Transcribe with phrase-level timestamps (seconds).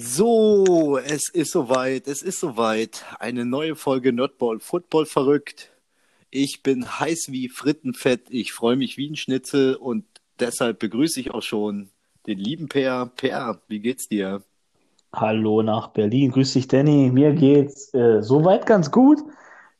[0.00, 3.04] So, es ist soweit, es ist soweit.
[3.18, 5.72] Eine neue Folge Nerdball Football verrückt.
[6.30, 10.04] Ich bin heiß wie Frittenfett, ich freue mich wie ein Schnitzel und
[10.38, 11.90] deshalb begrüße ich auch schon
[12.28, 13.06] den lieben Per.
[13.06, 14.44] Per, wie geht's dir?
[15.12, 17.10] Hallo nach Berlin, grüß dich Danny.
[17.12, 19.18] Mir geht's äh, soweit ganz gut.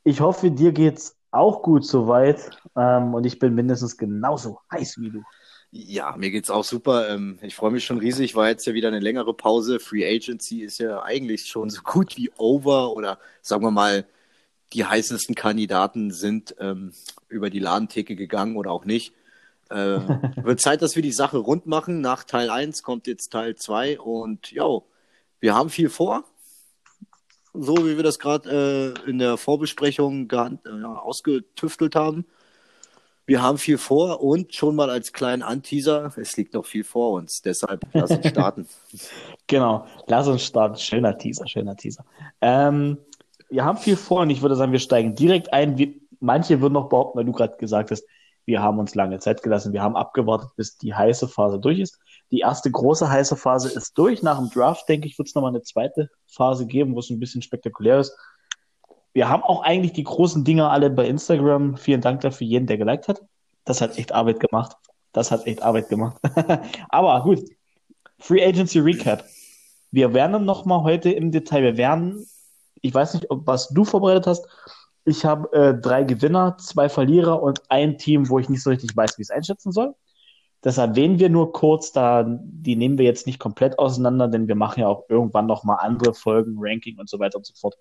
[0.03, 5.11] Ich hoffe, dir geht's auch gut soweit ähm, und ich bin mindestens genauso heiß wie
[5.11, 5.23] du.
[5.71, 7.11] Ja, mir geht's auch super.
[7.11, 8.35] Ähm, ich freue mich schon riesig.
[8.35, 9.81] War jetzt ja wieder eine längere Pause.
[9.81, 14.07] Free Agency ist ja eigentlich schon so gut wie over oder sagen wir mal,
[14.73, 16.93] die heißesten Kandidaten sind ähm,
[17.29, 19.13] über die Ladentheke gegangen oder auch nicht.
[19.71, 20.01] Äh,
[20.43, 22.01] wird Zeit, dass wir die Sache rund machen.
[22.01, 24.81] Nach Teil 1 kommt jetzt Teil 2 und ja,
[25.41, 26.25] wir haben viel vor.
[27.53, 32.27] So wie wir das gerade äh, in der Vorbesprechung äh, ausgetüftelt haben.
[33.29, 37.13] Wir haben viel vor und schon mal als kleinen Anteaser, es liegt noch viel vor
[37.13, 38.67] uns, deshalb lass uns starten.
[39.47, 40.79] genau, lass uns starten.
[40.79, 42.07] Schöner Teaser, schöner Teaser.
[42.41, 42.97] Ähm,
[43.51, 45.77] wir haben viel vor und ich würde sagen, wir steigen direkt ein.
[45.77, 48.05] Wir, manche würden noch behaupten, weil du gerade gesagt hast,
[48.47, 49.75] wir haben uns lange Zeit gelassen.
[49.75, 51.99] Wir haben abgewartet, bis die heiße Phase durch ist.
[52.31, 54.23] Die erste große heiße Phase ist durch.
[54.23, 57.21] Nach dem Draft, denke ich, wird es nochmal eine zweite Phase geben, wo es ein
[57.21, 58.17] bisschen spektakulär ist
[59.19, 61.77] wir haben auch eigentlich die großen Dinger alle bei Instagram.
[61.77, 63.21] Vielen Dank dafür, jeden, der geliked hat.
[63.65, 64.77] Das hat echt Arbeit gemacht.
[65.13, 66.19] Das hat echt Arbeit gemacht.
[66.89, 67.41] Aber gut.
[68.21, 69.25] Free Agency Recap.
[69.91, 72.29] Wir werden noch mal heute im Detail, wir werden,
[72.81, 74.47] ich weiß nicht, ob was du vorbereitet hast.
[75.05, 78.97] Ich habe äh, drei Gewinner, zwei Verlierer und ein Team, wo ich nicht so richtig
[78.97, 79.97] weiß, wie es einschätzen soll.
[80.61, 84.55] Das erwähnen wir nur kurz, da die nehmen wir jetzt nicht komplett auseinander, denn wir
[84.55, 87.75] machen ja auch irgendwann noch mal andere Folgen, Ranking und so weiter und so fort.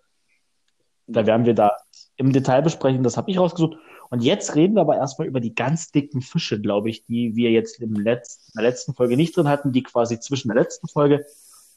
[1.08, 1.72] Da werden wir da
[2.18, 3.04] im Detail besprechen.
[3.04, 3.78] Das habe ich rausgesucht.
[4.10, 7.52] Und jetzt reden wir aber erstmal über die ganz dicken Fische, glaube ich, die wir
[7.52, 10.88] jetzt im letzten, in der letzten Folge nicht drin hatten, die quasi zwischen der letzten
[10.88, 11.26] Folge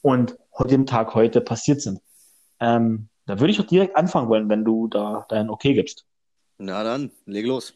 [0.01, 0.37] und
[0.69, 1.99] dem Tag heute passiert sind.
[2.59, 6.05] Ähm, da würde ich auch direkt anfangen wollen, wenn du da dein Okay gibst.
[6.57, 7.73] Na dann, leg los.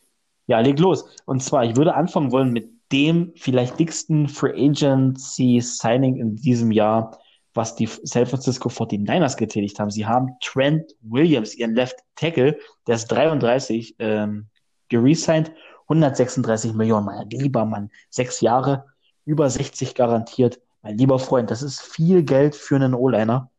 [0.48, 1.05] Ja, leg los.
[1.26, 6.72] Und zwar, ich würde anfangen wollen mit dem vielleicht dicksten Free Agency Signing in diesem
[6.72, 7.17] Jahr,
[7.55, 9.89] was die San Francisco 49ers getätigt haben.
[9.89, 14.48] Sie haben Trent Williams, ihren Left Tackle, der ist 33, ähm,
[14.89, 15.52] geresigned,
[15.88, 18.86] 136 Millionen, mein lieber Mann, sechs Jahre,
[19.23, 20.60] über 60 garantiert.
[20.82, 23.49] Mein lieber Freund, das ist viel Geld für einen O-Liner.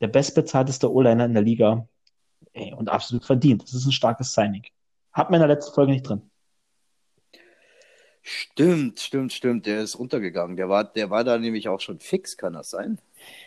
[0.00, 1.88] Der bestbezahlteste O-Liner in der Liga.
[2.52, 3.62] Ey, und absolut verdient.
[3.62, 4.64] Das ist ein starkes Signing.
[5.12, 6.30] Hat man in der letzten Folge nicht drin.
[8.28, 9.66] Stimmt, stimmt, stimmt.
[9.66, 10.56] Der ist untergegangen.
[10.56, 12.98] Der war, der war da nämlich auch schon fix, kann das sein?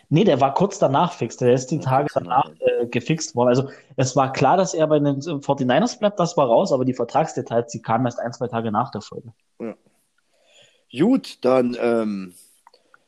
[0.08, 1.36] Nee, der war kurz danach fix.
[1.36, 3.50] Der ist die Tage danach äh, gefixt worden.
[3.50, 6.94] Also es war klar, dass er bei den 49ers bleibt, das war raus, aber die
[6.94, 9.34] Vertragsdetails, die kamen erst ein, zwei Tage nach der Folge.
[9.60, 9.74] Ja.
[10.98, 12.32] Gut, dann ähm,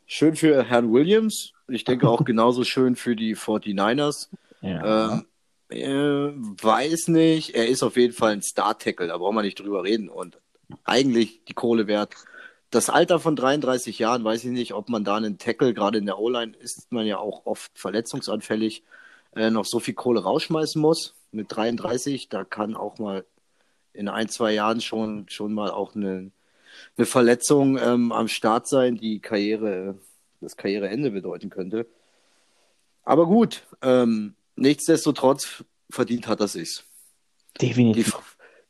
[0.05, 1.55] schön für Herrn Williams.
[1.69, 4.29] Ich denke auch genauso schön für die 49ers.
[4.61, 5.15] Ja.
[5.15, 5.27] Ähm,
[5.71, 9.85] äh, weiß nicht, er ist auf jeden Fall ein Star-Tackle, da brauchen wir nicht drüber
[9.85, 10.11] reden.
[10.11, 10.42] Und
[10.85, 12.15] eigentlich die Kohle wert
[12.73, 16.07] das Alter von 33 Jahren, weiß ich nicht, ob man da einen Tackle, gerade in
[16.07, 18.83] der O-Line ist man ja auch oft verletzungsanfällig,
[19.37, 21.15] äh, noch so viel Kohle rausschmeißen muss.
[21.33, 23.27] Mit 33, da kann auch mal
[23.93, 26.31] in ein, zwei Jahren schon, schon mal auch eine,
[26.97, 29.99] eine Verletzung ähm, am Start sein, die Karriere,
[30.41, 31.87] das Karriereende bedeuten könnte.
[33.05, 36.85] Aber gut, ähm, nichtsdestotrotz verdient hat er sich's.
[37.61, 38.17] Definitiv.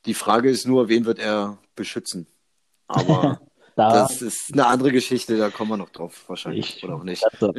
[0.03, 2.27] Die, die Frage ist nur, wen wird er beschützen?
[2.87, 3.39] Aber
[3.75, 6.77] Da, das ist eine andere Geschichte, da kommen wir noch drauf, wahrscheinlich.
[6.77, 7.23] Ich, oder auch nicht.
[7.25, 7.53] Also,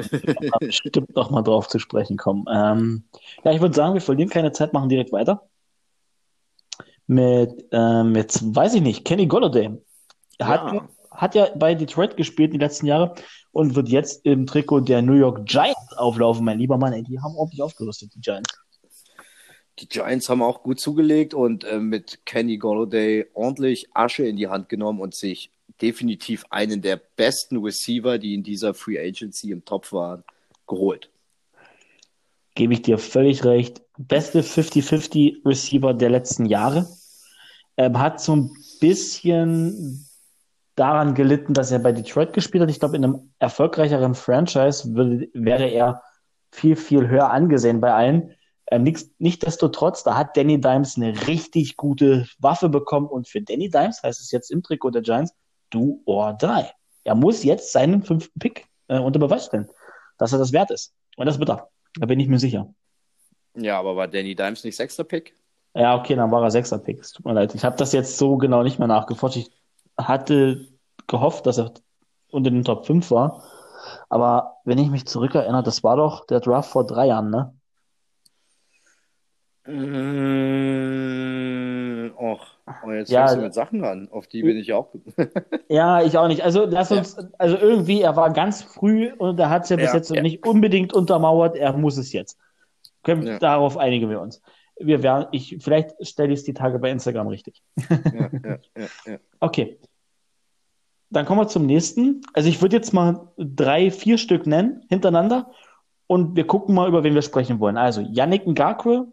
[0.60, 2.44] bestimmt noch mal drauf zu sprechen kommen.
[2.52, 3.04] Ähm,
[3.44, 5.48] ja, ich würde sagen, wir verlieren keine Zeit, machen direkt weiter.
[7.06, 9.76] Mit, ähm, jetzt weiß ich nicht, Kenny Golladay.
[10.40, 10.88] Hat, ja.
[11.10, 13.14] hat ja bei Detroit gespielt die letzten Jahre
[13.50, 16.92] und wird jetzt im Trikot der New York Giants auflaufen, mein lieber Mann.
[16.92, 18.56] Ey, die haben ordentlich aufgerüstet, die Giants.
[19.80, 24.48] Die Giants haben auch gut zugelegt und äh, mit Kenny Golladay ordentlich Asche in die
[24.48, 25.50] Hand genommen und sich
[25.82, 30.22] definitiv einen der besten Receiver, die in dieser Free Agency im Topf waren,
[30.66, 31.10] geholt.
[32.54, 33.82] Gebe ich dir völlig recht.
[33.98, 36.88] Beste 50-50 Receiver der letzten Jahre.
[37.76, 40.06] Ähm, hat so ein bisschen
[40.76, 42.70] daran gelitten, dass er bei Detroit gespielt hat.
[42.70, 46.02] Ich glaube, in einem erfolgreicheren Franchise würde, wäre er
[46.52, 48.34] viel, viel höher angesehen bei allen.
[48.70, 48.84] Ähm,
[49.18, 54.20] Nichtsdestotrotz, da hat Danny Dimes eine richtig gute Waffe bekommen und für Danny Dimes heißt
[54.20, 55.34] es jetzt im Trikot der Giants,
[55.70, 56.64] do or die.
[57.04, 59.68] Er muss jetzt seinen fünften Pick äh, unter Beweis stellen,
[60.18, 60.94] dass er das wert ist.
[61.16, 61.68] Und das wird er.
[61.98, 62.72] Da bin ich mir sicher.
[63.56, 65.34] Ja, aber war Danny Dimes nicht sechster Pick?
[65.74, 67.00] Ja, okay, dann war er sechster Pick.
[67.00, 67.54] Es tut mir leid.
[67.54, 69.36] Ich habe das jetzt so genau nicht mehr nachgeforscht.
[69.36, 69.50] Ich
[69.98, 70.68] hatte
[71.06, 71.72] gehofft, dass er
[72.30, 73.42] unter den Top 5 war.
[74.08, 77.54] Aber wenn ich mich zurückerinnere, das war doch der Draft vor drei Jahren, ne?
[79.66, 81.04] Mmh,
[82.18, 82.40] och,
[82.84, 84.88] oh, jetzt ja, fängst du mit Sachen an, auf die bin ich auch.
[85.68, 86.42] ja, ich auch nicht.
[86.42, 87.24] Also lass uns, ja.
[87.38, 90.20] also irgendwie, er war ganz früh und er hat es ja bis ja, jetzt ja.
[90.20, 92.38] nicht unbedingt untermauert, er muss es jetzt.
[93.02, 93.38] Können.
[93.38, 94.42] Darauf einigen wir uns.
[94.76, 97.62] Wir werden, ich, vielleicht stelle ich es die Tage bei Instagram richtig.
[99.40, 99.78] Okay.
[101.10, 102.22] Dann kommen wir zum nächsten.
[102.32, 105.50] Also ich würde jetzt mal drei, vier Stück nennen hintereinander
[106.06, 107.76] und wir gucken mal, über wen wir sprechen wollen.
[107.76, 109.06] Also Yannick Ngakwe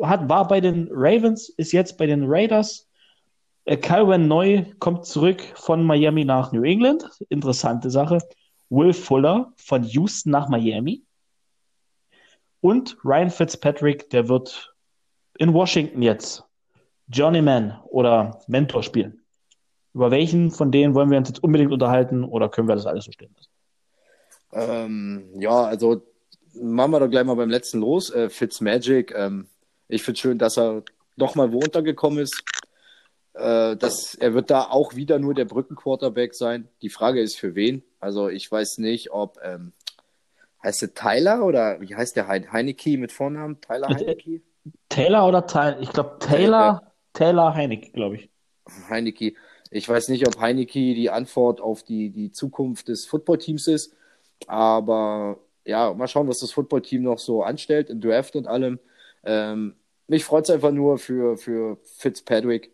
[0.00, 2.88] hat, war bei den Ravens, ist jetzt bei den Raiders.
[3.64, 7.08] Äh, Calvin Neu kommt zurück von Miami nach New England.
[7.28, 8.18] Interessante Sache.
[8.70, 11.04] Will Fuller von Houston nach Miami.
[12.60, 14.74] Und Ryan Fitzpatrick, der wird
[15.38, 16.44] in Washington jetzt
[17.08, 19.20] Journeyman oder Mentor spielen.
[19.94, 23.04] Über welchen von denen wollen wir uns jetzt unbedingt unterhalten oder können wir das alles
[23.04, 23.50] so stehen lassen?
[24.52, 26.02] Ähm, ja, also
[26.54, 28.10] machen wir doch gleich mal beim letzten los.
[28.10, 29.48] Äh, Fitzmagic, ähm,
[29.92, 30.82] ich finde schön, dass er
[31.16, 32.42] nochmal wo untergekommen ist.
[33.34, 36.68] Äh, dass er wird da auch wieder nur der Brückenquarterback sein.
[36.82, 37.82] Die Frage ist für wen.
[38.00, 39.72] Also ich weiß nicht, ob ähm,
[40.62, 43.60] heißt der Tyler oder wie heißt der Heineke mit Vornamen?
[43.60, 44.42] Tyler Heineke?
[44.88, 45.80] Taylor oder Tyler?
[45.80, 48.30] Ich glaube Taylor, äh, Taylor Heineke, glaube ich.
[48.88, 49.34] Heineke.
[49.70, 53.94] Ich weiß nicht, ob Heineke die Antwort auf die, die Zukunft des Footballteams ist.
[54.46, 58.78] Aber ja, mal schauen, was das Footballteam noch so anstellt im Draft und allem.
[59.24, 59.76] Ähm,
[60.12, 62.70] mich freut es einfach nur für, für Fitzpatrick,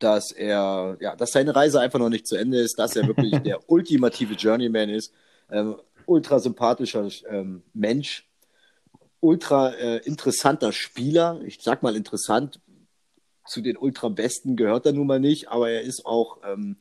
[0.00, 3.38] dass er, ja, dass seine Reise einfach noch nicht zu Ende ist, dass er wirklich
[3.44, 5.12] der ultimative Journeyman ist.
[5.52, 8.28] Ähm, ultra sympathischer ähm, Mensch,
[9.20, 11.40] ultra äh, interessanter Spieler.
[11.46, 12.60] Ich sag mal interessant,
[13.46, 16.74] zu den ultra besten gehört er nun mal nicht, aber er ist auch ähm,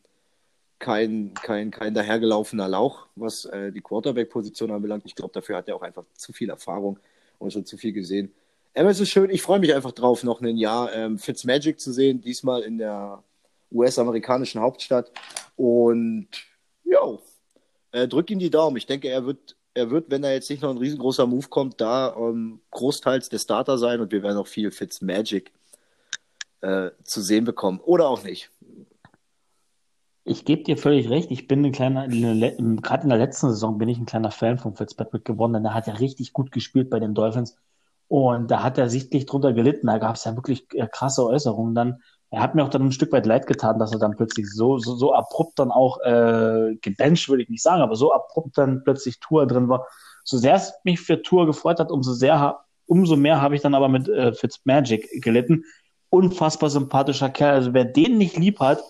[0.79, 5.03] kein, kein, kein dahergelaufener Lauch, was äh, die Quarterback-Position anbelangt.
[5.05, 6.97] Ich glaube, dafür hat er auch einfach zu viel Erfahrung
[7.37, 8.33] und schon zu viel gesehen.
[8.73, 11.91] Aber es ist schön, ich freue mich einfach drauf, noch ein Jahr ähm, Fitzmagic zu
[11.91, 13.23] sehen, diesmal in der
[13.71, 15.11] US-amerikanischen Hauptstadt.
[15.57, 16.27] Und
[16.85, 17.17] ja,
[17.91, 18.77] äh, drück ihm die Daumen.
[18.77, 21.81] Ich denke, er wird, er wird, wenn da jetzt nicht noch ein riesengroßer Move kommt,
[21.81, 25.51] da ähm, großteils der Starter sein und wir werden auch viel Fitzmagic
[26.61, 27.79] äh, zu sehen bekommen.
[27.79, 28.51] Oder auch nicht.
[30.23, 31.31] Ich gebe dir völlig recht.
[31.31, 34.75] Ich bin ein kleiner, gerade in der letzten Saison bin ich ein kleiner Fan von
[34.75, 37.57] Fitzpatrick geworden, denn er hat ja richtig gut gespielt bei den Dolphins.
[38.11, 39.87] Und da hat er sichtlich drunter gelitten.
[39.87, 41.73] Da gab es ja wirklich äh, krasse Äußerungen.
[41.73, 44.51] Dann, er hat mir auch dann ein Stück weit leid getan, dass er dann plötzlich
[44.51, 48.57] so, so, so abrupt dann auch äh, gebencht, würde ich nicht sagen, aber so abrupt
[48.57, 49.87] dann plötzlich Tour drin war.
[50.25, 53.75] So sehr es mich für Tour gefreut hat, umso sehr, umso mehr habe ich dann
[53.75, 55.63] aber mit äh, Fitzmagic gelitten.
[56.09, 57.53] Unfassbar sympathischer Kerl.
[57.53, 58.83] Also wer den nicht lieb hat,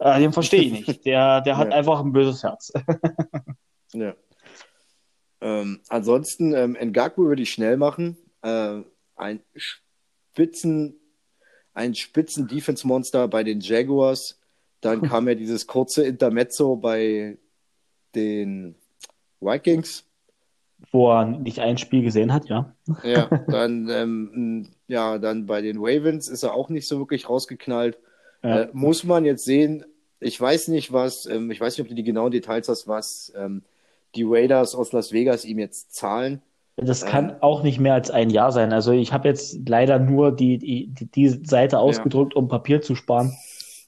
[0.00, 1.06] äh, den verstehe ich nicht.
[1.06, 1.76] Der, der hat ja.
[1.76, 2.72] einfach ein böses Herz.
[3.92, 4.12] ja.
[5.40, 8.82] Ähm, ansonsten, ähm, Ngaku würde ich schnell machen äh,
[9.16, 10.94] ein Spitzen,
[11.74, 14.38] ein Spitzen Defense Monster bei den Jaguars.
[14.80, 17.38] Dann kam ja dieses kurze Intermezzo bei
[18.14, 18.76] den
[19.40, 20.04] Vikings.
[20.92, 22.74] Wo er nicht ein Spiel gesehen hat, ja.
[23.02, 27.98] Ja, dann, ähm, ja, dann bei den Ravens ist er auch nicht so wirklich rausgeknallt.
[28.42, 28.62] Ja.
[28.62, 29.84] Äh, muss man jetzt sehen,
[30.20, 33.32] ich weiß nicht, was, ähm, ich weiß nicht, ob du die genauen Details hast, was
[33.36, 33.62] ähm,
[34.14, 36.42] die Raiders aus Las Vegas ihm jetzt zahlen.
[36.76, 38.72] Das kann auch nicht mehr als ein Jahr sein.
[38.72, 42.38] Also ich habe jetzt leider nur die, die, die Seite ausgedruckt, ja.
[42.38, 43.34] um Papier zu sparen.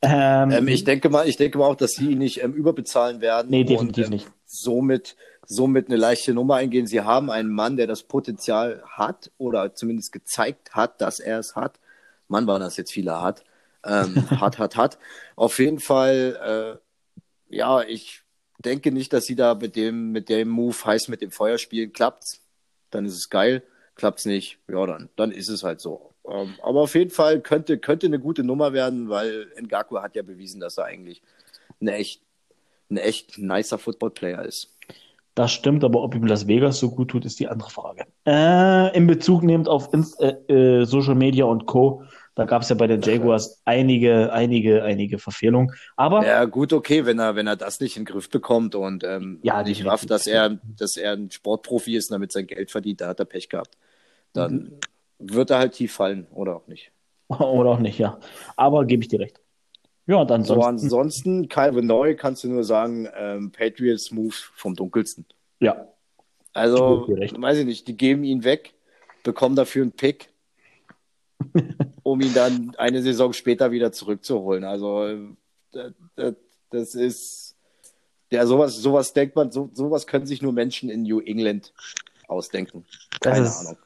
[0.00, 3.20] Ähm, ähm, ich denke mal, ich denke mal auch, dass sie ihn nicht ähm, überbezahlen
[3.20, 3.50] werden.
[3.50, 4.30] Nee, definitiv und, ähm, nicht.
[4.46, 6.86] Somit, somit eine leichte Nummer eingehen.
[6.86, 11.56] Sie haben einen Mann, der das Potenzial hat oder zumindest gezeigt hat, dass er es
[11.56, 11.78] hat.
[12.26, 13.44] Mann, war das jetzt viele hat.
[13.84, 14.98] Ähm, hat, hat, hat.
[15.36, 16.78] Auf jeden Fall,
[17.50, 18.22] äh, ja, ich
[18.64, 21.92] denke nicht, dass sie da mit dem, mit dem Move heiß mit dem Feuer spielen
[21.92, 22.40] klappt
[22.90, 23.62] dann ist es geil.
[23.94, 26.12] Klappt es nicht, ja, dann, dann ist es halt so.
[26.28, 30.22] Ähm, aber auf jeden Fall könnte, könnte eine gute Nummer werden, weil Ngaku hat ja
[30.22, 31.22] bewiesen, dass er eigentlich
[31.80, 32.22] ein echt,
[32.90, 34.74] ein echt nicer Football-Player ist.
[35.34, 38.06] Das stimmt, aber ob ihm Las Vegas so gut tut, ist die andere Frage.
[38.26, 42.02] Äh, in Bezug nehmend auf Inst äh, äh, Social Media und Co.
[42.38, 45.74] Da gab es ja bei den Jaguars einige, einige, einige Verfehlungen.
[45.96, 49.02] Aber ja, gut, okay, wenn er, wenn er das nicht in den Griff bekommt und
[49.02, 52.70] ähm, ja, nicht rafft, dass er, dass er ein Sportprofi ist und damit sein Geld
[52.70, 53.76] verdient, da hat er Pech gehabt.
[54.34, 54.52] Dann
[55.18, 55.32] mhm.
[55.34, 56.92] wird er halt tief fallen oder auch nicht.
[57.28, 58.20] Oder auch nicht, ja.
[58.54, 59.40] Aber gebe ich dir recht.
[60.06, 65.26] Ja, dann so, ansonsten, Calvin Neu kannst du nur sagen, ähm, Patriots Move vom dunkelsten.
[65.58, 65.88] Ja.
[66.52, 68.74] Also, weiß ich nicht, die geben ihn weg,
[69.24, 70.30] bekommen dafür einen Pick
[72.10, 74.64] um ihn dann eine Saison später wieder zurückzuholen.
[74.64, 75.08] Also
[76.16, 76.34] das,
[76.70, 77.56] das ist
[78.30, 81.72] Ja, sowas, sowas denkt man, so, sowas können sich nur Menschen in New England
[82.26, 82.84] ausdenken.
[83.20, 83.78] Keine das ist, Ahnung.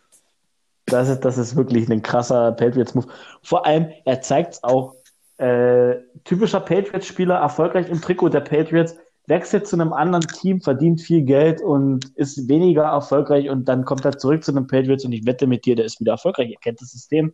[0.87, 3.07] Das ist, das ist wirklich ein krasser Patriots-Move.
[3.43, 4.97] Vor allem, er zeigt es auch,
[5.38, 11.23] äh, typischer Patriots-Spieler, erfolgreich im Trikot der Patriots, wechselt zu einem anderen Team, verdient viel
[11.23, 15.25] Geld und ist weniger erfolgreich und dann kommt er zurück zu einem Patriots und ich
[15.25, 16.50] wette mit dir, der ist wieder erfolgreich.
[16.50, 17.33] Er kennt das System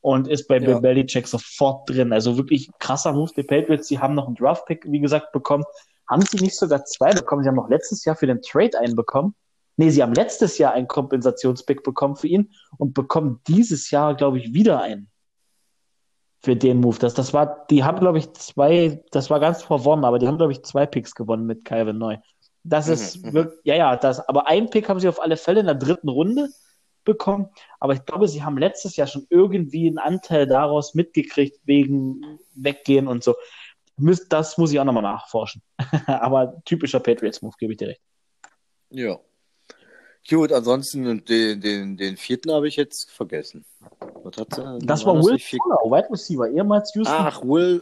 [0.00, 0.78] und ist bei ja.
[0.78, 2.12] Belichick sofort drin.
[2.12, 3.88] Also wirklich krasser Move der Patriots.
[3.88, 5.64] Sie haben noch einen Draft-Pick, wie gesagt, bekommen.
[6.08, 7.42] Haben sie nicht sogar zwei bekommen?
[7.42, 9.34] Sie haben noch letztes Jahr für den Trade einen bekommen.
[9.76, 14.38] Nee, sie haben letztes Jahr einen Kompensationspick bekommen für ihn und bekommen dieses Jahr, glaube
[14.38, 15.08] ich, wieder einen
[16.42, 16.98] für den Move.
[16.98, 20.38] Das, das war, die haben, glaube ich, zwei, das war ganz verworren, aber die haben,
[20.38, 22.16] glaube ich, zwei Picks gewonnen mit Calvin Neu.
[22.64, 23.32] Das mhm, ist mhm.
[23.32, 26.08] wirklich, ja, ja, das, aber ein Pick haben sie auf alle Fälle in der dritten
[26.08, 26.48] Runde
[27.12, 27.48] bekommen.
[27.78, 33.08] Aber ich glaube, sie haben letztes Jahr schon irgendwie einen Anteil daraus mitgekriegt, wegen Weggehen
[33.08, 33.34] und so.
[34.28, 35.62] Das muss ich auch nochmal nachforschen.
[36.06, 38.02] aber typischer Patriots-Move, gebe ich dir recht.
[38.90, 39.18] Ja.
[40.28, 43.64] Gut, ansonsten den, den, den vierten habe ich jetzt vergessen.
[44.22, 44.48] Was hat?
[44.82, 47.16] Das war, war Will Fuller, Wide Receiver, ehemals Houston.
[47.16, 47.80] Ach, Will,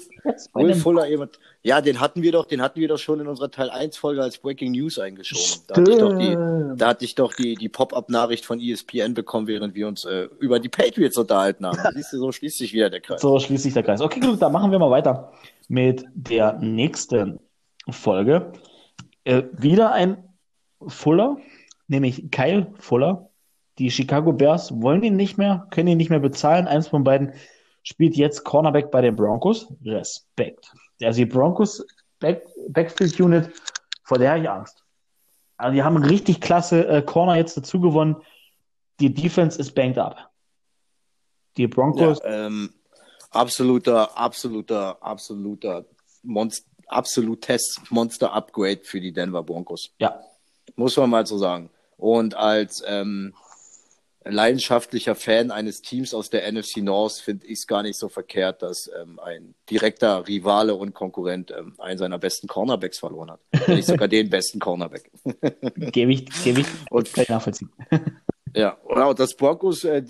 [0.54, 1.38] Will Fuller, ehemals.
[1.62, 4.23] Ja, den hatten wir doch, den hatten wir doch schon in unserer Teil 1 Folge
[4.23, 5.64] als Breaking News eingeschoben.
[5.66, 9.49] Da hatte ich doch die, da hatte ich doch die, die Pop-up-Nachricht von ESPN bekommen,
[9.49, 11.78] während wir uns äh, über die Patriots unterhalten haben.
[11.95, 13.21] Siehst du, so schließt sich wieder der Kreis.
[13.21, 14.00] So schließt sich der Kreis.
[14.00, 15.33] Okay, gut, dann machen wir mal weiter
[15.66, 17.40] mit der nächsten
[17.90, 18.52] Folge.
[19.25, 20.25] Äh, wieder ein
[20.87, 21.37] Fuller,
[21.88, 23.30] nämlich Kyle Fuller.
[23.78, 26.66] Die Chicago Bears wollen ihn nicht mehr, können ihn nicht mehr bezahlen.
[26.66, 27.33] Eins von beiden
[27.83, 29.73] spielt jetzt Cornerback bei den Broncos.
[29.85, 30.73] Respekt.
[31.02, 31.85] Also die Broncos
[32.18, 33.50] Back, Backfield Unit,
[34.04, 34.85] vor der habe ich Angst.
[35.57, 38.16] Also die haben richtig klasse äh, Corner jetzt dazu gewonnen.
[39.00, 40.30] Die Defense ist banked up.
[41.57, 42.18] Die Broncos.
[42.25, 42.71] Ja, ähm,
[43.30, 45.85] absoluter, absoluter, absoluter
[46.23, 49.90] Monster, absolutes Monster-Upgrade für die Denver Broncos.
[49.99, 50.21] Ja.
[50.76, 51.71] Muss man mal so sagen.
[51.99, 53.35] Und als ähm,
[54.25, 58.62] leidenschaftlicher Fan eines Teams aus der NFC North finde ich es gar nicht so verkehrt,
[58.62, 63.69] dass ähm, ein direkter Rivale und Konkurrent ähm, einen seiner besten Cornerbacks verloren hat.
[63.69, 65.11] Nicht sogar den besten Cornerback.
[65.93, 67.71] Gebe ich, gebe ich, und, kann ich nachvollziehen.
[68.55, 70.02] Ja, genau, das Broncos, äh,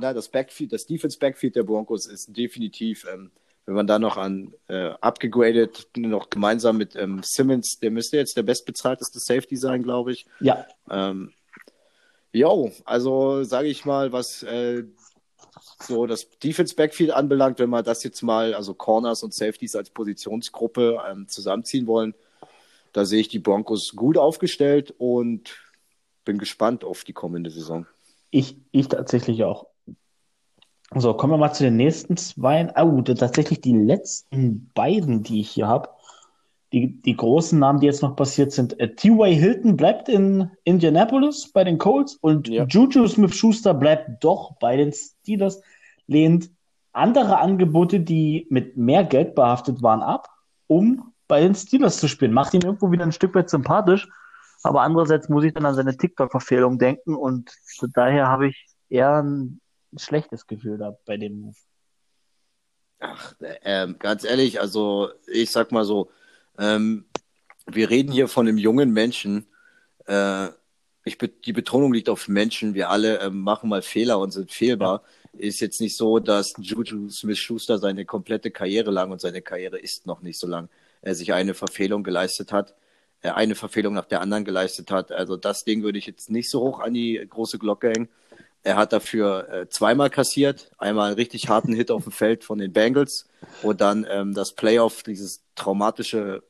[0.00, 3.30] na, das Backfield, das Defense Backfield der Broncos ist definitiv, ähm,
[3.68, 8.34] wenn man da noch an äh, abgegradet, noch gemeinsam mit ähm, Simmons, der müsste jetzt
[8.34, 10.24] der bestbezahlteste Safety sein, glaube ich.
[10.40, 10.66] Ja.
[10.90, 11.34] Ähm,
[12.32, 14.84] Jo, also sage ich mal, was äh,
[15.82, 19.90] so das Defense Backfield anbelangt, wenn wir das jetzt mal, also Corners und Safeties als
[19.90, 22.14] Positionsgruppe ähm, zusammenziehen wollen,
[22.94, 25.58] da sehe ich die Broncos gut aufgestellt und
[26.24, 27.86] bin gespannt auf die kommende Saison.
[28.30, 29.66] Ich, ich tatsächlich auch.
[30.94, 32.72] So, kommen wir mal zu den nächsten zwei.
[32.76, 35.90] Oh, tatsächlich die letzten beiden, die ich hier habe
[36.72, 39.32] die, die großen Namen, die jetzt noch passiert sind, äh, T.Y.
[39.32, 42.64] Hilton bleibt in Indianapolis bei den Colts und ja.
[42.64, 45.62] Juju Smith-Schuster bleibt doch bei den Steelers,
[46.06, 46.50] lehnt
[46.92, 50.28] andere Angebote, die mit mehr Geld behaftet waren, ab,
[50.66, 52.32] um bei den Steelers zu spielen.
[52.32, 54.08] Macht ihn irgendwo wieder ein Stück weit sympathisch,
[54.62, 57.50] aber andererseits muss ich dann an seine TikTok-Verfehlung denken und
[57.94, 59.60] daher habe ich eher ein
[59.96, 61.56] schlechtes Gefühl da bei dem Move.
[63.00, 66.10] Ach, äh, ganz ehrlich, also ich sag mal so,
[66.58, 67.06] ähm,
[67.66, 69.46] wir reden hier von einem jungen Menschen.
[70.06, 70.48] Äh,
[71.04, 72.74] ich be die Betonung liegt auf Menschen.
[72.74, 75.02] Wir alle äh, machen mal Fehler und sind fehlbar.
[75.32, 80.06] Ist jetzt nicht so, dass Juju Smith-Schuster seine komplette Karriere lang und seine Karriere ist
[80.06, 80.68] noch nicht so lang,
[81.02, 82.74] er sich eine Verfehlung geleistet hat,
[83.22, 85.12] äh, eine Verfehlung nach der anderen geleistet hat.
[85.12, 88.08] Also das Ding würde ich jetzt nicht so hoch an die große Glocke hängen.
[88.68, 92.58] Er hat dafür äh, zweimal kassiert, einmal einen richtig harten Hit auf dem Feld von
[92.58, 93.26] den Bengals
[93.62, 96.42] und dann ähm, das Playoff, dieses traumatische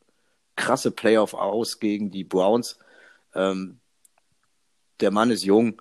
[0.56, 2.80] krasse Playoff aus gegen die Browns.
[3.36, 3.78] Ähm,
[4.98, 5.80] der Mann ist jung.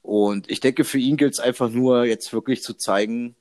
[0.00, 3.34] Und ich denke, für ihn gilt es einfach nur, jetzt wirklich zu zeigen,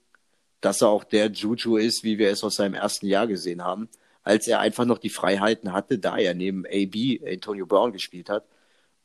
[0.59, 3.89] dass er auch der Juju ist, wie wir es aus seinem ersten Jahr gesehen haben,
[4.23, 8.43] als er einfach noch die Freiheiten hatte, da er neben AB Antonio Brown gespielt hat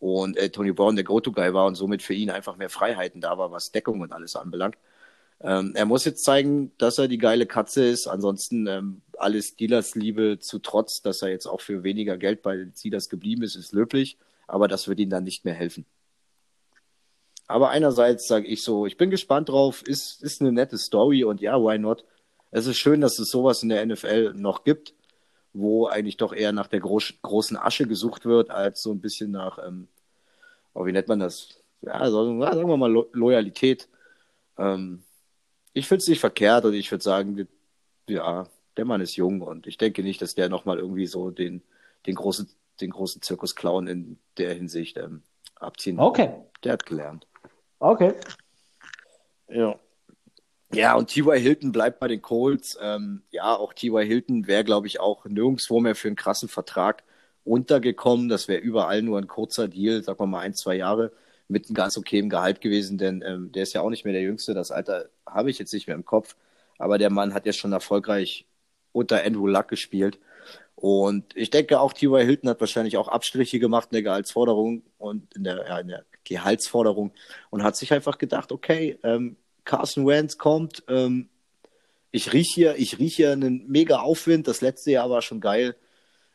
[0.00, 3.50] und Antonio Brown der Go-To-Guy war und somit für ihn einfach mehr Freiheiten da war,
[3.50, 4.76] was Deckung und alles anbelangt.
[5.40, 8.06] Ähm, er muss jetzt zeigen, dass er die geile Katze ist.
[8.06, 12.56] Ansonsten ähm, alles Steelers Liebe zu trotz, dass er jetzt auch für weniger Geld bei
[12.56, 12.72] den
[13.08, 14.18] geblieben ist, ist löblich.
[14.46, 15.84] Aber das wird ihm dann nicht mehr helfen.
[17.46, 21.40] Aber einerseits sage ich so, ich bin gespannt drauf, ist, ist eine nette Story und
[21.40, 22.04] ja, why not?
[22.50, 24.94] Es ist schön, dass es sowas in der NFL noch gibt,
[25.52, 29.30] wo eigentlich doch eher nach der groß, großen Asche gesucht wird, als so ein bisschen
[29.30, 29.88] nach, ähm,
[30.74, 31.62] oh, wie nennt man das?
[31.80, 33.88] Ja, sagen wir mal Lo Loyalität.
[34.58, 35.02] Ähm,
[35.72, 37.48] ich finde es nicht verkehrt und ich würde sagen,
[38.08, 41.62] ja, der Mann ist jung und ich denke nicht, dass der nochmal irgendwie so den,
[42.06, 42.48] den großen,
[42.80, 45.22] den großen Zirkus-Clown in der Hinsicht ähm,
[45.56, 45.98] abziehen.
[45.98, 46.30] Okay.
[46.64, 47.26] Der hat gelernt.
[47.78, 48.14] Okay.
[49.48, 49.78] Ja.
[50.74, 51.38] Ja, und T.Y.
[51.40, 52.78] Hilton bleibt bei den Colts.
[52.80, 54.06] Ähm, ja, auch T.Y.
[54.06, 57.04] Hilton wäre, glaube ich, auch nirgendwo mehr für einen krassen Vertrag
[57.44, 58.28] untergekommen.
[58.28, 61.12] Das wäre überall nur ein kurzer Deal, sagen wir mal ein, zwei Jahre,
[61.48, 64.22] mit einem ganz okayem Gehalt gewesen, denn ähm, der ist ja auch nicht mehr der
[64.22, 64.52] Jüngste.
[64.52, 66.36] Das Alter habe ich jetzt nicht mehr im Kopf.
[66.78, 68.46] Aber der Mann hat ja schon erfolgreich
[68.92, 70.18] unter Andrew Luck gespielt.
[70.74, 72.24] Und ich denke auch, T.Y.
[72.24, 76.04] Hilton hat wahrscheinlich auch Abstriche gemacht in der Gehaltsforderung und in der, ja, in der
[76.24, 77.12] Gehaltsforderung
[77.50, 79.36] und hat sich einfach gedacht, okay, ähm,
[79.68, 81.28] Carson Wentz kommt, ähm,
[82.10, 84.48] ich rieche hier, ich rieche hier einen mega Aufwind.
[84.48, 85.76] Das letzte Jahr war schon geil.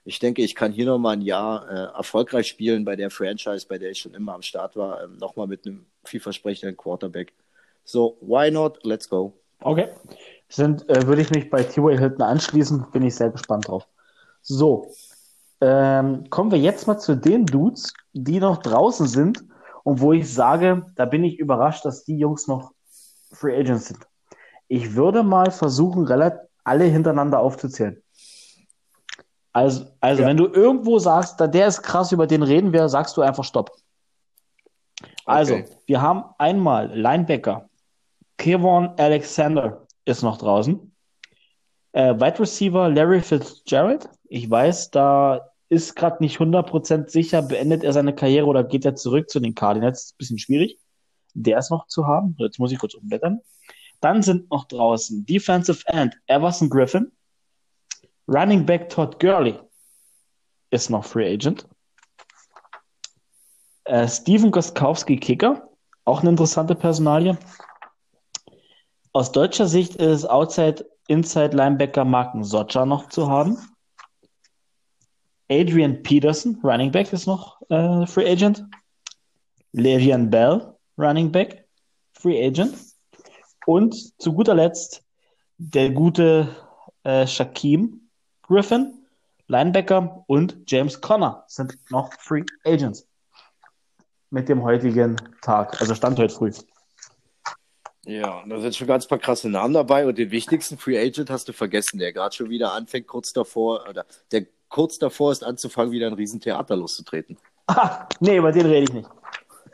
[0.05, 3.79] Ich denke, ich kann hier nochmal ein Jahr äh, erfolgreich spielen bei der Franchise, bei
[3.79, 7.33] der ich schon immer am Start war, ähm, nochmal mit einem vielversprechenden Quarterback.
[7.83, 8.79] So, why not?
[8.83, 9.33] Let's go.
[9.61, 9.87] Okay.
[10.47, 13.87] Sind, äh, würde ich mich bei T-Way Hilton anschließen, bin ich sehr gespannt drauf.
[14.43, 14.93] So,
[15.59, 19.43] ähm, kommen wir jetzt mal zu den Dudes, die noch draußen sind
[19.83, 22.73] und wo ich sage, da bin ich überrascht, dass die Jungs noch
[23.33, 23.99] Free Agents sind.
[24.67, 26.07] Ich würde mal versuchen,
[26.63, 28.01] alle hintereinander aufzuzählen.
[29.51, 30.27] Also, also ja.
[30.27, 33.43] wenn du irgendwo sagst, da der ist krass, über den reden wir, sagst du einfach
[33.43, 33.71] Stopp.
[35.25, 35.65] Also, okay.
[35.85, 37.69] wir haben einmal Linebacker.
[38.37, 40.91] Kevon Alexander ist noch draußen.
[41.91, 44.09] Äh, Wide Receiver Larry Fitzgerald.
[44.27, 48.95] Ich weiß, da ist gerade nicht 100% sicher, beendet er seine Karriere oder geht er
[48.95, 50.05] zurück zu den Cardinals?
[50.05, 50.79] Ist ein bisschen schwierig.
[51.33, 52.35] Der ist noch zu haben.
[52.39, 53.41] Jetzt muss ich kurz umblättern.
[54.01, 57.11] Dann sind noch draußen Defensive End Everson Griffin,
[58.27, 59.59] Running Back Todd Gurley
[60.71, 61.67] ist noch Free Agent.
[63.85, 65.69] Äh, Steven Goskowski Kicker,
[66.05, 67.37] auch eine interessante Personalie.
[69.11, 73.57] Aus deutscher Sicht ist Outside Inside Linebacker Marken Socha noch zu haben.
[75.51, 78.65] Adrian Peterson, Running Back, ist noch äh, Free Agent.
[79.75, 81.65] Le'Veon Bell, Running Back,
[82.13, 82.75] Free Agent.
[83.65, 85.03] Und zu guter Letzt
[85.57, 86.55] der gute
[87.03, 88.09] äh, Shaquem
[88.41, 89.05] Griffin,
[89.47, 93.07] Linebacker und James Conner sind noch Free Agents
[94.29, 96.51] mit dem heutigen Tag, also Stand heute früh.
[98.05, 101.47] Ja, da sind schon ganz paar krasse Namen dabei und den wichtigsten Free Agent hast
[101.47, 105.91] du vergessen, der gerade schon wieder anfängt, kurz davor, oder der kurz davor ist anzufangen,
[105.91, 107.37] wieder ein Riesentheater loszutreten.
[107.67, 109.09] Ah, nee, über den rede ich nicht.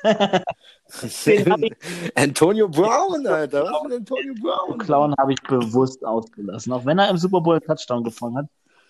[2.16, 3.64] Antonio Brown, Alter.
[3.64, 4.78] Was mit Antonio Brown?
[4.80, 6.74] Clown habe ich bewusst ausgelassen.
[6.74, 8.46] Auch wenn er im Super Bowl Touchdown gefangen hat.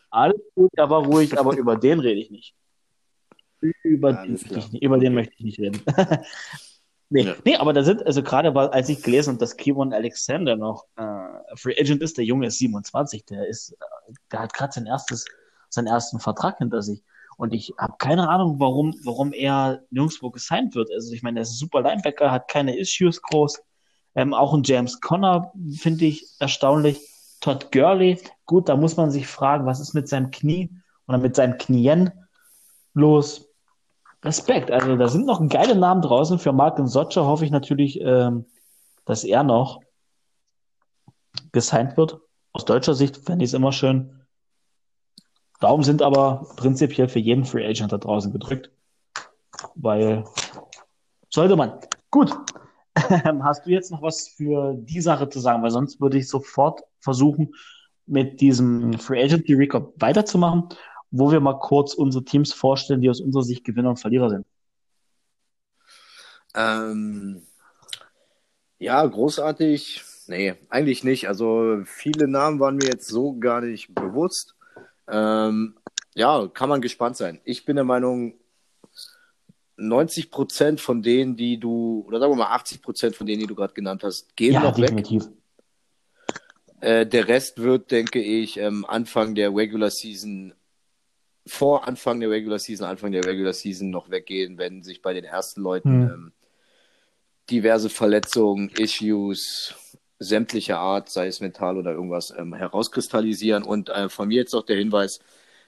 [0.09, 2.55] Alles gut, er war ruhig, aber über den rede ich nicht.
[3.83, 4.81] Über, den, ich nicht.
[4.81, 5.81] über den möchte ich nicht reden.
[7.09, 7.23] nee.
[7.23, 7.35] Ja.
[7.43, 11.55] nee, aber da sind, also gerade als ich gelesen habe, dass Kevon Alexander noch äh,
[11.55, 15.25] Free Agent ist, der Junge ist 27, der ist, äh, der hat gerade sein erstes,
[15.69, 17.03] seinen ersten Vertrag hinter sich.
[17.39, 20.91] Und ich habe keine Ahnung, warum, warum er nirgendwo gesigned wird.
[20.91, 23.61] Also ich meine, er ist ein super Linebacker, hat keine Issues groß.
[24.15, 26.99] Ähm, auch ein James Conner finde ich erstaunlich.
[27.39, 30.69] Todd Gurley, gut, da muss man sich fragen, was ist mit seinem Knie
[31.07, 32.11] oder mit seinen Knien
[32.93, 33.47] los?
[34.21, 34.69] Respekt.
[34.69, 36.39] Also da sind noch geile Namen draußen.
[36.39, 38.47] Für Mark und Socha hoffe ich natürlich, ähm,
[39.05, 39.79] dass er noch
[41.53, 42.19] gesigned wird.
[42.51, 44.18] Aus deutscher Sicht fände ich es immer schön.
[45.59, 48.71] Daumen sind aber prinzipiell für jeden Free Agent da draußen gedrückt,
[49.75, 50.23] weil
[51.29, 51.79] sollte man.
[52.11, 52.35] Gut.
[52.95, 55.61] Hast du jetzt noch was für die Sache zu sagen?
[55.63, 57.53] Weil sonst würde ich sofort versuchen,
[58.05, 60.69] mit diesem Free Agent Recap weiterzumachen,
[61.11, 64.45] wo wir mal kurz unsere Teams vorstellen, die aus unserer Sicht Gewinner und Verlierer sind.
[66.55, 67.43] Ähm,
[68.79, 70.03] ja, großartig.
[70.27, 71.27] Nee, eigentlich nicht.
[71.27, 74.55] Also viele Namen waren mir jetzt so gar nicht bewusst.
[75.09, 75.75] Ähm,
[76.15, 77.39] ja, kann man gespannt sein.
[77.43, 78.35] Ich bin der Meinung,
[79.79, 83.47] 90 Prozent von denen, die du, oder sagen wir mal 80 Prozent von denen, die
[83.47, 85.25] du gerade genannt hast, gehen ja, noch definitiv.
[85.25, 85.31] weg.
[86.81, 90.53] Äh, der Rest wird, denke ich, ähm, Anfang der Regular Season,
[91.45, 95.25] vor Anfang der Regular Season, Anfang der Regular Season noch weggehen, wenn sich bei den
[95.25, 96.09] ersten Leuten hm.
[96.13, 96.31] ähm,
[97.49, 99.73] diverse Verletzungen, Issues,
[100.19, 103.63] sämtlicher Art, sei es mental oder irgendwas, ähm, herauskristallisieren.
[103.63, 105.19] Und äh, von mir jetzt noch der Hinweis,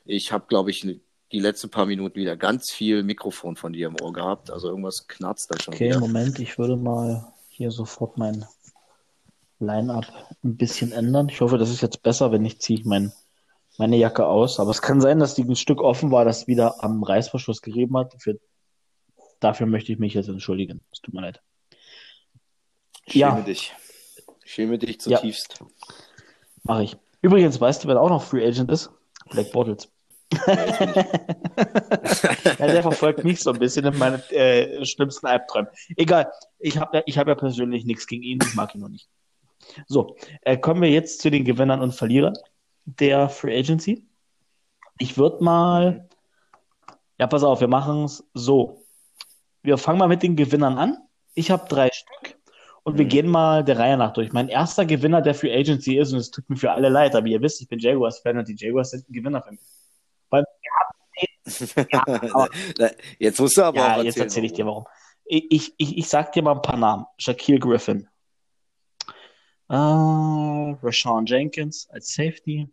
[0.06, 0.86] ich habe, glaube ich,
[1.32, 4.52] die letzten paar Minuten wieder ganz viel Mikrofon von dir im Ohr gehabt.
[4.52, 5.74] Also irgendwas knarzt da schon.
[5.74, 6.00] Okay, wieder.
[6.00, 8.46] Moment, ich würde mal hier sofort mein
[9.60, 10.06] Line-Up
[10.44, 11.30] ein bisschen ändern.
[11.30, 13.14] Ich hoffe, das ist jetzt besser, wenn ich ziehe mein,
[13.78, 14.60] meine Jacke aus.
[14.60, 17.96] Aber es kann sein, dass die ein Stück offen war, das wieder am Reißverschluss gerieben
[17.98, 18.16] hat.
[18.18, 18.38] Für,
[19.40, 20.82] dafür möchte ich mich jetzt entschuldigen.
[20.92, 21.42] Es tut mir leid.
[23.08, 23.42] Schäme ja.
[23.42, 23.74] dich.
[24.52, 25.60] Schäme dich zutiefst.
[25.62, 25.68] Ja.
[26.64, 26.98] Mach ich.
[27.22, 28.90] Übrigens, weißt du, wer auch noch Free Agent ist?
[29.30, 29.90] Black Bottles.
[30.46, 30.56] ja,
[32.58, 35.70] der verfolgt mich so ein bisschen in meinen äh, schlimmsten Albträumen.
[35.96, 39.08] Egal, ich habe ja, hab ja persönlich nichts gegen ihn, ich mag ihn noch nicht.
[39.88, 42.34] So, äh, kommen wir jetzt zu den Gewinnern und Verlierern
[42.84, 44.06] der Free Agency.
[44.98, 46.10] Ich würde mal,
[47.18, 48.84] ja, pass auf, wir machen es so.
[49.64, 50.98] Wir fangen mal mit den Gewinnern an.
[51.36, 52.41] Ich habe drei Stück
[52.84, 52.98] und mhm.
[53.00, 54.34] wir gehen mal der Reihe nach durch.
[54.34, 57.28] Mein erster Gewinner der Free Agency ist, und es tut mir für alle leid, aber
[57.28, 59.62] ihr wisst, ich bin Jaguars-Fan und die Jaguars sind ein Gewinner für mich.
[60.30, 60.72] Weil ja,
[62.34, 62.50] aber,
[63.20, 64.86] jetzt musst du aber ja, auch jetzt erzähle ich dir warum.
[65.26, 67.06] Ich, ich, ich sag dir mal ein paar Namen.
[67.18, 68.08] Shaquille Griffin.
[69.70, 72.68] Uh, Rashawn Jenkins als Safety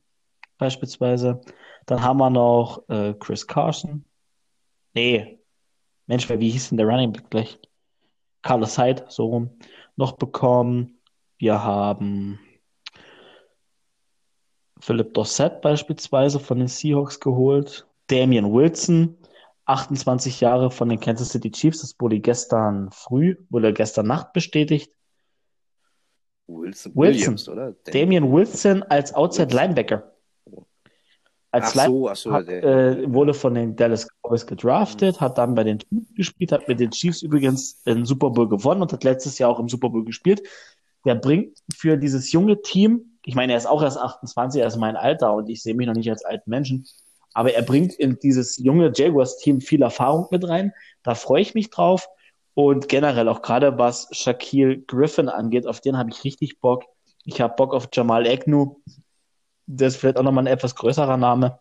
[0.59, 1.41] beispielsweise.
[1.87, 4.05] Dann haben wir noch äh, Chris Carson.
[4.95, 5.39] Nee.
[6.07, 7.59] Mensch, wie hieß denn der Running Back gleich?
[8.43, 9.51] Carlos Hyde, so rum,
[9.99, 11.01] noch bekommen.
[11.39, 12.39] Wir haben
[14.81, 17.87] Philip Dossett beispielsweise von den Seahawks geholt.
[18.07, 19.19] Damian Wilson,
[19.67, 21.81] 28 Jahre von den Kansas City Chiefs.
[21.81, 24.93] Das wurde gestern früh, wurde gestern Nacht bestätigt.
[26.47, 27.75] Wilson, Williams, oder?
[27.85, 29.61] Damian Wilson als Outside Wilson.
[29.61, 30.13] Linebacker.
[31.51, 35.55] Als ach so, ach so, hat, äh, wurde von den Dallas Cowboys gedraftet, hat dann
[35.55, 39.05] bei den Chiefs gespielt, hat mit den Chiefs übrigens den Super Bowl gewonnen und hat
[39.05, 40.43] letztes Jahr auch im Super Bowl gespielt.
[41.05, 44.77] Der bringt für dieses junge Team, ich meine, er ist auch erst 28, er ist
[44.77, 46.87] mein Alter und ich sehe mich noch nicht als alten Menschen,
[47.33, 50.73] aber er bringt in dieses junge Jaguars-Team viel Erfahrung mit rein.
[51.03, 52.09] Da freue ich mich drauf.
[52.55, 56.85] Und generell auch gerade was Shaquille Griffin angeht, auf den habe ich richtig Bock.
[57.25, 58.81] Ich habe Bock auf Jamal Agnew,
[59.67, 61.61] das ist vielleicht auch nochmal ein etwas größerer Name.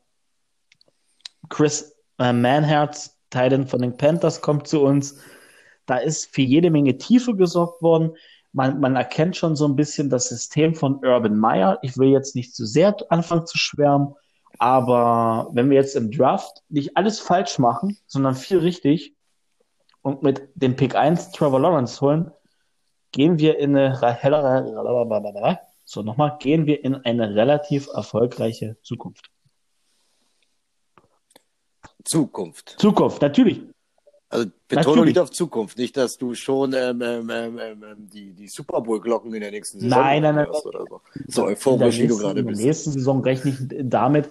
[1.49, 5.19] Chris äh, Manhertz, Titan von den Panthers, kommt zu uns.
[5.85, 8.15] Da ist für jede Menge Tiefe gesorgt worden.
[8.53, 11.79] Man, man erkennt schon so ein bisschen das System von Urban Meyer.
[11.81, 14.15] Ich will jetzt nicht zu sehr anfangen zu schwärmen,
[14.59, 19.15] aber wenn wir jetzt im Draft nicht alles falsch machen, sondern viel richtig
[20.01, 22.31] und mit dem Pick 1 Trevor Lawrence holen,
[23.11, 24.01] gehen wir in eine
[25.89, 29.29] so, nochmal, gehen wir in eine relativ erfolgreiche Zukunft.
[32.07, 32.75] Zukunft.
[32.79, 33.61] Zukunft, natürlich.
[34.29, 38.47] Also Betonung liegt auf Zukunft, nicht, dass du schon ähm, ähm, ähm, ähm, die, die
[38.47, 41.01] Super Bowl-Glocken in der nächsten Saison nein, nein, nein, oder so.
[41.27, 42.49] So euphorisch, wie du gerade bist.
[42.49, 43.57] In der nächsten Saison rechne ich
[43.89, 44.29] damit.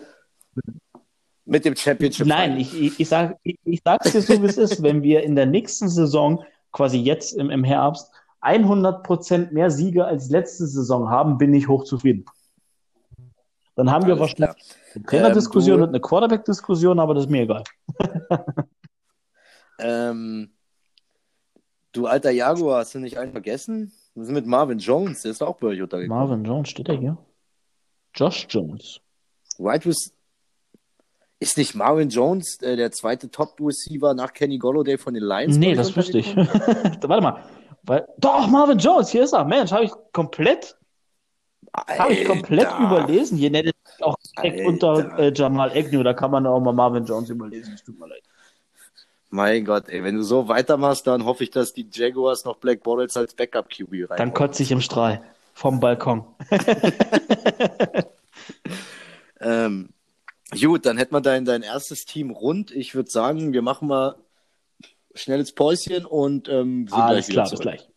[1.47, 2.27] Mit dem Championship.
[2.27, 5.23] Nein, ich, ich, ich sage ich, ich sag's dir so, wie es ist, wenn wir
[5.23, 8.11] in der nächsten Saison, quasi jetzt im, im Herbst,
[8.43, 12.27] 100% mehr Siege als letzte Saison haben, bin ich hochzufrieden.
[13.77, 14.95] Dann haben Alles wir wahrscheinlich klar.
[14.95, 17.63] eine Trainerdiskussion ähm, und eine Quarterback-Diskussion, aber das ist mir egal.
[19.79, 20.51] ähm,
[21.93, 23.93] du alter Jaguar, hast du nicht einen vergessen?
[24.15, 25.23] Was ist mit Marvin Jones?
[25.23, 26.19] Der ist auch bei euch untergekommen.
[26.19, 27.19] Marvin Jones, steht er hier?
[28.15, 29.01] Josh Jones.
[29.59, 30.13] White was
[31.39, 35.59] ist nicht Marvin Jones äh, der zweite Top-Receiver nach Kenny Golladay von den Lions?
[35.59, 36.35] Nee, das wüsste ich.
[36.37, 37.43] Warte mal.
[37.83, 39.45] Weil, doch, Marvin Jones, hier ist er.
[39.45, 40.79] Mensch, habe ich komplett,
[41.75, 43.39] habe ich komplett überlesen.
[43.39, 47.05] Hier nennt es auch direkt unter äh, Jamal Agnew, da kann man auch mal Marvin
[47.05, 47.75] Jones überlesen.
[47.75, 48.23] Es tut mir leid.
[49.31, 52.83] Mein Gott, ey, wenn du so weitermachst, dann hoffe ich, dass die Jaguars noch Black
[52.83, 54.19] Bortles als Backup QB rein.
[54.19, 56.25] Dann kotze ich im Strahl vom Balkon.
[59.41, 59.91] ähm,
[60.61, 62.71] gut, dann hätten wir dein, dein erstes Team rund.
[62.71, 64.17] Ich würde sagen, wir machen mal
[65.15, 67.89] schnelles Päuschen und ähm, sind Alles gleich klar, bis gleich.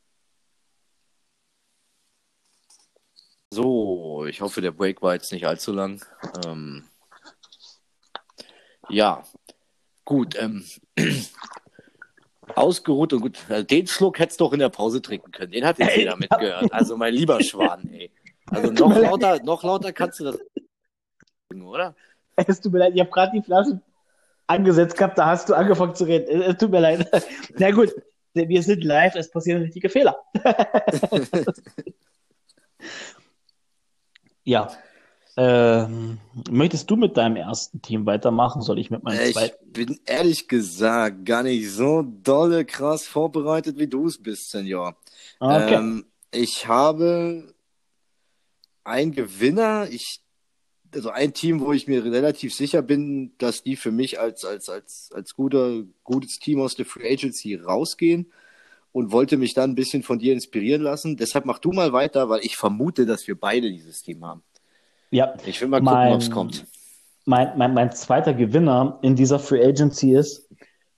[3.52, 6.06] So, ich hoffe, der Break war jetzt nicht allzu lang.
[6.46, 6.84] Ähm,
[8.90, 9.24] ja,
[10.06, 10.36] gut.
[10.40, 10.66] Ähm,
[12.56, 13.40] ausgeruht und gut.
[13.50, 15.52] Also den Schluck hättest du doch in der Pause trinken können.
[15.52, 16.72] Den hat jetzt jeder mitgehört.
[16.72, 18.12] Also mein lieber Schwan, ey.
[18.48, 20.40] Also noch lauter, noch lauter kannst du das,
[21.54, 21.96] oder?
[22.36, 23.80] Es tut mir leid, ich habe gerade die Flasche
[24.48, 26.42] angesetzt gehabt, da hast du angefangen zu reden.
[26.42, 27.08] Es tut mir leid.
[27.58, 27.94] Na gut,
[28.34, 30.18] wir sind live, es passieren richtige Fehler.
[34.44, 34.70] ja.
[35.38, 36.18] Ähm,
[36.50, 38.62] möchtest du mit deinem ersten Team weitermachen?
[38.62, 39.56] Soll ich mit meinem ich zweiten?
[39.68, 44.98] Ich bin ehrlich gesagt gar nicht so dolle krass vorbereitet, wie du es bist, Senior.
[45.40, 45.76] Okay.
[45.76, 47.54] Ähm, ich habe
[48.84, 49.88] einen Gewinner.
[49.90, 50.22] Ich
[50.94, 54.70] also ein Team, wo ich mir relativ sicher bin, dass die für mich als, als,
[54.70, 58.32] als, als guter, gutes Team aus der Free Agency rausgehen
[58.92, 61.18] und wollte mich dann ein bisschen von dir inspirieren lassen.
[61.18, 64.44] Deshalb mach du mal weiter, weil ich vermute, dass wir beide dieses Team haben.
[65.12, 65.34] Ja.
[65.46, 66.66] Ich will mal gucken, ob es kommt.
[67.26, 70.50] Mein, mein, mein zweiter Gewinner in dieser Free Agency ist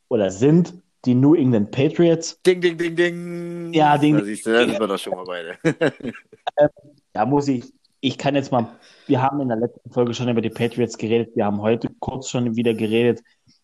[0.08, 0.73] oder sind
[1.06, 2.39] die New England Patriots.
[2.45, 3.73] Ding, ding, ding, ding.
[3.73, 4.17] Ja, ding.
[4.17, 5.58] Da siehst du, da sind wir doch schon mal beide.
[6.58, 6.69] Ähm,
[7.13, 8.67] da muss ich ich kann jetzt mal,
[9.08, 12.30] wir haben in der letzten Folge schon über die Patriots geredet, wir haben heute kurz
[12.30, 13.21] schon wieder geredet.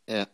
[0.08, 0.28] Ja.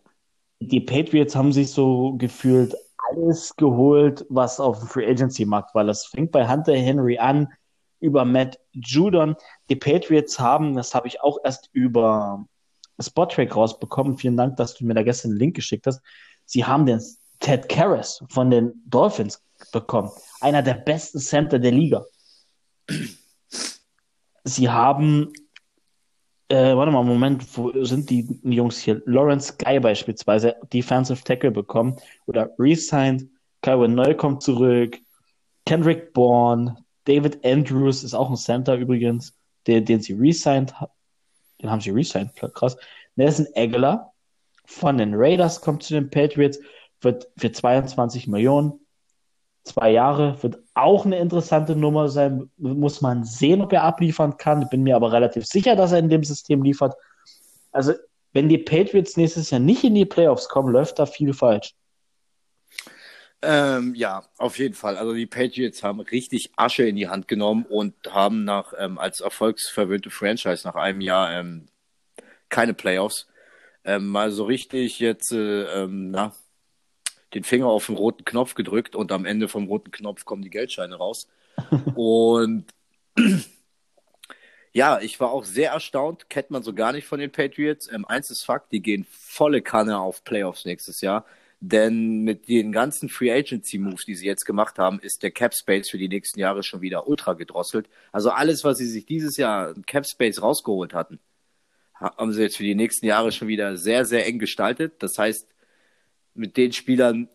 [0.60, 2.75] Die Patriots haben sich so gefühlt
[3.09, 5.83] alles geholt, was auf dem Free Agency Markt war.
[5.83, 7.47] Das fängt bei Hunter Henry an,
[7.99, 9.35] über Matt Judon.
[9.69, 12.45] Die Patriots haben, das habe ich auch erst über
[12.99, 14.17] Spottrack rausbekommen.
[14.17, 16.01] Vielen Dank, dass du mir da gestern einen Link geschickt hast.
[16.45, 17.01] Sie haben den
[17.39, 20.11] Ted Karras von den Dolphins bekommen.
[20.41, 22.05] Einer der besten Center der Liga.
[24.43, 25.31] Sie haben,
[26.49, 29.01] äh, warte mal, Moment, wo sind die Jungs hier?
[29.06, 33.27] Lawrence Guy beispielsweise, Defensive Tackle bekommen oder resigned.
[33.62, 34.97] Kyle Neu kommt zurück.
[35.65, 36.75] Kendrick Bourne,
[37.06, 40.73] David Andrews ist auch ein Center übrigens, der, den sie resigned.
[41.62, 42.77] Den haben sie resigned, krass.
[43.15, 44.13] Nelson Aguilar
[44.65, 46.60] von den Raiders kommt zu den Patriots,
[47.01, 48.79] wird für 22 Millionen
[49.63, 52.49] zwei Jahre, wird auch eine interessante Nummer sein.
[52.57, 54.67] Muss man sehen, ob er abliefern kann.
[54.69, 56.95] Bin mir aber relativ sicher, dass er in dem System liefert.
[57.71, 57.93] Also,
[58.33, 61.73] wenn die Patriots nächstes Jahr nicht in die Playoffs kommen, läuft da viel falsch.
[63.43, 64.95] Ähm, ja, auf jeden Fall.
[64.95, 69.19] Also die Patriots haben richtig Asche in die Hand genommen und haben nach ähm, als
[69.19, 71.65] erfolgsverwöhnte Franchise nach einem Jahr ähm,
[72.47, 73.27] keine Playoffs
[73.86, 76.33] ähm, mal so richtig jetzt äh, ähm, na,
[77.33, 80.49] den Finger auf den roten Knopf gedrückt und am Ende vom roten Knopf kommen die
[80.49, 81.27] Geldscheine raus.
[81.95, 82.65] und
[84.73, 87.89] ja, ich war auch sehr erstaunt, kennt man so gar nicht von den Patriots.
[87.91, 91.25] Ähm, eins ist Fakt, die gehen volle Kanne auf Playoffs nächstes Jahr.
[91.65, 95.53] Denn mit den ganzen Free Agency Moves, die sie jetzt gemacht haben, ist der Cap
[95.55, 97.87] Space für die nächsten Jahre schon wieder ultra gedrosselt.
[98.11, 101.19] Also alles, was sie sich dieses Jahr Cap Space rausgeholt hatten,
[101.93, 105.01] haben sie jetzt für die nächsten Jahre schon wieder sehr, sehr eng gestaltet.
[105.01, 105.47] Das heißt,
[106.33, 107.29] mit den Spielern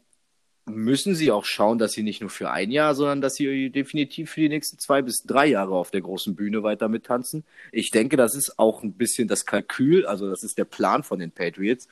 [0.68, 4.30] müssen sie auch schauen, dass sie nicht nur für ein Jahr, sondern dass sie definitiv
[4.30, 7.44] für die nächsten zwei bis drei Jahre auf der großen Bühne weiter mittanzen.
[7.72, 11.18] Ich denke, das ist auch ein bisschen das Kalkül, also das ist der Plan von
[11.18, 11.88] den Patriots.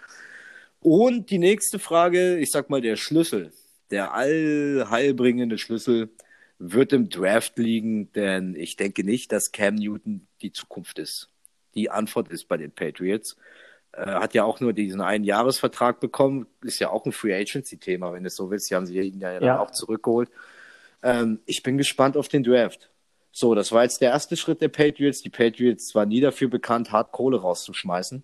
[0.80, 3.52] Und die nächste Frage, ich sag mal, der Schlüssel,
[3.90, 6.10] der allheilbringende Schlüssel
[6.58, 11.28] wird im Draft liegen, denn ich denke nicht, dass Cam Newton die Zukunft ist.
[11.74, 13.36] Die Antwort ist bei den Patriots.
[13.96, 18.12] Äh, hat ja auch nur diesen einen Jahresvertrag bekommen, ist ja auch ein Free Agency-Thema,
[18.12, 18.70] wenn es so willst.
[18.70, 19.58] Die haben sie ihn ja, ja.
[19.58, 20.30] auch zurückgeholt.
[21.02, 22.90] Ähm, ich bin gespannt auf den Draft.
[23.32, 25.22] So, das war jetzt der erste Schritt der Patriots.
[25.22, 28.22] Die Patriots waren nie dafür bekannt, hart Kohle rauszuschmeißen.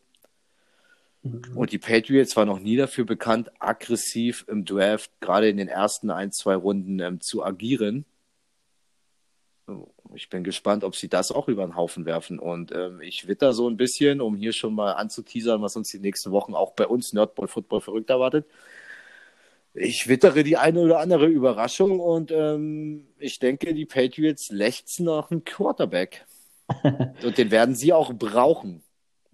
[1.22, 1.42] Mhm.
[1.54, 6.10] Und die Patriots waren noch nie dafür bekannt, aggressiv im Draft, gerade in den ersten
[6.10, 8.04] ein, zwei Runden ähm, zu agieren.
[10.14, 12.38] Ich bin gespannt, ob sie das auch über den Haufen werfen.
[12.38, 15.98] Und ähm, ich witter so ein bisschen, um hier schon mal anzuteasern, was uns die
[15.98, 18.46] nächsten Wochen auch bei uns Nerdball Football verrückt erwartet.
[19.74, 25.30] Ich wittere die eine oder andere Überraschung und ähm, ich denke, die Patriots lechzen nach
[25.30, 26.26] einem Quarterback.
[27.24, 28.82] und den werden sie auch brauchen.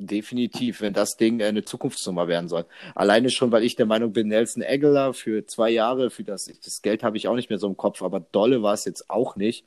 [0.01, 2.67] Definitiv, wenn das Ding eine Zukunftsnummer werden soll.
[2.95, 6.83] Alleine schon, weil ich der Meinung bin, Nelson Aguilar für zwei Jahre, für das, das
[6.83, 9.35] Geld habe ich auch nicht mehr so im Kopf, aber dolle war es jetzt auch
[9.35, 9.65] nicht.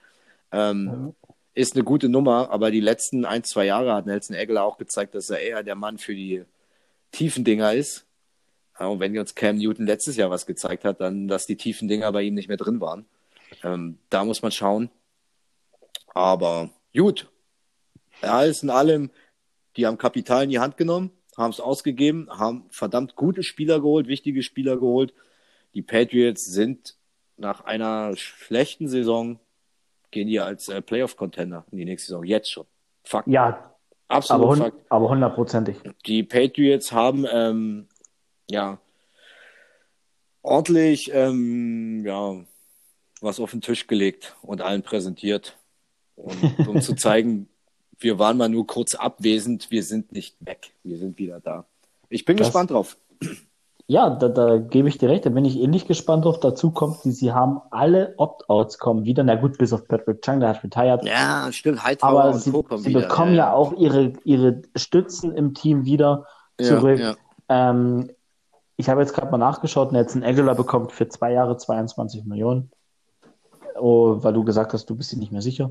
[0.51, 1.15] Ähm, mhm.
[1.53, 5.15] Ist eine gute Nummer, aber die letzten ein, zwei Jahre hat Nelson Aguilar auch gezeigt,
[5.15, 6.43] dass er eher der Mann für die
[7.11, 8.05] tiefen Dinger ist.
[8.79, 12.11] Und wenn uns Cam Newton letztes Jahr was gezeigt hat, dann, dass die tiefen Dinger
[12.11, 13.05] bei ihm nicht mehr drin waren.
[13.63, 14.89] Ähm, da muss man schauen.
[16.13, 17.29] Aber gut.
[18.21, 19.11] Alles in allem
[19.77, 24.07] die haben Kapital in die Hand genommen, haben es ausgegeben, haben verdammt gute Spieler geholt,
[24.07, 25.13] wichtige Spieler geholt.
[25.73, 26.97] Die Patriots sind
[27.37, 29.39] nach einer schlechten Saison,
[30.11, 32.65] gehen die als äh, Playoff-Contender in die nächste Saison, jetzt schon.
[33.03, 33.27] Fakt.
[33.27, 33.75] Ja,
[34.07, 34.77] absolut aber, Fakt.
[34.89, 35.77] Aber hundertprozentig.
[36.05, 37.87] Die Patriots haben, ähm,
[38.49, 38.79] ja,
[40.41, 42.35] ordentlich, ähm, ja,
[43.21, 45.57] was auf den Tisch gelegt und allen präsentiert.
[46.15, 47.47] Und, um zu zeigen,
[47.97, 51.65] wir waren mal nur kurz abwesend, wir sind nicht weg, wir sind wieder da.
[52.09, 52.97] Ich bin das, gespannt drauf.
[53.91, 56.39] Ja, da, da gebe ich dir recht, da bin ich ähnlich gespannt drauf.
[56.39, 60.39] Dazu kommt, die, sie haben alle Opt-outs kommen wieder, na gut, bis auf Patrick Chung,
[60.39, 61.03] der hat retired.
[61.03, 63.01] Ja, stimmt, Hightower aber sie, sie wieder.
[63.01, 66.25] bekommen ja, ja, auch ihre, ihre Stützen im Team wieder
[66.57, 66.99] zurück.
[66.99, 67.15] Ja,
[67.49, 67.69] ja.
[67.69, 68.09] Ähm,
[68.77, 72.71] ich habe jetzt gerade mal nachgeschaut, Nelson Aguilar bekommt für zwei Jahre 22 Millionen.
[73.77, 75.69] Oh, weil du gesagt hast, du bist dir nicht mehr sicher.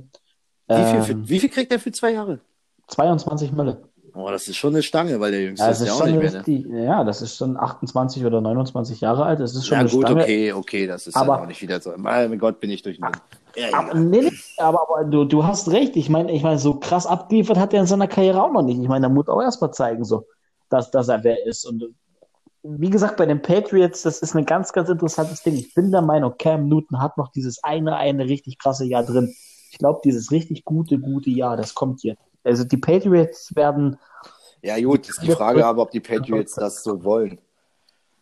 [0.68, 2.40] Wie viel, für, ähm, wie viel kriegt er für zwei Jahre?
[2.88, 3.80] 22 Mille.
[4.14, 6.32] Oh, das ist schon eine Stange, weil der Jüngste ja, ist ja auch nicht mehr.
[6.32, 6.84] Richtig, ne?
[6.84, 9.40] Ja, das ist schon 28 oder 29 Jahre alt.
[9.40, 10.22] Das ist schon ja, eine gut, Stange.
[10.22, 11.92] okay, okay, das ist aber, auch nicht wieder so.
[11.96, 12.98] Mein Gott, bin ich durch.
[13.56, 15.96] Ja, aber, nee, nee, aber, aber du, du hast recht.
[15.96, 18.80] Ich meine, ich meine, so krass abgeliefert hat er in seiner Karriere auch noch nicht.
[18.80, 20.26] Ich meine, er muss auch erstmal zeigen, so,
[20.68, 21.64] dass, dass er wer ist.
[21.64, 21.94] Und
[22.62, 25.54] wie gesagt, bei den Patriots, das ist ein ganz, ganz interessantes Ding.
[25.54, 29.34] Ich bin der Meinung, Cam Newton hat noch dieses eine, eine richtig krasse Jahr drin
[29.70, 32.22] Ich glaube, dieses richtig gute, gute Jahr, das kommt jetzt.
[32.44, 33.98] Also die Patriots werden.
[34.62, 37.38] Ja, gut, ist die Frage aber, ob die Patriots das so wollen.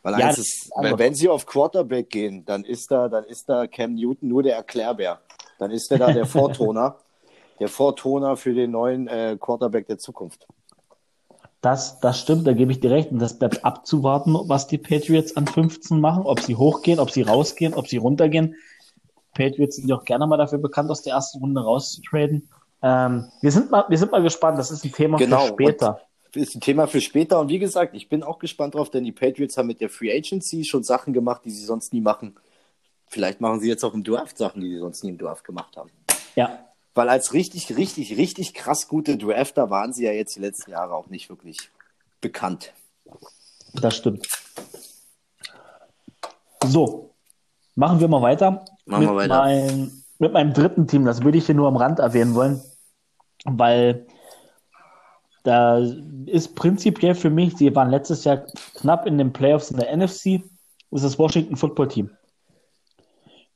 [0.03, 3.95] Weil ja, ist, wenn, sie auf Quarterback gehen, dann ist da, dann ist da Cam
[3.95, 5.21] Newton nur der Erklärbär.
[5.59, 6.97] Dann ist er da der Vortoner,
[7.59, 10.47] der Vortoner für den neuen äh, Quarterback der Zukunft.
[11.61, 13.11] Das, das stimmt, da gebe ich dir recht.
[13.11, 17.23] Und das bleibt abzuwarten, was die Patriots an 15 machen, ob sie hochgehen, ob sie
[17.23, 18.55] rausgehen, ob sie runtergehen.
[19.35, 22.49] Patriots sind ja auch gerne mal dafür bekannt, aus der ersten Runde rauszutraden.
[22.83, 25.47] Ähm, wir, sind mal, wir sind mal gespannt, das ist ein Thema genau.
[25.47, 26.01] für später.
[26.35, 27.41] Ist ein Thema für später.
[27.41, 30.15] Und wie gesagt, ich bin auch gespannt drauf, denn die Patriots haben mit der Free
[30.15, 32.37] Agency schon Sachen gemacht, die sie sonst nie machen.
[33.07, 35.77] Vielleicht machen sie jetzt auch im Draft Sachen, die sie sonst nie im Draft gemacht
[35.77, 35.91] haben.
[36.37, 40.73] Ja, weil als richtig, richtig, richtig krass gute Drafter waren sie ja jetzt die letzten
[40.73, 41.71] Jahre auch nicht wirklich
[42.21, 42.73] bekannt.
[43.73, 44.27] Das stimmt.
[46.67, 47.15] So,
[47.75, 48.65] machen wir mal weiter.
[48.85, 49.45] Machen wir weiter.
[49.45, 52.61] Mein, mit meinem dritten Team, das würde ich hier nur am Rand erwähnen wollen,
[53.45, 54.07] weil
[55.45, 55.79] da
[56.27, 60.43] ist prinzipiell für mich, sie waren letztes Jahr knapp in den Playoffs in der NFC,
[60.91, 62.11] ist das Washington Football Team.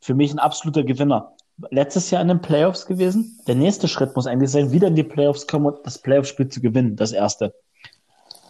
[0.00, 1.34] Für mich ein absoluter Gewinner
[1.70, 3.38] letztes Jahr in den Playoffs gewesen.
[3.46, 6.60] Der nächste Schritt muss eigentlich sein, wieder in die Playoffs kommen und das Playoff-Spiel zu
[6.60, 7.54] gewinnen, das erste.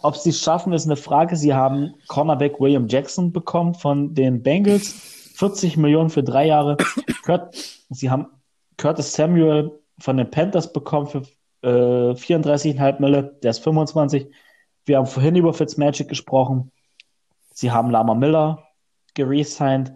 [0.01, 1.35] Ob sie es schaffen, ist eine Frage.
[1.35, 5.22] Sie haben Cornerback William Jackson bekommen von den Bengals.
[5.33, 6.77] 40 Millionen für drei Jahre.
[7.25, 7.55] Kurt,
[7.89, 8.27] sie haben
[8.77, 11.23] Curtis Samuel von den Panthers bekommen für
[11.61, 13.37] äh, 34,5 Mille.
[13.43, 14.27] Der ist 25.
[14.85, 16.71] Wir haben vorhin über Fitzmagic gesprochen.
[17.53, 18.63] Sie haben Lama Miller
[19.13, 19.93] geresigned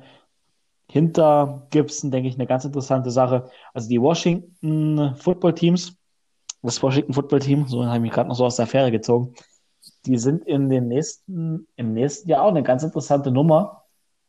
[0.90, 3.50] hinter Gibson, denke ich, eine ganz interessante Sache.
[3.74, 5.98] Also die Washington Football Teams,
[6.62, 9.34] das Washington Football Team, so habe ich mich gerade noch so aus der Affäre gezogen,
[10.06, 13.84] die sind in den nächsten, im nächsten Jahr auch eine ganz interessante Nummer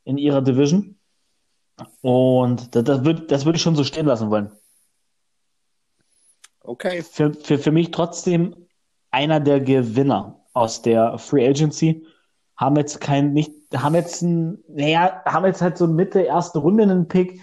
[0.05, 0.98] in ihrer Division.
[2.03, 4.51] Und das, das, würde, das würde ich schon so stehen lassen wollen.
[6.61, 7.03] Okay.
[7.03, 8.55] Für, für, für mich trotzdem
[9.11, 12.07] einer der Gewinner aus der Free Agency
[12.57, 16.83] haben jetzt kein, nicht, haben jetzt ein, naja, haben jetzt halt so Mitte erste Runde
[16.83, 17.41] einen Pick,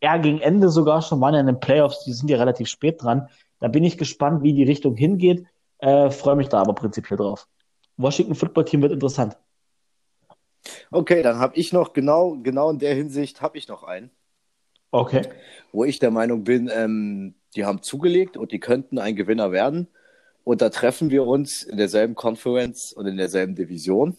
[0.00, 3.02] eher gegen Ende sogar schon, waren ja in den Playoffs, die sind ja relativ spät
[3.02, 3.28] dran.
[3.58, 5.46] Da bin ich gespannt, wie die Richtung hingeht.
[5.78, 7.48] Äh, Freue mich da aber prinzipiell drauf.
[7.96, 9.36] Washington Football Team wird interessant.
[10.90, 14.10] Okay, dann habe ich noch genau, genau in der Hinsicht habe ich noch einen.
[14.90, 15.22] Okay.
[15.72, 19.88] Wo ich der Meinung bin, ähm, die haben zugelegt und die könnten ein Gewinner werden.
[20.44, 24.16] Und da treffen wir uns in derselben Conference und in derselben Division.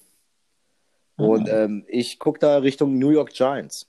[1.18, 1.54] Und mhm.
[1.54, 3.88] ähm, ich gucke da Richtung New York Giants.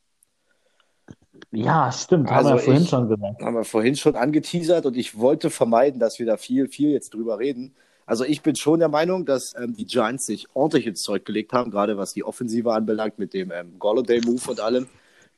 [1.53, 2.31] Ja, stimmt.
[2.31, 3.43] Also haben wir vorhin schon gesagt.
[3.43, 7.15] Haben wir vorhin schon angeteasert und ich wollte vermeiden, dass wir da viel, viel jetzt
[7.15, 7.75] drüber reden.
[8.11, 11.53] Also ich bin schon der Meinung, dass ähm, die Giants sich ordentlich ins Zeug gelegt
[11.53, 14.89] haben, gerade was die Offensive anbelangt mit dem ähm, Golladay-Move und allem.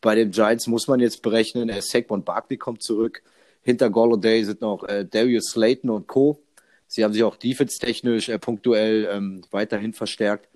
[0.01, 3.23] Bei den Giants muss man jetzt berechnen, äh, Saquon Barkley kommt zurück.
[3.61, 6.41] Hinter Golladay sind noch äh, Darius Slayton und Co.
[6.87, 10.49] Sie haben sich auch defense-technisch äh, punktuell ähm, weiterhin verstärkt.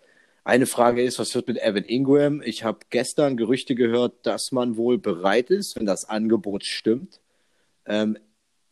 [0.43, 2.41] Eine Frage ist, was wird mit Evan Ingram?
[2.41, 7.21] Ich habe gestern Gerüchte gehört, dass man wohl bereit ist, wenn das Angebot stimmt,
[7.85, 8.17] ähm,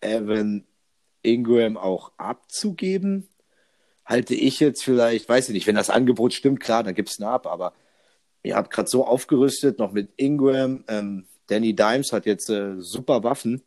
[0.00, 0.64] Evan
[1.20, 3.28] Ingram auch abzugeben.
[4.04, 7.20] Halte ich jetzt vielleicht, weiß ich nicht, wenn das Angebot stimmt, klar, dann gibt es
[7.20, 7.72] eine Ab, aber
[8.42, 10.84] ihr habt gerade so aufgerüstet, noch mit Ingram.
[10.88, 13.62] Ähm, Danny Dimes hat jetzt äh, super Waffen.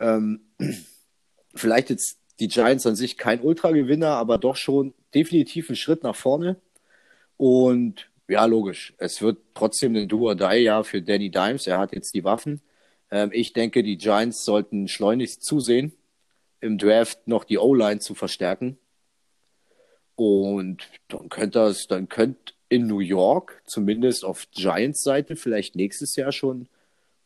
[0.00, 0.40] Ähm,
[1.54, 6.16] vielleicht jetzt die Giants an sich kein Ultra-Gewinner, aber doch schon definitiv ein Schritt nach
[6.16, 6.56] vorne.
[7.36, 8.94] Und ja, logisch.
[8.98, 11.66] Es wird trotzdem ein Do-or-Die-Jahr für Danny Dimes.
[11.66, 12.60] Er hat jetzt die Waffen.
[13.10, 15.92] Ähm, ich denke, die Giants sollten schleunigst zusehen,
[16.60, 18.78] im Draft noch die O-Line zu verstärken.
[20.18, 26.16] Und dann könnte das, dann könnte in New York, zumindest auf Giants Seite, vielleicht nächstes
[26.16, 26.68] Jahr schon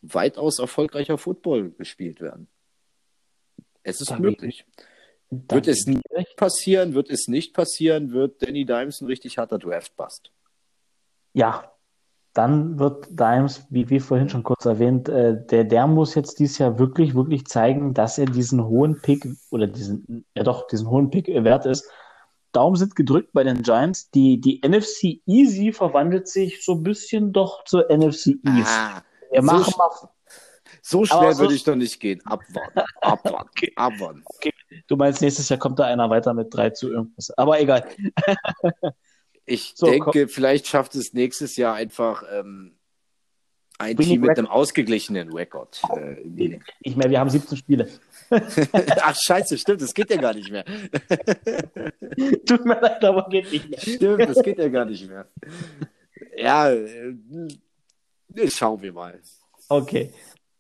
[0.03, 2.49] weitaus erfolgreicher Football gespielt werden.
[3.83, 4.67] Es ist möglich.
[5.31, 10.31] Wird es nicht passieren, wird es nicht passieren, wird Danny Dimes ein richtig harter Draft-Bust.
[11.33, 11.73] Ja,
[12.35, 16.59] dann wird Dimes, wie wir vorhin schon kurz erwähnt, äh, der, der muss jetzt dieses
[16.59, 21.11] Jahr wirklich, wirklich zeigen, dass er diesen hohen Pick oder diesen, ja doch, diesen hohen
[21.11, 21.89] Pick wert ist.
[22.53, 24.11] Daumen sind gedrückt bei den Giants.
[24.11, 28.69] Die, die NFC Easy verwandelt sich so ein bisschen doch zur NFC East.
[28.69, 29.91] Ah, Wir machen so, mal.
[30.81, 32.21] So schnell so, würde ich doch nicht gehen.
[32.25, 33.73] Abwarten, abwarten, okay.
[33.77, 34.23] abwarten.
[34.25, 34.53] Okay.
[34.87, 37.31] Du meinst, nächstes Jahr kommt da einer weiter mit drei zu irgendwas.
[37.37, 37.87] Aber egal.
[39.45, 40.29] ich so, denke, komm.
[40.29, 42.77] vielleicht schafft es nächstes Jahr einfach ähm,
[43.83, 45.83] ein Winning Team mit einem ausgeglichenen Rekord.
[45.97, 47.89] Äh, ich meine, wir haben 17 Spiele.
[48.31, 50.65] Ach, scheiße, stimmt, das geht ja gar nicht mehr.
[52.47, 53.81] Tut mir leid, aber geht nicht mehr.
[53.81, 55.27] Stimmt, das geht ja gar nicht mehr.
[56.37, 57.15] Ja, äh,
[58.49, 59.21] schauen wir mal.
[59.69, 60.13] Okay.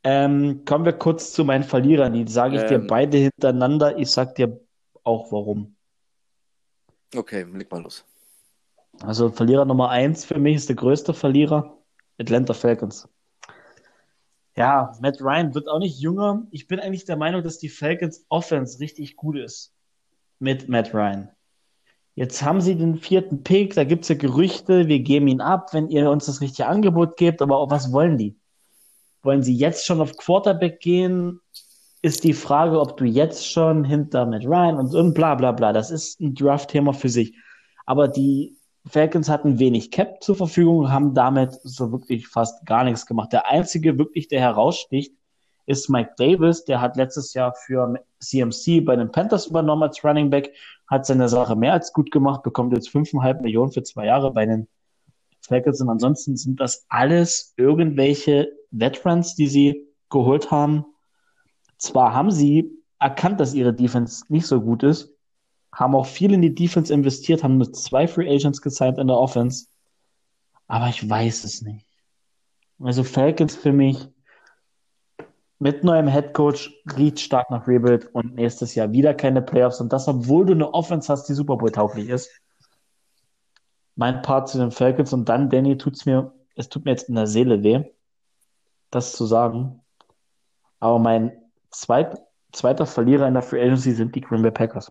[0.04, 2.12] Ähm, kommen wir kurz zu meinen Verlierern.
[2.12, 3.96] Die sage ich ähm, dir beide hintereinander.
[3.98, 4.60] Ich sag dir
[5.04, 5.76] auch warum.
[7.14, 8.04] Okay, leg mal los.
[9.00, 11.78] Also Verlierer Nummer eins für mich ist der größte Verlierer.
[12.22, 13.08] Atlanta Falcons.
[14.56, 16.46] Ja, Matt Ryan wird auch nicht jünger.
[16.50, 19.72] Ich bin eigentlich der Meinung, dass die Falcons Offense richtig gut ist
[20.38, 21.30] mit Matt Ryan.
[22.14, 25.72] Jetzt haben sie den vierten Pick, da gibt es ja Gerüchte, wir geben ihn ab,
[25.72, 28.36] wenn ihr uns das richtige Angebot gebt, aber was wollen die?
[29.22, 31.40] Wollen sie jetzt schon auf Quarterback gehen?
[32.02, 35.72] Ist die Frage, ob du jetzt schon hinter Matt Ryan und, und bla bla bla.
[35.72, 37.34] Das ist ein Draft-Thema für sich.
[37.86, 43.06] Aber die Falcons hatten wenig Cap zur Verfügung, haben damit so wirklich fast gar nichts
[43.06, 43.32] gemacht.
[43.32, 45.14] Der einzige wirklich, der heraussticht,
[45.66, 46.64] ist Mike Davis.
[46.64, 50.52] Der hat letztes Jahr für CMC bei den Panthers übernommen als Running Back,
[50.88, 54.46] hat seine Sache mehr als gut gemacht, bekommt jetzt 5,5 Millionen für zwei Jahre bei
[54.46, 54.68] den
[55.40, 55.80] Falcons.
[55.80, 60.84] Und ansonsten sind das alles irgendwelche Veterans, die sie geholt haben.
[61.78, 65.11] Zwar haben sie erkannt, dass ihre Defense nicht so gut ist,
[65.72, 69.16] haben auch viel in die Defense investiert, haben nur zwei Free Agents gesigned in der
[69.16, 69.66] Offense.
[70.66, 71.86] Aber ich weiß es nicht.
[72.78, 74.08] Also Falcons für mich
[75.58, 79.92] mit neuem Head Coach riecht stark nach Rebuild und nächstes Jahr wieder keine Playoffs und
[79.92, 82.28] das, obwohl du eine Offense hast, die Super Bowl tauglich ist.
[83.94, 87.14] Mein Part zu den Falcons und dann, Danny, tut's mir, es tut mir jetzt in
[87.14, 87.84] der Seele weh,
[88.90, 89.80] das zu sagen.
[90.80, 91.30] Aber mein
[91.70, 92.20] zweit,
[92.50, 94.90] zweiter Verlierer in der Free Agency sind die Green Bay Packers.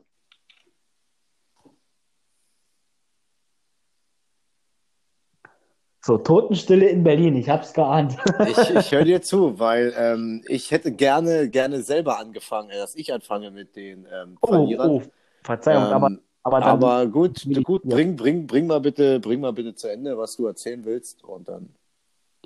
[6.04, 8.18] So, Totenstille in Berlin, ich hab's geahnt.
[8.48, 12.96] ich ich höre dir zu, weil ähm, ich hätte gerne, gerne selber angefangen, äh, dass
[12.96, 14.90] ich anfange mit den ähm, oh, Verlierern.
[14.90, 15.10] Oh, oh,
[15.44, 19.76] Verzeihung, ähm, aber, aber, aber gut, gut, bring, bring, bring mal bitte, bring mal bitte
[19.76, 21.70] zu Ende, was du erzählen willst und dann.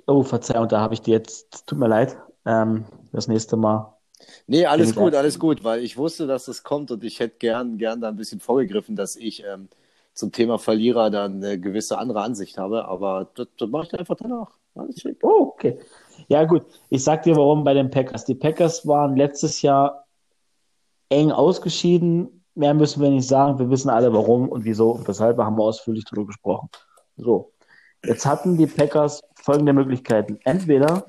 [0.06, 3.96] Oh, Verzeihung, da habe ich dir jetzt, tut mir leid, ähm, das nächste Mal.
[4.46, 7.78] Nee, alles gut, alles gut, weil ich wusste, dass das kommt und ich hätte gern,
[7.78, 9.68] gern da ein bisschen vorgegriffen, dass ich ähm,
[10.16, 14.16] zum Thema Verlierer dann eine gewisse andere Ansicht habe, aber das, das mache ich einfach
[14.16, 14.50] danach.
[15.22, 15.78] Oh, okay.
[16.28, 16.64] Ja, gut.
[16.88, 18.24] Ich sag dir warum bei den Packers.
[18.24, 20.06] Die Packers waren letztes Jahr
[21.10, 22.44] eng ausgeschieden.
[22.54, 23.58] Mehr müssen wir nicht sagen.
[23.58, 25.38] Wir wissen alle warum und wieso und weshalb.
[25.38, 26.68] haben wir ausführlich darüber gesprochen.
[27.16, 27.52] So.
[28.04, 30.38] Jetzt hatten die Packers folgende Möglichkeiten.
[30.44, 31.06] Entweder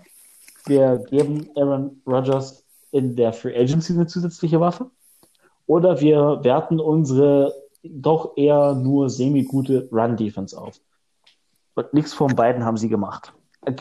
[0.65, 4.89] wir geben Aaron Rodgers in der Free Agency eine zusätzliche Waffe
[5.65, 7.53] oder wir werten unsere
[7.93, 10.79] doch eher nur semi-gute Run-Defense auf.
[11.75, 13.33] Und nichts von beiden haben sie gemacht.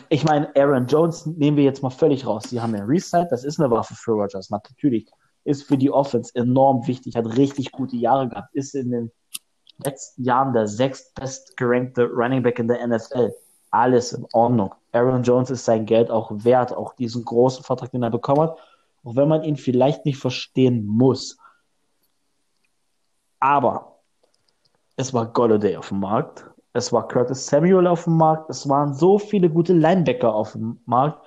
[0.09, 2.43] Ich meine, Aaron Jones nehmen wir jetzt mal völlig raus.
[2.49, 4.49] Sie haben ja Reset, das ist eine Waffe für Rogers.
[4.49, 5.09] Natürlich
[5.45, 9.11] ist für die Offense enorm wichtig, hat richtig gute Jahre gehabt, ist in den
[9.83, 13.33] letzten Jahren der sechstbest gerankte Running Back in der NFL.
[13.71, 14.73] Alles in Ordnung.
[14.91, 18.57] Aaron Jones ist sein Geld auch wert, auch diesen großen Vertrag, den er bekommen hat.
[19.03, 21.37] Auch wenn man ihn vielleicht nicht verstehen muss.
[23.39, 23.96] Aber
[24.97, 26.43] es war Golladay auf dem Markt,
[26.73, 30.81] es war Curtis Samuel auf dem Markt, es waren so viele gute Linebacker auf dem
[30.85, 31.25] Markt,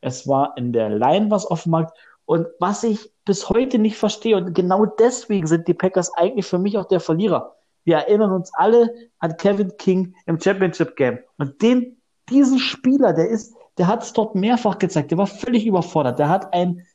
[0.00, 1.96] es war in der Line was auf dem Markt.
[2.24, 6.58] Und was ich bis heute nicht verstehe und genau deswegen sind die Packers eigentlich für
[6.58, 7.56] mich auch der Verlierer.
[7.84, 11.18] Wir erinnern uns alle an Kevin King im Championship Game.
[11.38, 15.66] Und den, diesen Spieler, der ist, der hat es dort mehrfach gezeigt, der war völlig
[15.66, 16.86] überfordert, der hat ein,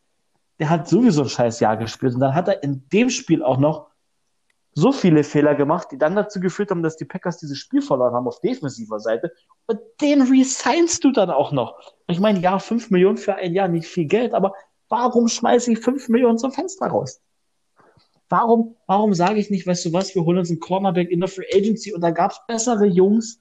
[0.60, 2.16] der hat sowieso ein scheiß Jahr gespielt.
[2.16, 3.88] Und dann hat er in dem Spiel auch noch
[4.78, 8.14] so viele Fehler gemacht, die dann dazu geführt haben, dass die Packers dieses Spiel verloren
[8.14, 9.34] haben auf defensiver Seite.
[9.66, 11.80] Und den resignst du dann auch noch.
[12.06, 14.54] Ich meine, ja, 5 Millionen für ein Jahr, nicht viel Geld, aber
[14.88, 17.20] warum schmeiße ich 5 Millionen zum Fenster raus?
[18.30, 21.30] Warum, warum sage ich nicht, weißt du was, wir holen uns einen Cornerback in der
[21.30, 23.40] Free Agency und da gab es bessere Jungs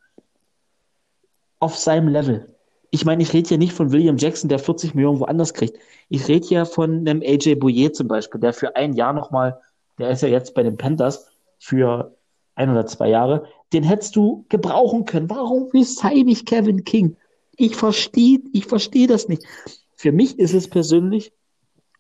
[1.59, 2.57] auf seinem Level.
[2.91, 5.76] Ich meine, ich rede hier nicht von William Jackson, der 40 Millionen woanders kriegt.
[6.09, 9.61] Ich rede hier von einem AJ Bouye zum Beispiel, der für ein Jahr nochmal
[9.99, 11.28] der ist ja jetzt bei den Panthers
[11.59, 12.16] für
[12.55, 15.30] ein oder zwei Jahre, den hättest du gebrauchen können.
[15.30, 17.16] Warum resign ich Kevin King?
[17.57, 19.44] Ich verstehe ich versteh das nicht.
[19.94, 21.32] Für mich ist es persönlich,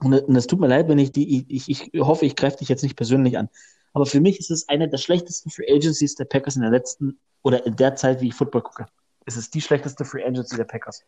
[0.00, 2.82] und es tut mir leid, wenn ich die, ich, ich hoffe, ich greife dich jetzt
[2.82, 3.48] nicht persönlich an,
[3.94, 7.18] aber für mich ist es eine der schlechtesten Free Agencies der Packers in der letzten
[7.42, 8.86] oder in der Zeit, wie ich Football gucke.
[9.24, 11.02] Es ist die schlechteste Free Agency der Packers.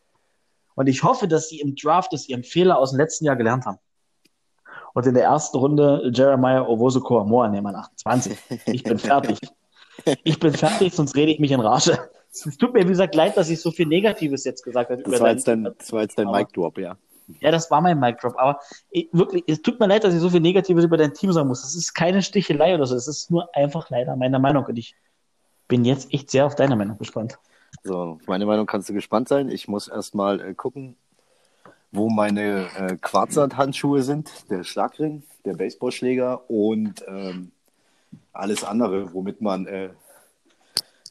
[0.74, 3.66] Und ich hoffe, dass sie im Draft aus ihrem Fehler aus dem letzten Jahr gelernt
[3.66, 3.78] haben.
[4.94, 8.38] Und in der ersten Runde Jeremiah Owosu Koamoa nehmen an 28.
[8.66, 9.38] Ich bin fertig.
[10.22, 11.98] Ich bin fertig, sonst rede ich mich in Rage.
[12.30, 15.02] Es tut mir, wie gesagt, leid, dass ich so viel Negatives jetzt gesagt habe.
[15.02, 16.96] Das war jetzt dein, das war jetzt dein Mic-Drop, ja.
[17.40, 18.34] Ja, das war mein Mic-Drop.
[18.36, 18.60] Aber
[18.90, 21.48] ich, wirklich, es tut mir leid, dass ich so viel Negatives über dein Team sagen
[21.48, 21.62] muss.
[21.62, 22.94] Das ist keine Stichelei oder so.
[22.96, 24.64] Es ist nur einfach leider meine Meinung.
[24.64, 24.94] Und ich
[25.68, 27.38] bin jetzt echt sehr auf deine Meinung gespannt.
[27.82, 29.50] So, auf meine Meinung kannst du gespannt sein.
[29.50, 30.96] Ich muss erstmal äh, gucken,
[31.90, 37.52] wo meine äh, Quarzsandhandschuhe sind, der Schlagring, der Baseballschläger und ähm,
[38.32, 39.90] alles andere, womit man äh,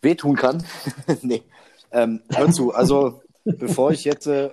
[0.01, 0.63] wehtun kann.
[1.21, 1.43] nee,
[1.91, 4.51] ähm, hör zu, also bevor ich jetzt äh,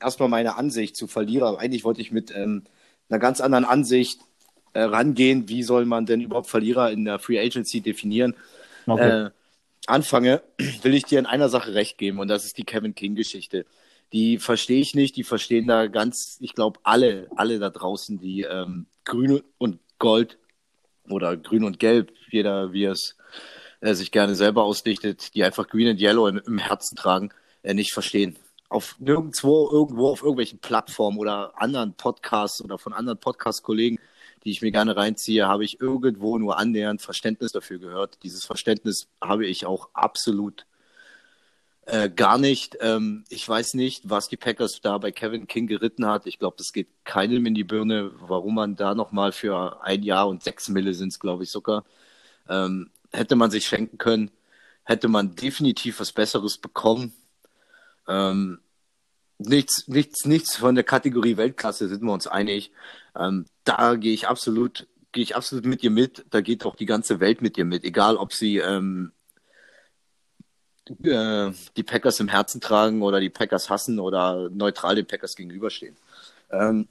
[0.00, 2.64] erstmal meine Ansicht zu verliere, eigentlich wollte ich mit ähm,
[3.08, 4.20] einer ganz anderen Ansicht
[4.74, 8.34] äh, rangehen, wie soll man denn überhaupt Verlierer in der Free Agency definieren.
[8.86, 9.26] Okay.
[9.26, 9.30] Äh,
[9.86, 10.42] anfange,
[10.82, 13.66] will ich dir in einer Sache recht geben und das ist die Kevin King-Geschichte.
[14.12, 18.42] Die verstehe ich nicht, die verstehen da ganz, ich glaube, alle, alle da draußen, die
[18.42, 20.38] ähm, grün und gold
[21.08, 23.16] oder grün und gelb, jeder wie es
[23.80, 27.30] äh, sich gerne selber ausdichtet, die einfach green and yellow im, im Herzen tragen,
[27.62, 28.36] äh, nicht verstehen.
[28.68, 33.98] Auf nirgendwo, irgendwo auf irgendwelchen Plattformen oder anderen Podcasts oder von anderen Podcast-Kollegen
[34.44, 38.18] die ich mir gerne reinziehe, habe ich irgendwo nur annähernd Verständnis dafür gehört.
[38.22, 40.66] Dieses Verständnis habe ich auch absolut
[41.86, 42.76] äh, gar nicht.
[42.80, 46.26] Ähm, ich weiß nicht, was die Packers da bei Kevin King geritten hat.
[46.26, 50.28] Ich glaube, das geht keinem in die Birne, warum man da nochmal für ein Jahr
[50.28, 51.84] und sechs Mille sind es, glaube ich, sogar,
[52.48, 54.30] ähm, hätte man sich schenken können,
[54.84, 57.14] hätte man definitiv was Besseres bekommen.
[58.08, 58.60] Ähm,
[59.38, 62.72] nichts, nichts, nichts von der Kategorie Weltklasse sind wir uns einig.
[63.16, 66.24] Ähm, da gehe ich absolut, gehe ich absolut mit dir mit.
[66.30, 69.12] Da geht auch die ganze Welt mit dir mit, egal ob sie ähm,
[70.90, 75.96] äh, die Packers im Herzen tragen oder die Packers hassen oder neutral den Packers gegenüberstehen.
[76.50, 76.88] Ähm,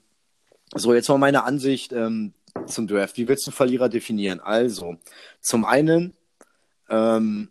[0.74, 2.34] so, jetzt mal meine Ansicht ähm,
[2.66, 3.18] zum Draft.
[3.18, 4.40] Wie willst du Verlierer definieren?
[4.40, 4.98] Also,
[5.42, 6.14] zum einen,
[6.90, 7.50] ähm,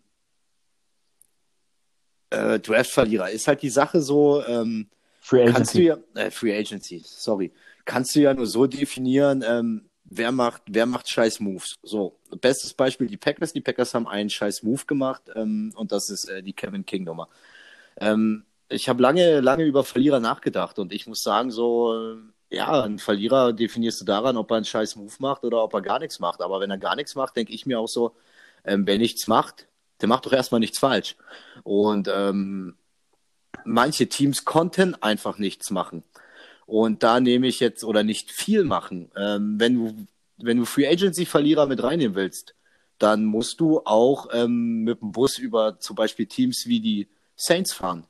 [2.29, 4.87] äh, Draft-Verlierer ist halt die Sache so, ähm,
[5.19, 5.53] Free Agency.
[5.53, 7.51] Kannst du ja, äh, Free Agency, sorry
[7.85, 11.79] kannst du ja nur so definieren, ähm, wer macht, wer macht scheiß Moves.
[11.81, 13.53] So, bestes Beispiel die Packers.
[13.53, 17.05] Die Packers haben einen scheiß Move gemacht ähm, und das ist äh, die Kevin King
[17.05, 17.29] Nummer.
[17.97, 22.17] Ähm, ich habe lange, lange über Verlierer nachgedacht und ich muss sagen, so, äh,
[22.55, 25.81] ja, ein Verlierer definierst du daran, ob er einen scheiß Move macht oder ob er
[25.81, 26.41] gar nichts macht.
[26.41, 28.15] Aber wenn er gar nichts macht, denke ich mir auch so,
[28.65, 29.67] ähm, wer nichts macht,
[30.01, 31.15] der macht doch erstmal nichts falsch.
[31.63, 32.75] Und ähm,
[33.63, 36.03] manche Teams konnten einfach nichts machen.
[36.65, 39.11] Und da nehme ich jetzt, oder nicht viel machen.
[39.15, 40.07] Ähm, wenn du,
[40.37, 42.55] wenn du Free Agency Verlierer mit reinnehmen willst,
[42.97, 47.73] dann musst du auch ähm, mit dem Bus über zum Beispiel Teams wie die Saints
[47.73, 48.05] fahren.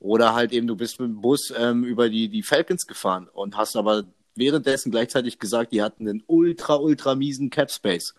[0.00, 3.56] Oder halt eben, du bist mit dem Bus ähm, über die, die Falcons gefahren und
[3.56, 4.04] hast aber
[4.34, 8.14] währenddessen gleichzeitig gesagt, die hatten einen ultra, ultra miesen Cap Space.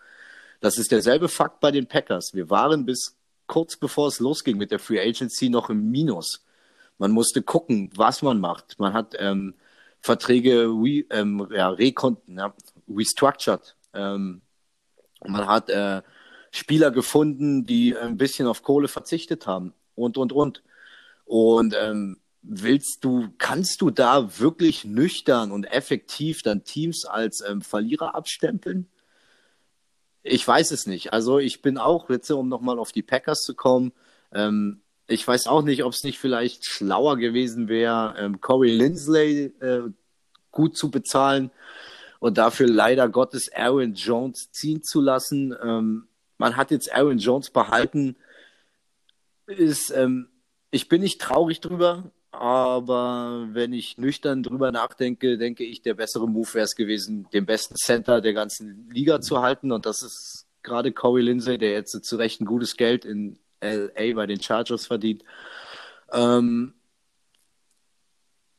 [0.60, 2.30] Das ist derselbe Fakt bei den Packers.
[2.34, 6.44] Wir waren bis kurz bevor es losging mit der Free Agency noch im Minus.
[6.98, 8.78] Man musste gucken, was man macht.
[8.78, 9.54] Man hat ähm,
[10.00, 12.54] Verträge re, ähm, ja, rekonten, ja,
[12.88, 13.76] restructured.
[13.94, 14.42] Ähm,
[15.24, 16.02] man hat äh,
[16.50, 20.62] Spieler gefunden, die ein bisschen auf Kohle verzichtet haben und, und, und.
[21.24, 27.62] Und ähm, willst du, kannst du da wirklich nüchtern und effektiv dann Teams als ähm,
[27.62, 28.88] Verlierer abstempeln?
[30.22, 31.12] Ich weiß es nicht.
[31.12, 33.92] Also ich bin auch, jetzt um nochmal auf die Packers zu kommen,
[34.32, 39.52] ähm, ich weiß auch nicht, ob es nicht vielleicht schlauer gewesen wäre, ähm, Corey Lindsley
[39.60, 39.82] äh,
[40.50, 41.50] gut zu bezahlen
[42.20, 45.54] und dafür leider Gottes Aaron Jones ziehen zu lassen.
[45.62, 46.06] Ähm,
[46.38, 48.16] man hat jetzt Aaron Jones behalten.
[49.46, 50.28] Ist, ähm,
[50.70, 56.28] ich bin nicht traurig drüber, aber wenn ich nüchtern drüber nachdenke, denke ich, der bessere
[56.28, 59.72] Move wäre es gewesen, den besten Center der ganzen Liga zu halten.
[59.72, 64.14] Und das ist gerade Corey Lindsay, der jetzt zu Recht ein gutes Geld in LA
[64.14, 65.24] bei den Chargers verdient.
[66.12, 66.74] Ähm,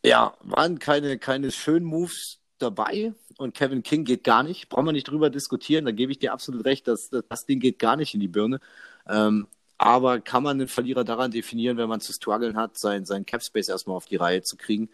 [0.05, 4.69] ja, waren keine, keine schönen Moves dabei und Kevin King geht gar nicht.
[4.69, 7.79] Brauchen wir nicht drüber diskutieren, da gebe ich dir absolut recht, dass, das Ding geht
[7.79, 8.59] gar nicht in die Birne.
[9.07, 9.47] Ähm,
[9.77, 13.69] aber kann man den Verlierer daran definieren, wenn man zu strugglen hat, sein, sein Capspace
[13.69, 14.89] erstmal auf die Reihe zu kriegen?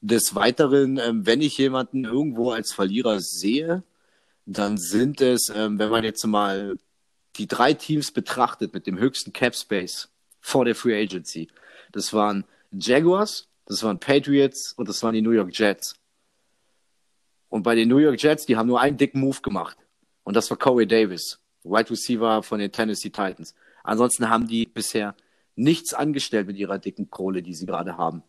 [0.00, 3.84] Des Weiteren, ähm, wenn ich jemanden irgendwo als Verlierer sehe,
[4.46, 6.76] dann sind es, ähm, wenn man jetzt mal
[7.36, 10.08] die drei Teams betrachtet mit dem höchsten Cap Space
[10.40, 11.48] vor der Free Agency,
[11.92, 15.94] das waren Jaguars, das waren Patriots und das waren die New York Jets.
[17.48, 19.76] Und bei den New York Jets, die haben nur einen dicken Move gemacht.
[20.24, 23.54] Und das war Corey Davis, Wide Receiver von den Tennessee Titans.
[23.84, 25.14] Ansonsten haben die bisher
[25.54, 28.22] nichts angestellt mit ihrer dicken Kohle, die sie gerade haben.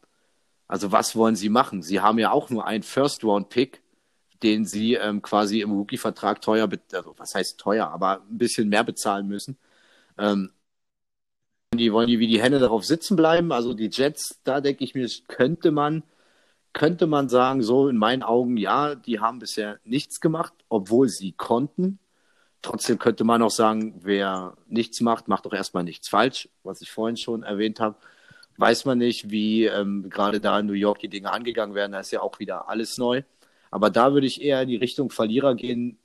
[0.67, 1.83] Also was wollen sie machen?
[1.83, 3.82] Sie haben ja auch nur einen First-Round-Pick
[4.43, 8.83] den sie ähm, quasi im Rookie-Vertrag teuer, also was heißt teuer, aber ein bisschen mehr
[8.83, 9.57] bezahlen müssen.
[10.17, 10.51] Ähm,
[11.73, 13.51] die wollen die wie die Hände darauf sitzen bleiben.
[13.51, 16.03] Also die Jets, da denke ich mir, könnte man,
[16.73, 21.31] könnte man sagen, so in meinen Augen, ja, die haben bisher nichts gemacht, obwohl sie
[21.33, 21.99] konnten.
[22.61, 26.91] Trotzdem könnte man auch sagen, wer nichts macht, macht doch erstmal nichts falsch, was ich
[26.91, 27.97] vorhin schon erwähnt habe.
[28.57, 31.93] weiß man nicht, wie ähm, gerade da in New York die Dinge angegangen werden.
[31.93, 33.23] Da ist ja auch wieder alles neu.
[33.73, 35.97] Aber da würde ich eher in die Richtung Verlierer gehen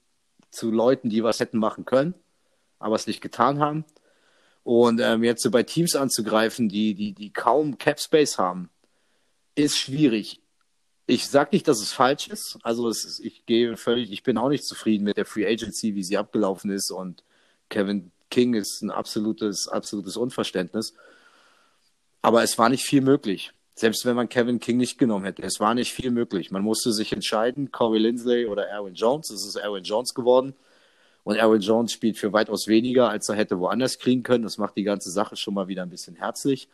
[0.51, 2.14] zu Leuten, die was hätten machen können,
[2.79, 3.85] aber es nicht getan haben.
[4.64, 8.71] Und ähm, jetzt so bei Teams anzugreifen, die, die, die kaum Cap Space haben,
[9.55, 10.41] ist schwierig.
[11.07, 12.59] Ich sage nicht, dass es falsch ist.
[12.62, 15.95] Also es ist, ich gehe völlig, ich bin auch nicht zufrieden mit der Free Agency,
[15.95, 16.91] wie sie abgelaufen ist.
[16.91, 17.23] Und
[17.69, 20.95] Kevin King ist ein absolutes, absolutes Unverständnis.
[22.23, 23.53] Aber es war nicht viel möglich.
[23.79, 25.43] Selbst wenn man Kevin King nicht genommen hätte.
[25.45, 26.51] Es war nicht viel möglich.
[26.51, 29.31] Man musste sich entscheiden, Corey Lindsley oder Aaron Jones.
[29.31, 30.55] Es ist Aaron Jones geworden.
[31.22, 34.43] Und Aaron Jones spielt für weitaus weniger, als er hätte woanders kriegen können.
[34.43, 36.68] Das macht die ganze Sache schon mal wieder ein bisschen herzlich.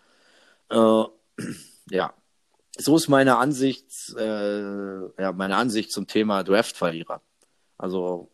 [0.70, 0.76] Äh,
[1.90, 2.14] ja,
[2.78, 7.20] so ist meine Ansicht, äh, ja, meine Ansicht zum Thema Draft-Verlierer.
[7.76, 8.30] Also,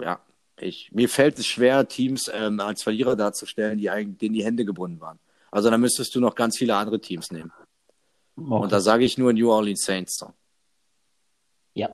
[0.00, 0.20] ja,
[0.56, 4.64] ich, mir fällt es schwer, Teams ähm, als Verlierer darzustellen, die eigentlich, denen die Hände
[4.64, 5.18] gebunden waren.
[5.50, 7.52] Also da müsstest du noch ganz viele andere Teams nehmen.
[8.36, 8.62] Okay.
[8.62, 10.16] Und da sage ich nur New Orleans Saints.
[10.18, 10.32] So.
[11.74, 11.90] Ja.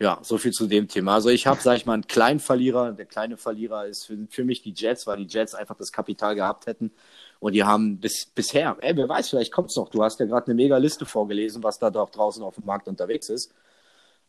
[0.00, 1.14] Ja, so viel zu dem Thema.
[1.14, 2.92] Also ich habe, sage ich mal, einen kleinen Verlierer.
[2.92, 6.34] Der kleine Verlierer ist für, für mich die Jets, weil die Jets einfach das Kapital
[6.34, 6.90] gehabt hätten.
[7.38, 9.88] Und die haben bis, bisher, ey, wer weiß, vielleicht kommt's noch.
[9.88, 12.88] Du hast ja gerade eine mega Liste vorgelesen, was da doch draußen auf dem Markt
[12.88, 13.54] unterwegs ist.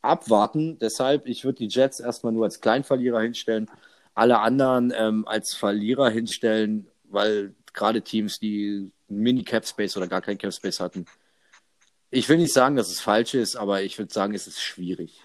[0.01, 0.77] Abwarten.
[0.77, 3.69] Deshalb, ich würde die Jets erstmal nur als Kleinverlierer hinstellen
[4.16, 10.80] alle anderen ähm, als Verlierer hinstellen, weil gerade Teams, die Mini-Cap-Space oder gar kein Cap-Space
[10.80, 11.05] hatten,
[12.09, 15.22] ich will nicht sagen, dass es falsch ist, aber ich würde sagen, es ist schwierig.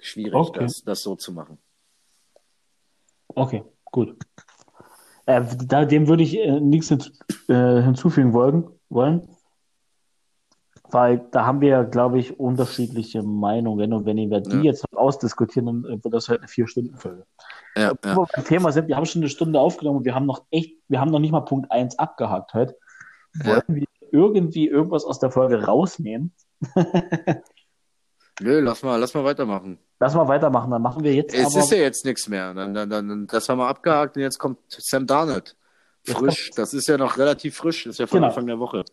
[0.00, 0.60] Schwierig, okay.
[0.60, 1.58] das, das so zu machen.
[3.28, 4.16] Okay, gut.
[5.26, 7.12] Äh, da, dem würde ich äh, nichts hinzu,
[7.48, 9.28] äh, hinzufügen wollen, wollen.
[10.90, 13.92] Weil da haben wir, glaube ich, unterschiedliche Meinungen.
[13.92, 14.62] Und wenn wir die ja.
[14.62, 17.26] jetzt ausdiskutieren, dann wird das halt eine Vier-Stunden-Folge.
[17.76, 18.16] Ja, ja.
[18.16, 20.74] wir beim Thema sind, wir haben schon eine Stunde aufgenommen und wir haben noch echt,
[20.88, 22.76] wir haben noch nicht mal Punkt 1 abgehakt heute.
[23.44, 23.74] Wollen ja.
[23.74, 26.32] wir irgendwie irgendwas aus der Folge rausnehmen?
[28.40, 29.78] Nö, lass mal, lass mal weitermachen.
[30.00, 31.34] Lass mal weitermachen, dann machen wir jetzt.
[31.34, 31.58] Es aber...
[31.64, 32.54] ist ja jetzt nichts mehr.
[32.54, 35.56] Dann, dann, dann, das haben wir abgehakt und jetzt kommt Sam Darnold.
[36.04, 36.50] Frisch.
[36.54, 37.84] Das ist ja noch relativ frisch.
[37.84, 38.28] Das ist ja von genau.
[38.28, 38.84] Anfang der Woche.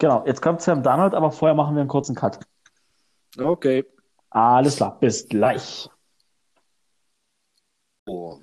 [0.00, 2.40] Genau, jetzt kommt Sam Donald, aber vorher machen wir einen kurzen Cut.
[3.38, 3.84] Okay.
[4.30, 5.90] Alles klar, bis gleich.
[8.06, 8.38] Oh.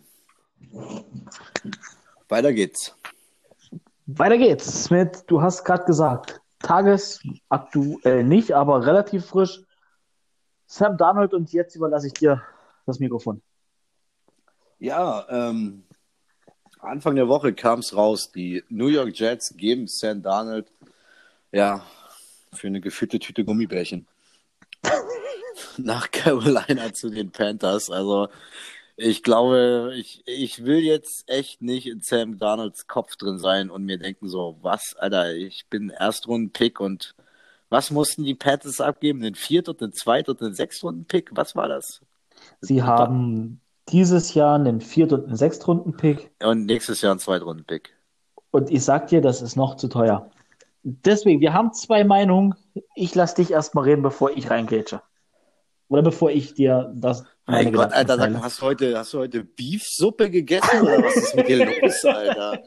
[2.29, 2.95] Weiter geht's.
[4.05, 9.63] Weiter geht's mit, du hast gerade gesagt, tagesaktuell nicht, aber relativ frisch.
[10.67, 12.43] Sam Donald und jetzt überlasse ich dir
[12.85, 13.41] das Mikrofon.
[14.77, 15.85] Ja, ähm,
[16.79, 20.71] Anfang der Woche kam es raus, die New York Jets geben Sam Donald
[21.51, 21.85] ja,
[22.53, 24.07] für eine gefüllte Tüte Gummibärchen.
[25.77, 27.89] Nach Carolina zu den Panthers.
[27.89, 28.29] Also,
[28.95, 33.83] ich glaube, ich, ich will jetzt echt nicht in Sam Donalds Kopf drin sein und
[33.83, 37.15] mir denken so, was, Alter, ich bin Erstrunden-Pick und
[37.69, 39.21] was mussten die Panthers abgeben?
[39.21, 41.29] Den Viert- und den Zweit- und den Sechstrunden-Pick?
[41.33, 42.01] Was war das?
[42.61, 46.31] Sie haben dieses Jahr einen Viert- und einen Sechstrunden-Pick.
[46.41, 47.93] Und nächstes Jahr einen Zweitrunden-Pick.
[48.51, 50.29] Und ich sag dir, das ist noch zu teuer.
[50.83, 52.55] Deswegen, wir haben zwei Meinungen.
[52.95, 55.01] Ich lasse dich erstmal reden, bevor ich reingrätsche.
[55.89, 57.23] Oder bevor ich dir das.
[57.45, 61.35] Mein Gott, Alter, sag hast du heute, hast du heute Beefsuppe gegessen oder was ist
[61.35, 62.59] mit dir los, Alter?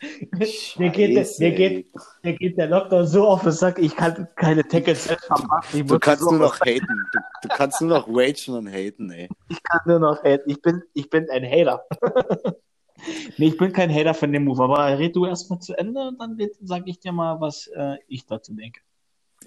[0.78, 1.86] mir, geht, mir, geht,
[2.22, 5.86] mir geht der Lockdown so auf den Sack, ich kann keine Tackles selbst machen.
[5.86, 6.86] Du kannst so nur noch haten.
[6.86, 9.28] Du, du, kannst nur noch ragen und haten, ey.
[9.48, 10.48] Ich kann nur noch haten.
[10.48, 11.84] Ich bin, ich bin ein Hater.
[13.36, 16.20] Nee, ich bin kein Hater von dem Move, aber red du erstmal zu Ende und
[16.20, 18.80] dann sage ich dir mal, was äh, ich dazu denke.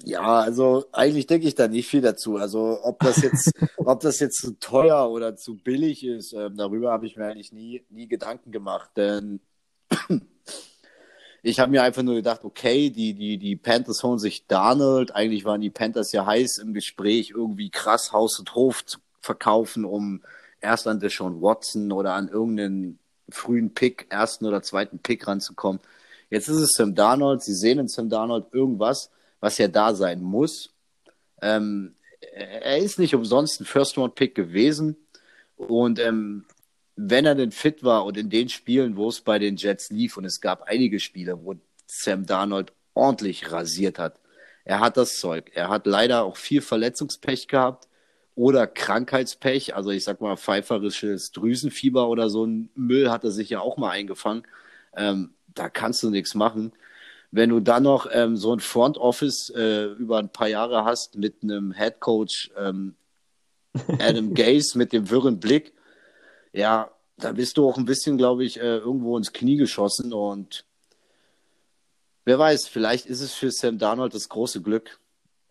[0.03, 2.37] Ja, also eigentlich denke ich da nicht viel dazu.
[2.37, 6.91] Also ob das jetzt, ob das jetzt zu teuer oder zu billig ist, ähm, darüber
[6.91, 8.91] habe ich mir eigentlich nie, nie Gedanken gemacht.
[8.95, 9.41] Denn
[11.43, 15.13] ich habe mir einfach nur gedacht, okay, die, die, die Panthers holen sich Donald.
[15.13, 19.85] Eigentlich waren die Panthers ja heiß im Gespräch, irgendwie krass Haus und Hof zu verkaufen,
[19.85, 20.23] um
[20.61, 22.99] erst an Deshaun Watson oder an irgendeinen
[23.31, 25.81] frühen Pick, ersten oder zweiten Pick ranzukommen.
[26.29, 27.41] Jetzt ist es Sam Darnold.
[27.41, 30.71] Sie sehen in Sam Darnold irgendwas, was ja da sein muss.
[31.41, 31.95] Ähm,
[32.33, 34.95] er ist nicht umsonst ein First-Round-Pick gewesen.
[35.57, 36.45] Und ähm,
[36.95, 40.17] wenn er denn fit war und in den Spielen, wo es bei den Jets lief,
[40.17, 41.55] und es gab einige Spiele, wo
[41.87, 44.19] Sam Darnold ordentlich rasiert hat,
[44.63, 45.51] er hat das Zeug.
[45.53, 47.87] Er hat leider auch viel Verletzungspech gehabt
[48.35, 53.49] oder Krankheitspech, also ich sag mal pfeiferisches Drüsenfieber oder so ein Müll hat er sich
[53.49, 54.43] ja auch mal eingefangen.
[54.95, 56.71] Ähm, da kannst du nichts machen.
[57.31, 61.17] Wenn du dann noch ähm, so ein Front Office äh, über ein paar Jahre hast
[61.17, 62.95] mit einem Head Coach ähm,
[63.99, 65.73] Adam Gaze mit dem wirren Blick,
[66.53, 70.65] ja, da bist du auch ein bisschen, glaube ich, äh, irgendwo ins Knie geschossen und
[72.25, 74.99] wer weiß, vielleicht ist es für Sam Darnold das große Glück,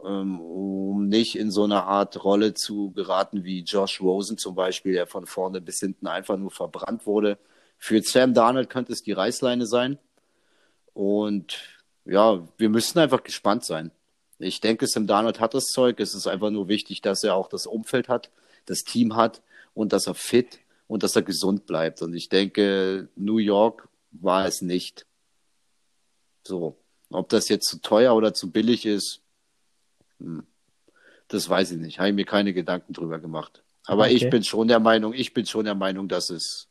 [0.03, 5.07] um nicht in so eine Art Rolle zu geraten wie Josh Rosen zum Beispiel, der
[5.07, 7.38] von vorne bis hinten einfach nur verbrannt wurde.
[7.78, 9.98] Für Sam Darnold könnte es die Reißleine sein.
[10.92, 11.59] Und
[12.05, 13.90] ja, wir müssen einfach gespannt sein.
[14.38, 16.01] Ich denke, Sam Darnold hat das Zeug.
[16.01, 18.30] Es ist einfach nur wichtig, dass er auch das Umfeld hat,
[18.66, 19.42] das Team hat
[19.74, 22.03] und dass er fit und dass er gesund bleibt.
[22.03, 25.07] Und ich denke, New York war es nicht.
[26.46, 26.76] So.
[27.11, 29.20] Ob das jetzt zu teuer oder zu billig ist,
[30.21, 30.47] hm,
[31.29, 31.99] das weiß ich nicht.
[31.99, 33.62] Habe ich mir keine Gedanken drüber gemacht.
[33.87, 34.14] Aber okay.
[34.14, 36.71] ich bin schon der Meinung, ich bin schon der Meinung, dass es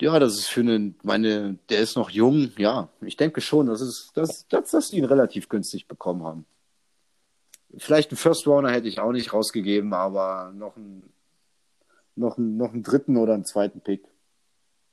[0.00, 3.82] ja, das ist für einen, meine, der ist noch jung, ja, ich denke schon, dass
[3.82, 6.46] es, dass, dass, dass die ihn relativ günstig bekommen haben.
[7.76, 11.12] Vielleicht einen First Rounder hätte ich auch nicht rausgegeben, aber noch einen,
[12.16, 14.08] noch einen, noch einen dritten oder einen zweiten Pick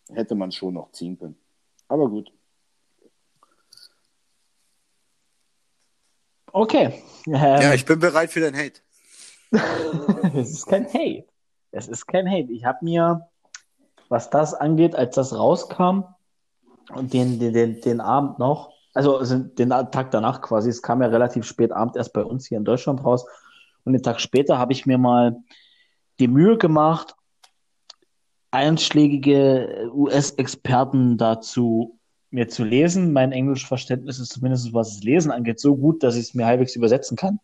[0.10, 1.38] hätte man schon noch ziehen können.
[1.88, 2.32] Aber gut.
[6.52, 7.04] Okay.
[7.26, 8.82] Ähm, ja, ich bin bereit für dein Hate.
[10.38, 11.26] es ist kein Hate.
[11.72, 12.52] Es ist kein Hate.
[12.52, 13.28] Ich habe mir,
[14.10, 16.04] was das angeht, als das rauskam
[16.94, 21.08] und den, den, den, den Abend noch, also den Tag danach quasi, es kam ja
[21.08, 23.26] relativ spät Abend erst bei uns hier in Deutschland raus.
[23.84, 25.38] Und den Tag später habe ich mir mal
[26.20, 27.16] die Mühe gemacht,
[28.52, 31.97] einschlägige US-Experten dazu
[32.30, 33.14] mir zu lesen.
[33.14, 36.76] Mein Englischverständnis ist zumindest, was das Lesen angeht, so gut, dass ich es mir halbwegs
[36.76, 37.40] übersetzen kann.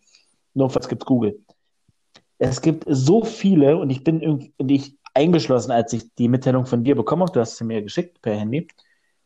[0.54, 1.40] Notfalls gibt es Google.
[2.38, 6.96] Es gibt so viele und ich bin irgendwie eingeschlossen, als ich die Mitteilung von dir
[6.96, 7.32] bekommen habe.
[7.32, 8.68] Du hast sie mir geschickt per Handy.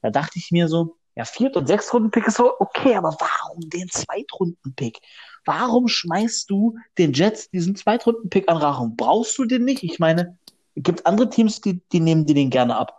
[0.02, 3.90] Da dachte ich mir so, ja, Viert- und Sechstrunden-Pick ist so okay, aber warum den
[3.90, 5.00] Zweitrunden-Pick?
[5.46, 8.96] Warum schmeißt du den Jets diesen Zweitrunden-Pick an Rachen?
[8.96, 9.82] Brauchst du den nicht?
[9.82, 10.38] Ich meine,
[10.76, 12.94] es gibt andere Teams, die, die nehmen die den gerne ab.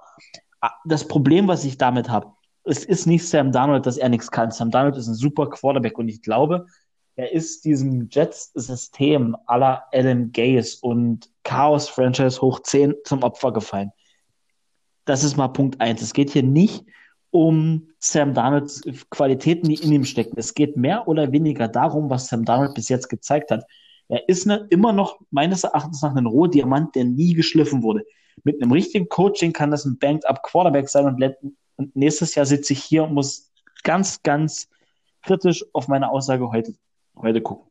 [0.60, 2.32] Ah, das Problem, was ich damit habe,
[2.68, 4.50] es ist nicht Sam Darnold, dass er nichts kann.
[4.50, 6.66] Sam Darnold ist ein super Quarterback und ich glaube,
[7.16, 13.90] er ist diesem Jets-System aller Adam Gaze und Chaos-Franchise hoch 10 zum Opfer gefallen.
[15.04, 16.02] Das ist mal Punkt eins.
[16.02, 16.84] Es geht hier nicht
[17.30, 20.34] um Sam Darnolds Qualitäten, die in ihm stecken.
[20.36, 23.64] Es geht mehr oder weniger darum, was Sam Darnold bis jetzt gezeigt hat.
[24.08, 28.04] Er ist ne, immer noch meines Erachtens nach ein Rohdiamant, der nie geschliffen wurde.
[28.44, 31.18] Mit einem richtigen Coaching kann das ein Banked-up Quarterback sein und,
[31.78, 33.50] und nächstes Jahr sitze ich hier und muss
[33.84, 34.68] ganz, ganz
[35.22, 36.74] kritisch auf meine Aussage heute,
[37.16, 37.70] heute gucken.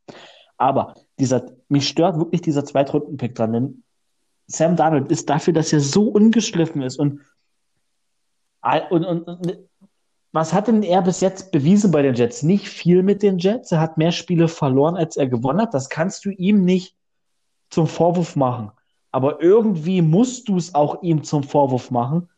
[0.58, 3.84] Aber dieser, mich stört wirklich dieser Zweitrunden-Pick dran, denn
[4.48, 7.22] Sam Darnold ist dafür, dass er so ungeschliffen ist und
[8.90, 9.70] und, und, und,
[10.34, 12.44] was hat denn er bis jetzt bewiesen bei den Jets?
[12.44, 13.72] Nicht viel mit den Jets.
[13.72, 15.74] Er hat mehr Spiele verloren, als er gewonnen hat.
[15.74, 16.96] Das kannst du ihm nicht
[17.70, 18.72] zum Vorwurf machen.
[19.12, 22.30] Aber irgendwie musst du es auch ihm zum Vorwurf machen.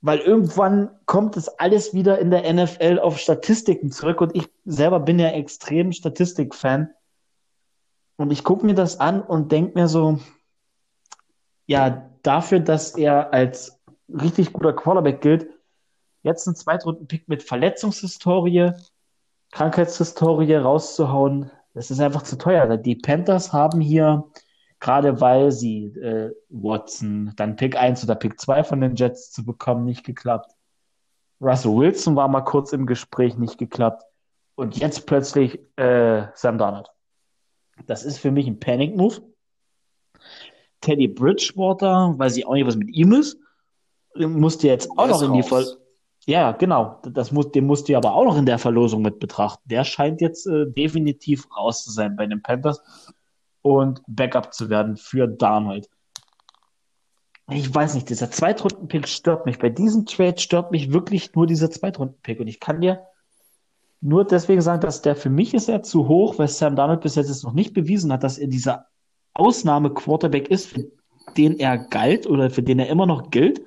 [0.00, 4.20] Weil irgendwann kommt es alles wieder in der NFL auf Statistiken zurück.
[4.20, 6.90] Und ich selber bin ja extrem Statistik-Fan.
[8.16, 10.18] Und ich gucke mir das an und denke mir so,
[11.66, 15.48] ja, dafür, dass er als richtig guter Quarterback gilt.
[16.22, 18.72] Jetzt einen Zweitrunden-Pick mit Verletzungshistorie,
[19.52, 22.78] Krankheitshistorie rauszuhauen, das ist einfach zu teuer.
[22.78, 24.24] Die Panthers haben hier,
[24.80, 29.44] gerade weil sie äh, Watson, dann Pick 1 oder Pick 2 von den Jets zu
[29.44, 30.52] bekommen, nicht geklappt.
[31.40, 34.04] Russell Wilson war mal kurz im Gespräch, nicht geklappt.
[34.54, 36.88] Und jetzt plötzlich äh, Sam Darnold.
[37.86, 39.20] Das ist für mich ein Panic-Move.
[40.80, 43.38] Teddy Bridgewater, weiß ich auch nicht, was mit ihm ist
[44.18, 45.64] musst du jetzt auch noch in die Ver
[46.26, 47.00] Ja, genau.
[47.02, 49.68] Das muss, den musst du aber auch noch in der Verlosung mit betrachten.
[49.68, 52.82] Der scheint jetzt äh, definitiv raus zu sein bei den Panthers
[53.66, 55.88] und Backup zu werden für Darnold.
[57.50, 59.58] Ich weiß nicht, dieser Zweitrunden-Pick stört mich.
[59.58, 62.40] Bei diesem Trade stört mich wirklich nur dieser Zweitrunden-Pick.
[62.40, 63.04] Und ich kann dir
[64.00, 67.16] nur deswegen sagen, dass der für mich ist er zu hoch, weil Sam Darnold bis
[67.16, 68.86] jetzt noch nicht bewiesen hat, dass er dieser
[69.34, 70.90] Ausnahme-Quarterback ist, für
[71.36, 73.60] den er galt oder für den er immer noch gilt.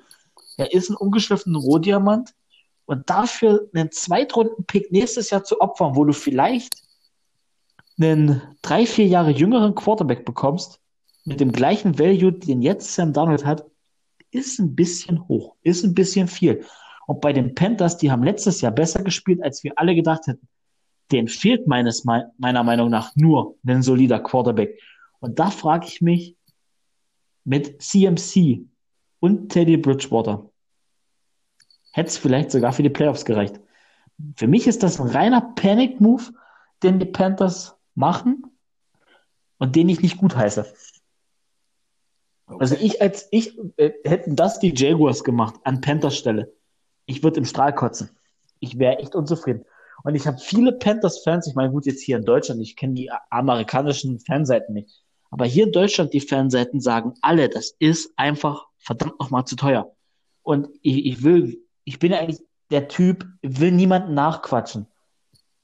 [0.56, 2.34] Er ist ein ungeschliffener Rohdiamant.
[2.86, 6.89] Und dafür einen Zweitrunden-Pick nächstes Jahr zu opfern, wo du vielleicht
[8.00, 10.80] einen drei, vier Jahre jüngeren Quarterback bekommst,
[11.24, 13.64] mit dem gleichen Value, den jetzt Sam Donald hat,
[14.30, 16.64] ist ein bisschen hoch, ist ein bisschen viel.
[17.06, 20.48] Und bei den Panthers, die haben letztes Jahr besser gespielt, als wir alle gedacht hätten.
[21.10, 24.80] Denen fehlt meines, meiner Meinung nach nur ein solider Quarterback.
[25.18, 26.36] Und da frage ich mich,
[27.44, 28.64] mit CMC
[29.18, 30.50] und Teddy Bridgewater,
[31.92, 33.60] hätte es vielleicht sogar für die Playoffs gereicht.
[34.36, 36.32] Für mich ist das ein reiner Panic-Move,
[36.82, 38.42] den die Panthers machen
[39.58, 40.66] und den ich nicht gut heiße.
[42.46, 42.58] Okay.
[42.58, 46.52] Also ich als ich äh, hätten das die Jaguars gemacht an Panthers Stelle.
[47.06, 48.10] Ich würde im Strahl kotzen.
[48.58, 49.64] Ich wäre echt unzufrieden.
[50.02, 53.10] Und ich habe viele Panthers-Fans, ich meine, gut, jetzt hier in Deutschland, ich kenne die
[53.28, 55.02] amerikanischen Fanseiten nicht.
[55.30, 59.94] Aber hier in Deutschland, die Fanseiten sagen alle, das ist einfach verdammt nochmal zu teuer.
[60.42, 64.86] Und ich, ich will, ich bin ja eigentlich der Typ, will niemanden nachquatschen.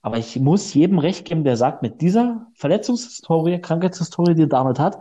[0.06, 4.78] Aber ich muss jedem recht geben, der sagt, mit dieser Verletzungshistorie, Krankheitshistorie, die er damit
[4.78, 5.00] hat,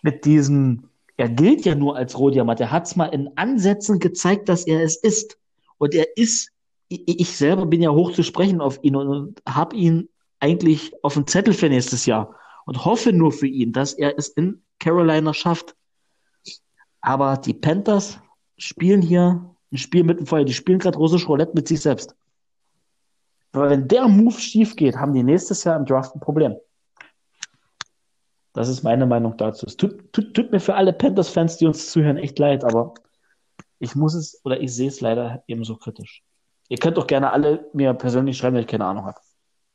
[0.00, 0.88] mit diesem,
[1.18, 4.82] er gilt ja nur als Rohdiamant, er hat es mal in Ansätzen gezeigt, dass er
[4.82, 5.36] es ist.
[5.76, 6.52] Und er ist,
[6.88, 11.26] ich selber bin ja hoch zu sprechen auf ihn und, habe ihn eigentlich auf dem
[11.26, 12.34] Zettel für nächstes Jahr
[12.64, 15.76] und hoffe nur für ihn, dass er es in Carolina schafft.
[17.02, 18.18] Aber die Panthers
[18.56, 20.44] spielen hier ein Spiel mit dem Feuer.
[20.46, 22.16] Die spielen gerade russisch Roulette mit sich selbst.
[23.52, 26.56] Weil wenn der Move schief geht, haben die nächstes Jahr im Draft ein Problem.
[28.52, 29.66] Das ist meine Meinung dazu.
[29.66, 32.94] Es tut, tut, tut mir für alle Panthers-Fans, die uns zuhören, echt leid, aber
[33.78, 36.22] ich muss es oder ich sehe es leider ebenso kritisch.
[36.68, 39.20] Ihr könnt doch gerne alle mir persönlich schreiben, wenn ich keine Ahnung habe.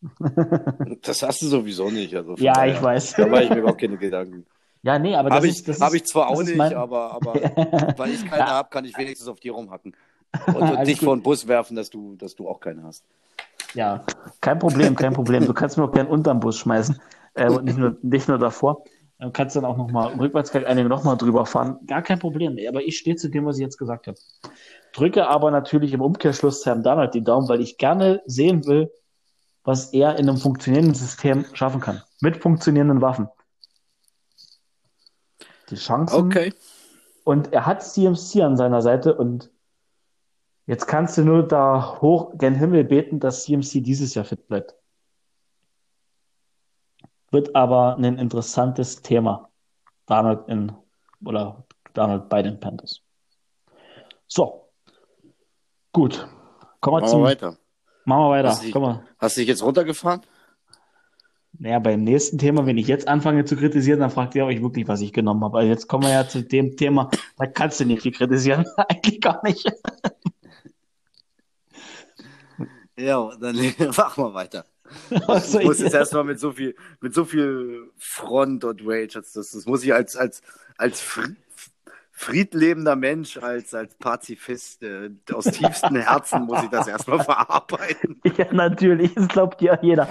[1.01, 2.15] das hast du sowieso nicht.
[2.15, 3.13] Also ja, daher, ich weiß.
[3.15, 4.45] Da mache ich mir auch keine Gedanken.
[4.84, 6.73] Ja, nee, aber das habe ich, ist, hab ich zwar auch nicht, mein...
[6.76, 7.34] aber, aber
[7.97, 8.49] weil ich keine ja.
[8.49, 9.95] habe, kann ich wenigstens auf dir rumhacken.
[10.47, 13.05] Und, und dich vor den Bus werfen, dass du, dass du auch keine hast.
[13.76, 14.03] Ja,
[14.41, 15.45] kein Problem, kein Problem.
[15.45, 16.99] Du kannst mir auch gerne unter den Bus schmeißen.
[17.34, 18.84] Äh, und nicht nur, nicht nur davor.
[19.19, 21.78] Du kannst dann auch nochmal rückwärts einige nochmal drüber fahren.
[21.86, 22.57] Gar kein Problem.
[22.67, 24.17] Aber ich stehe zu dem, was ich jetzt gesagt habe.
[24.93, 28.91] Drücke aber natürlich im Umkehrschluss Sam Donald die Daumen, weil ich gerne sehen will,
[29.63, 32.01] was er in einem funktionierenden System schaffen kann.
[32.21, 33.28] Mit funktionierenden Waffen
[35.69, 36.15] die Chancen.
[36.15, 36.53] Okay.
[37.23, 39.49] Und er hat CMC an seiner Seite und
[40.68, 44.76] jetzt kannst du nur da hoch gen Himmel beten, dass CMC dieses Jahr fit bleibt.
[47.32, 49.49] Wird aber ein interessantes Thema.
[50.05, 50.72] Donald in,
[51.24, 53.01] oder Donald bei den Panthers.
[54.28, 54.70] So.
[55.91, 56.28] Gut.
[56.82, 57.57] Kommen wir zum, weiter.
[58.05, 58.49] Machen wir weiter.
[58.49, 60.22] Hast du, dich, hast du dich jetzt runtergefahren?
[61.57, 64.88] Naja, beim nächsten Thema, wenn ich jetzt anfange zu kritisieren, dann fragt ihr euch wirklich,
[64.88, 65.59] was ich genommen habe.
[65.59, 68.66] Also jetzt kommen wir ja zu dem Thema, da kannst du nicht viel kritisieren.
[68.78, 69.66] Eigentlich gar nicht.
[72.98, 73.56] Ja, dann
[73.98, 74.66] machen wir weiter.
[75.28, 79.34] Also, ich muss jetzt erstmal mit so viel, mit so viel Front und Rage, das,
[79.34, 80.43] das muss ich als, als,
[80.78, 81.04] als
[82.12, 88.22] friedlebender Mensch, als, als Pazifist, äh, aus tiefstem Herzen muss ich das erstmal verarbeiten.
[88.38, 90.08] Ja, natürlich, das glaubt ja jeder.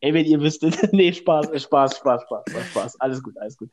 [0.00, 3.70] Ey, wenn ihr wüsstet, nee, Spaß, Spaß, Spaß, Spaß, Spaß, Spaß, alles gut, alles gut.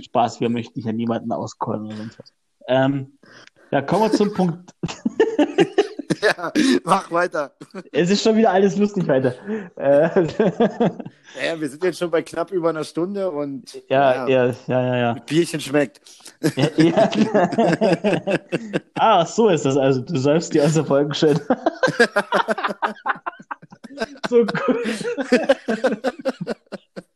[0.00, 2.32] Spaß, wir möchten ja niemanden auskollen oder sonst was.
[2.68, 3.18] Ähm,
[3.70, 4.74] ja, kommen wir zum Punkt.
[6.22, 6.50] ja,
[6.84, 7.52] mach weiter.
[7.92, 9.34] Es ist schon wieder alles lustig weiter.
[9.76, 10.26] Äh,
[11.44, 14.96] ja, wir sind jetzt schon bei knapp über einer Stunde und ja, ja, ja, ja,
[14.96, 15.12] ja.
[15.26, 16.00] Bierchen schmeckt.
[16.56, 17.10] Ja, ja.
[18.94, 20.00] ah, so ist das also.
[20.00, 21.38] Du säufst die aus der Folge schön.
[24.28, 25.04] so gut.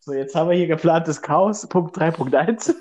[0.05, 2.75] So, jetzt haben wir hier geplantes Chaos, Punkt 3.1.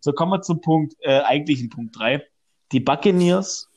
[0.00, 2.24] so, kommen wir zum Punkt, äh, eigentlichen Punkt 3.
[2.72, 3.70] Die Buccaneers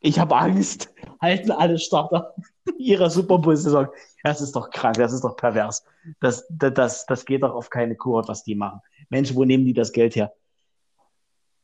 [0.00, 2.34] ich habe Angst, halten alle Starter
[2.78, 3.88] ihrer Super Bowl-Saison.
[4.22, 5.84] Das ist doch krank, das ist doch pervers.
[6.20, 8.80] Das, das, das, geht doch auf keine Kur, was die machen.
[9.08, 10.32] Mensch, wo nehmen die das Geld her?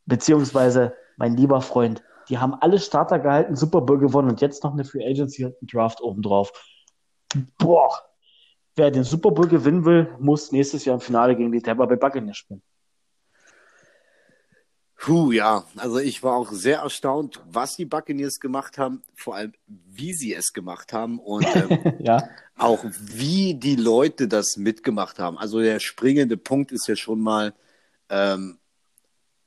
[0.06, 4.72] Beziehungsweise, mein lieber Freund, die haben alle Starter gehalten, Super Bowl gewonnen und jetzt noch
[4.72, 6.52] eine Free Agency und einen Draft obendrauf.
[7.58, 7.92] Boah,
[8.76, 11.96] wer den Super Bowl gewinnen will, muss nächstes Jahr im Finale gegen die Tampa Bay
[11.96, 12.62] Buccaneers spielen.
[15.02, 15.66] Puh, ja.
[15.76, 20.32] Also ich war auch sehr erstaunt, was die Buccaneers gemacht haben, vor allem wie sie
[20.32, 22.28] es gemacht haben und ähm, ja.
[22.56, 25.38] auch wie die Leute das mitgemacht haben.
[25.38, 27.52] Also der springende Punkt ist ja schon mal,
[28.10, 28.58] ähm,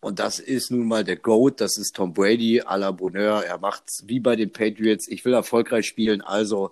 [0.01, 3.45] und das ist nun mal der GOAT, das ist Tom Brady à la Bonheur.
[3.45, 5.07] Er macht's wie bei den Patriots.
[5.07, 6.71] Ich will erfolgreich spielen, also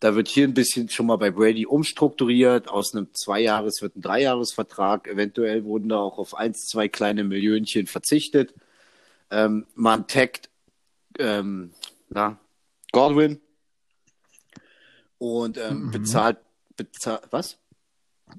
[0.00, 2.68] da wird hier ein bisschen schon mal bei Brady umstrukturiert.
[2.68, 5.06] Aus einem Zweijahres wird ein Dreijahresvertrag.
[5.06, 8.54] Eventuell wurden da auch auf eins, zwei kleine Millionchen verzichtet.
[9.30, 10.48] Ähm, man taggt
[11.18, 11.72] ähm,
[12.08, 12.38] na,
[12.92, 13.40] Godwin
[15.18, 15.90] und ähm, mhm.
[15.90, 16.38] bezahlt,
[16.76, 17.58] bezahlt, was?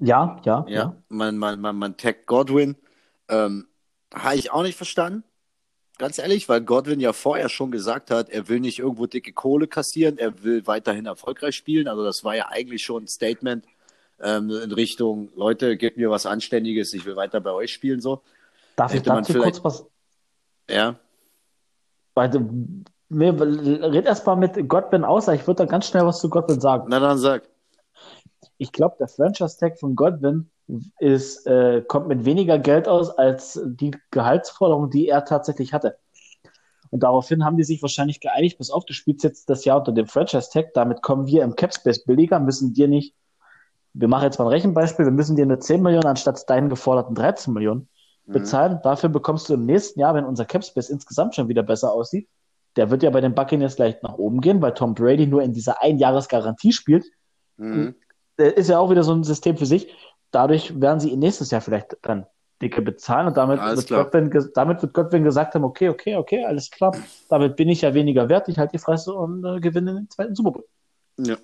[0.00, 0.74] Ja, ja, ja.
[0.74, 0.96] ja.
[1.08, 2.76] Man, man, man, man taggt Godwin.
[3.28, 3.68] Ähm,
[4.12, 5.22] Habe ich auch nicht verstanden.
[6.02, 9.68] Ganz ehrlich, weil Godwin ja vorher schon gesagt hat, er will nicht irgendwo dicke Kohle
[9.68, 11.86] kassieren, er will weiterhin erfolgreich spielen.
[11.86, 13.64] Also das war ja eigentlich schon ein Statement
[14.20, 18.00] ähm, in Richtung, Leute, gebt mir was Anständiges, ich will weiter bei euch spielen.
[18.00, 18.20] So.
[18.74, 19.86] Darf ich dazu kurz was?
[20.68, 20.96] Ja.
[22.14, 22.44] Warte,
[23.12, 26.86] red erst mal mit Godwin aus, ich würde da ganz schnell was zu Godwin sagen.
[26.88, 27.48] Na dann sag.
[28.58, 30.50] Ich glaube, der Franchise-Tag von Godwin
[30.98, 35.98] ist, äh, kommt mit weniger Geld aus als die Gehaltsforderung, die er tatsächlich hatte.
[36.90, 39.92] Und daraufhin haben die sich wahrscheinlich geeinigt, bis auf, du spielst jetzt das Jahr unter
[39.92, 43.14] dem Franchise-Tag, damit kommen wir im Capspace billiger, müssen dir nicht,
[43.94, 47.14] wir machen jetzt mal ein Rechenbeispiel, wir müssen dir nur 10 Millionen anstatt deinen geforderten
[47.14, 47.88] 13 Millionen
[48.26, 48.32] mhm.
[48.32, 48.74] bezahlen.
[48.74, 48.80] Mhm.
[48.82, 52.28] Dafür bekommst du im nächsten Jahr, wenn unser Capspace insgesamt schon wieder besser aussieht,
[52.76, 55.52] der wird ja bei den Buccaneers leicht nach oben gehen, weil Tom Brady nur in
[55.52, 57.04] dieser Einjahresgarantie spielt.
[57.56, 57.94] Mhm.
[58.38, 59.94] Der ist ja auch wieder so ein System für sich.
[60.32, 62.26] Dadurch werden sie nächstes Jahr vielleicht dann
[62.60, 66.70] dicke bezahlen und damit wird, Godwin, damit wird Godwin gesagt haben, okay, okay, okay, alles
[66.70, 66.96] klar,
[67.28, 70.34] damit bin ich ja weniger wert, ich halte die Fresse und äh, gewinne den zweiten
[70.34, 70.64] Super Bowl.
[71.18, 71.36] Ja.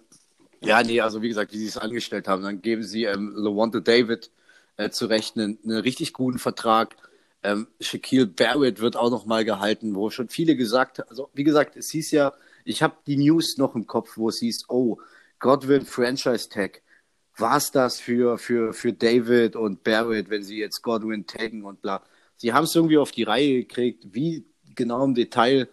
[0.60, 3.80] Ja, nee, also wie gesagt, wie sie es angestellt haben, dann geben sie ähm, Lawante
[3.80, 4.30] David
[4.76, 6.96] äh, zu rechnen einen richtig guten Vertrag.
[7.44, 11.44] Ähm, Shaquille Barrett wird auch noch mal gehalten, wo schon viele gesagt haben, also wie
[11.44, 12.32] gesagt, es hieß ja,
[12.64, 14.98] ich habe die News noch im Kopf, wo es hieß, oh,
[15.38, 16.82] Godwin Franchise Tag.
[17.38, 22.02] Was das für, für, für David und Barrett, wenn sie jetzt Godwin taggen und bla.
[22.36, 24.06] Sie haben es irgendwie auf die Reihe gekriegt.
[24.12, 25.68] Wie genau im Detail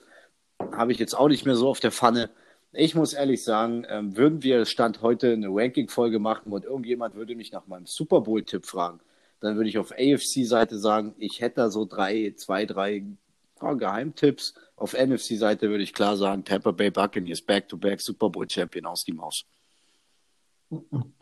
[0.71, 2.29] habe ich jetzt auch nicht mehr so auf der Pfanne.
[2.71, 7.35] Ich muss ehrlich sagen, ähm, würden wir Stand heute eine Ranking-Folge machen und irgendjemand würde
[7.35, 8.99] mich nach meinem Super Bowl-Tipp fragen,
[9.39, 13.03] dann würde ich auf AFC-Seite sagen, ich hätte da so drei, zwei, drei
[13.61, 14.55] oh, Geheimtipps.
[14.75, 19.13] Auf NFC-Seite würde ich klar sagen, Tampa Bay Buccaneers Back-to-Back Super Bowl Champion aus die
[19.13, 19.45] Maus.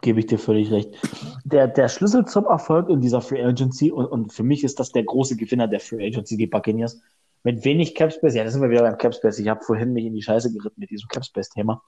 [0.02, 0.96] Gebe ich dir völlig recht.
[1.44, 4.92] Der, der Schlüssel zum Erfolg in dieser Free Agency, und, und für mich ist das
[4.92, 7.02] der große Gewinner der Free Agency, die Buccaneers,
[7.44, 9.40] mit wenig Capspace, ja, da sind wir wieder beim Capspace.
[9.40, 11.84] Ich habe vorhin mich in die Scheiße geritten mit diesem Capspace-Thema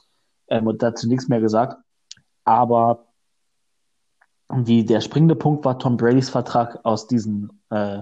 [0.47, 1.81] ähm, und dazu nichts mehr gesagt.
[2.43, 3.07] Aber
[4.53, 8.01] die, der springende Punkt war Tom Bradys Vertrag aus diesen, äh,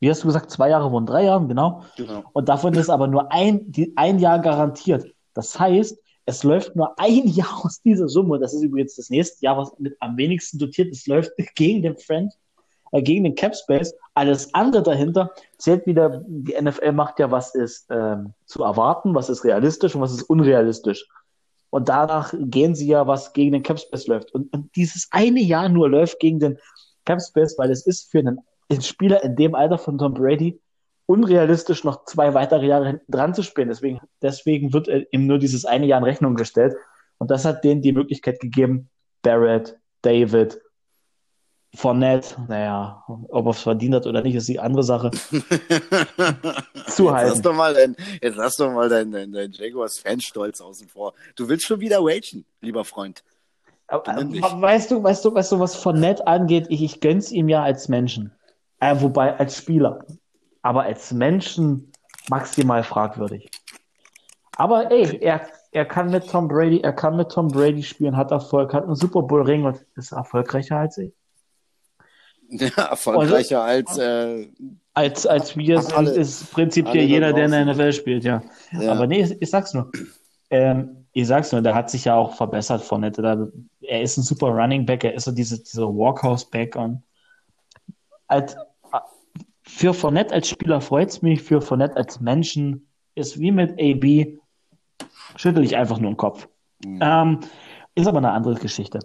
[0.00, 1.82] wie hast du gesagt, zwei Jahre wurden drei Jahre, genau.
[1.96, 2.24] genau.
[2.34, 5.06] Und davon ist aber nur ein, die, ein Jahr garantiert.
[5.32, 8.38] Das heißt, es läuft nur ein Jahr aus dieser Summe.
[8.38, 11.96] Das ist übrigens das nächste Jahr, was mit am wenigsten dotiert ist, läuft gegen den
[11.96, 12.32] Friend,
[12.92, 13.94] äh, gegen den Cap Space.
[14.14, 19.28] Alles andere dahinter zählt wieder, die NFL macht ja, was ist ähm, zu erwarten, was
[19.28, 21.06] ist realistisch und was ist unrealistisch.
[21.70, 24.34] Und danach gehen sie ja, was gegen den Cap Space läuft.
[24.34, 26.58] Und, und dieses eine Jahr nur läuft gegen den
[27.06, 30.60] Cap Space, weil es ist für einen, einen Spieler in dem Alter von Tom Brady
[31.12, 33.68] unrealistisch, noch zwei weitere Jahre hinten dran zu spielen.
[33.68, 36.74] Deswegen, deswegen wird ihm nur dieses eine Jahr in Rechnung gestellt.
[37.18, 38.88] Und das hat denen die Möglichkeit gegeben,
[39.20, 40.58] Barrett, David,
[41.74, 45.10] Fournette, naja, ob er es verdient hat oder nicht, ist die andere Sache.
[46.88, 47.28] zu halten.
[47.28, 51.12] Jetzt lass doch mal dein, jetzt lass doch mal dein, dein, dein Jaguars-Fanstolz außen vor.
[51.36, 53.22] Du willst schon wieder wagen, lieber Freund.
[53.86, 57.62] Aber, weißt du, weißt du, weißt du, was Fournette angeht, ich, ich gönn's ihm ja
[57.62, 58.32] als Menschen.
[58.80, 60.04] Äh, wobei, als Spieler
[60.62, 61.92] aber als Menschen
[62.28, 63.50] maximal fragwürdig.
[64.56, 68.30] Aber ey, er, er kann mit Tom Brady, er kann mit Tom Brady spielen, hat
[68.30, 71.12] Erfolg, hat einen Super Bowl Ring und ist erfolgreicher als ich.
[72.48, 74.48] Ja, erfolgreicher also, als äh,
[74.92, 78.42] als als wir sind, ist prinzipiell jeder, der in der NFL spielt, ja.
[78.72, 78.92] ja.
[78.92, 79.90] Aber nee, ich, ich sag's nur.
[80.50, 84.48] Ähm, ich sag's nur, der hat sich ja auch verbessert von Er ist ein super
[84.48, 87.02] Running Back, er ist so diese, diese Walkhouse Back und
[88.26, 88.56] als,
[89.74, 94.38] für Fournette als Spieler freut es mich, für Fournette als Menschen ist wie mit AB,
[95.36, 96.48] schüttel ich einfach nur den Kopf.
[96.84, 96.98] Mhm.
[97.00, 97.40] Ähm,
[97.94, 99.00] ist aber eine andere Geschichte.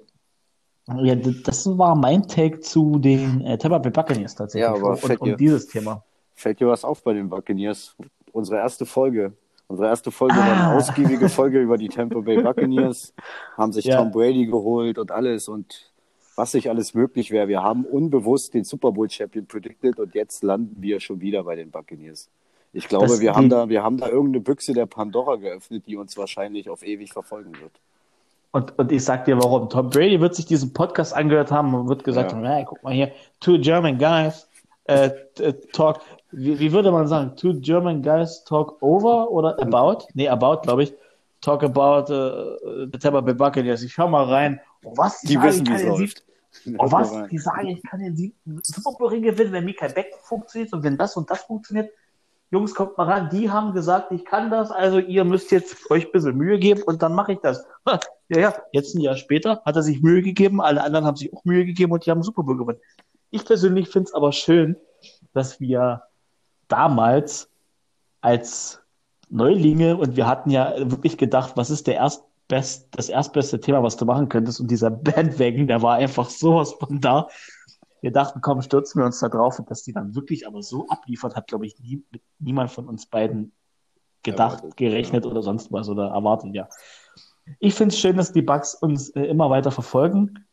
[1.01, 4.70] Ja, das war mein Take zu den äh, Tampa Bay Buccaneers tatsächlich.
[4.70, 6.03] Ja, aber und, fällt dir, dieses Thema.
[6.34, 7.95] Fällt dir was auf bei den Buccaneers?
[8.32, 9.34] Unsere erste Folge.
[9.68, 10.38] Unsere erste Folge ah.
[10.38, 10.78] war eine ah.
[10.78, 13.13] ausgiebige Folge über die Tampa Bay Buccaneers.
[13.57, 13.97] Haben sich ja.
[13.97, 15.91] Tom Brady geholt und alles und
[16.38, 17.47] was sich alles möglich wäre.
[17.47, 21.55] Wir haben unbewusst den Super Bowl Champion predicted und jetzt landen wir schon wieder bei
[21.55, 22.29] den Buccaneers.
[22.73, 25.97] Ich glaube, das wir haben da, wir haben da irgendeine Büchse der Pandora geöffnet, die
[25.97, 27.71] uns wahrscheinlich auf ewig verfolgen wird.
[28.51, 29.67] Und, und ich sag dir warum.
[29.69, 32.38] Tom Brady wird sich diesen Podcast angehört haben und wird gesagt ja.
[32.38, 34.47] haben, hey, guck mal hier, two German guys
[34.88, 35.11] äh,
[35.73, 40.05] talk, wie, wie, würde man sagen, two German guys talk over oder about?
[40.13, 40.93] Nee, about, glaube ich.
[41.41, 43.83] Talk about äh, the Tampa Bay Buccaneers.
[43.83, 44.59] Ich schau mal rein.
[44.83, 45.21] Oh, was?
[45.21, 46.26] Die, die wissen, wie es läuft.
[46.78, 47.28] Oh, was?
[47.30, 48.34] Die sagen, ich kann den
[48.64, 51.91] Super Bowl gewinnen, wenn Mikael Beck funktioniert und wenn das und das funktioniert.
[52.49, 56.05] Jungs, kommt mal ran, die haben gesagt, ich kann das, also ihr müsst jetzt euch
[56.05, 57.66] ein bisschen Mühe geben und dann mache ich das.
[58.30, 61.34] ja, ja, jetzt ein Jahr später hat er sich Mühe gegeben, alle anderen haben sich
[61.34, 62.80] auch Mühe gegeben und die haben Super Bowl gewonnen.
[63.32, 64.78] Ich persönlich finde es aber schön,
[65.34, 66.03] dass wir
[66.70, 67.49] damals
[68.22, 68.82] als
[69.30, 73.83] Neulinge und wir hatten ja wirklich gedacht, was ist der erst best, das erstbeste Thema,
[73.83, 74.59] was du machen könntest.
[74.59, 77.27] Und dieser Bandwagon, der war einfach sowas von da.
[78.01, 79.59] Wir dachten, komm, stürzen wir uns da drauf.
[79.59, 82.03] Und dass die dann wirklich aber so abliefert, hat, glaube ich, nie,
[82.39, 83.51] niemand von uns beiden
[84.23, 85.31] gedacht, erwartet, gerechnet ja.
[85.31, 86.67] oder sonst was oder erwartet, ja.
[87.59, 90.45] Ich finde es schön, dass die Bugs uns äh, immer weiter verfolgen.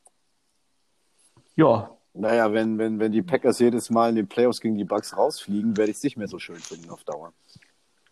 [1.57, 1.90] Ja.
[2.12, 5.76] Naja, wenn, wenn, wenn die Packers jedes Mal in den Playoffs gegen die Bucks rausfliegen,
[5.76, 7.32] werde ich es nicht mehr so schön finden auf Dauer.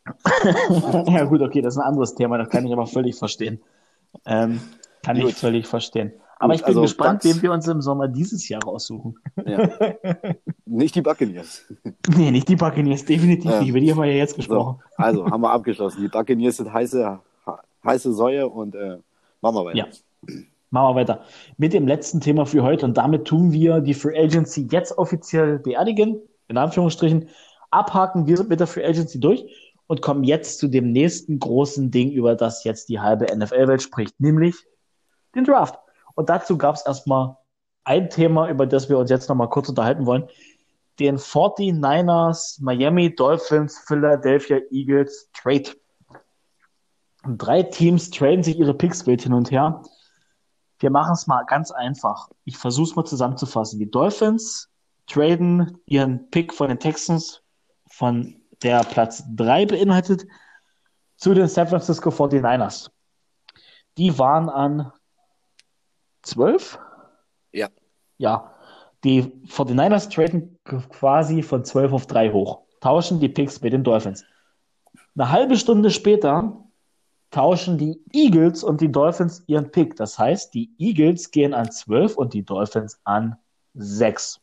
[1.07, 3.61] ja, gut, okay, das ist ein anderes Thema, das kann ich aber völlig verstehen.
[4.27, 4.61] Ähm,
[5.03, 5.31] kann gut.
[5.31, 6.13] ich völlig verstehen.
[6.39, 7.37] Aber ich bin also gespannt, Bugs...
[7.37, 9.17] wen wir uns im Sommer dieses Jahr raussuchen.
[9.47, 9.69] Ja.
[10.65, 11.65] Nicht die Buccaneers.
[12.17, 13.69] Nee, nicht die Buccaneers, definitiv nicht.
[13.69, 14.81] Über die haben wir ja jetzt gesprochen.
[14.97, 16.01] So, also, haben wir abgeschlossen.
[16.01, 17.21] Die Buccaneers sind heiße,
[17.85, 18.97] heiße Säue und äh,
[19.43, 19.77] machen wir weiter.
[19.77, 19.87] Ja.
[20.71, 21.21] Machen wir weiter
[21.59, 25.59] mit dem letzten Thema für heute und damit tun wir die Free Agency jetzt offiziell
[25.59, 27.29] beerdigen, in Anführungsstrichen,
[27.71, 28.27] abhaken.
[28.27, 29.45] Wir sind mit der Free Agency durch
[29.93, 34.19] und kommen jetzt zu dem nächsten großen Ding, über das jetzt die halbe NFL-Welt spricht,
[34.19, 34.57] nämlich
[35.35, 35.79] den Draft.
[36.15, 37.37] Und dazu gab es erstmal
[37.85, 40.27] ein Thema, über das wir uns jetzt nochmal kurz unterhalten wollen.
[40.99, 45.69] Den 49ers, Miami Dolphins, Philadelphia Eagles Trade.
[47.29, 49.83] Drei Teams traden sich ihre Picks wild hin und her.
[50.79, 52.31] Wir machen es mal ganz einfach.
[52.47, 53.79] Ich versuche es mal zusammenzufassen.
[53.79, 54.71] Die Dolphins
[55.07, 57.43] traden ihren Pick von den Texans,
[57.91, 60.27] von der Platz 3 beinhaltet,
[61.17, 62.91] zu den San Francisco 49ers.
[63.97, 64.93] Die waren an
[66.23, 66.79] 12?
[67.53, 67.69] Ja.
[68.19, 68.55] Ja.
[69.05, 74.25] Die 49ers traden quasi von 12 auf 3 hoch, tauschen die Picks mit den Dolphins.
[75.15, 76.65] Eine halbe Stunde später
[77.31, 79.97] tauschen die Eagles und die Dolphins ihren Pick.
[79.97, 83.37] Das heißt, die Eagles gehen an 12 und die Dolphins an
[83.75, 84.42] 6.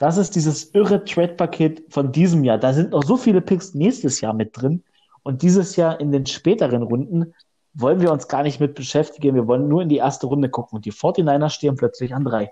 [0.00, 2.56] Das ist dieses irre Trade-Paket von diesem Jahr.
[2.56, 4.82] Da sind noch so viele Picks nächstes Jahr mit drin.
[5.22, 7.34] Und dieses Jahr in den späteren Runden
[7.74, 9.34] wollen wir uns gar nicht mit beschäftigen.
[9.34, 10.76] Wir wollen nur in die erste Runde gucken.
[10.76, 12.50] Und die 49ers stehen plötzlich an 3.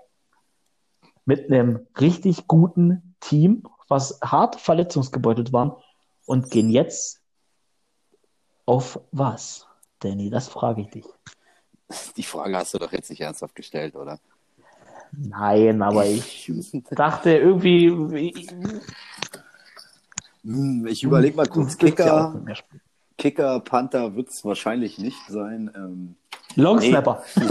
[1.25, 5.81] Mit einem richtig guten Team, was hart verletzungsgebeutelt war
[6.27, 7.19] und gehen jetzt
[8.67, 9.65] auf was,
[9.97, 10.29] Danny?
[10.29, 11.05] Das frage ich dich.
[12.15, 14.19] Die Frage hast du doch jetzt nicht ernsthaft gestellt, oder?
[15.11, 16.51] Nein, aber ich
[16.91, 17.89] dachte irgendwie.
[20.43, 21.77] Hm, ich überlege mal kurz.
[21.77, 22.41] Kicker,
[23.17, 25.69] Kicker, Panther wird es wahrscheinlich nicht sein.
[25.75, 26.15] Ähm,
[26.55, 27.21] Longsnapper.
[27.35, 27.45] Nee.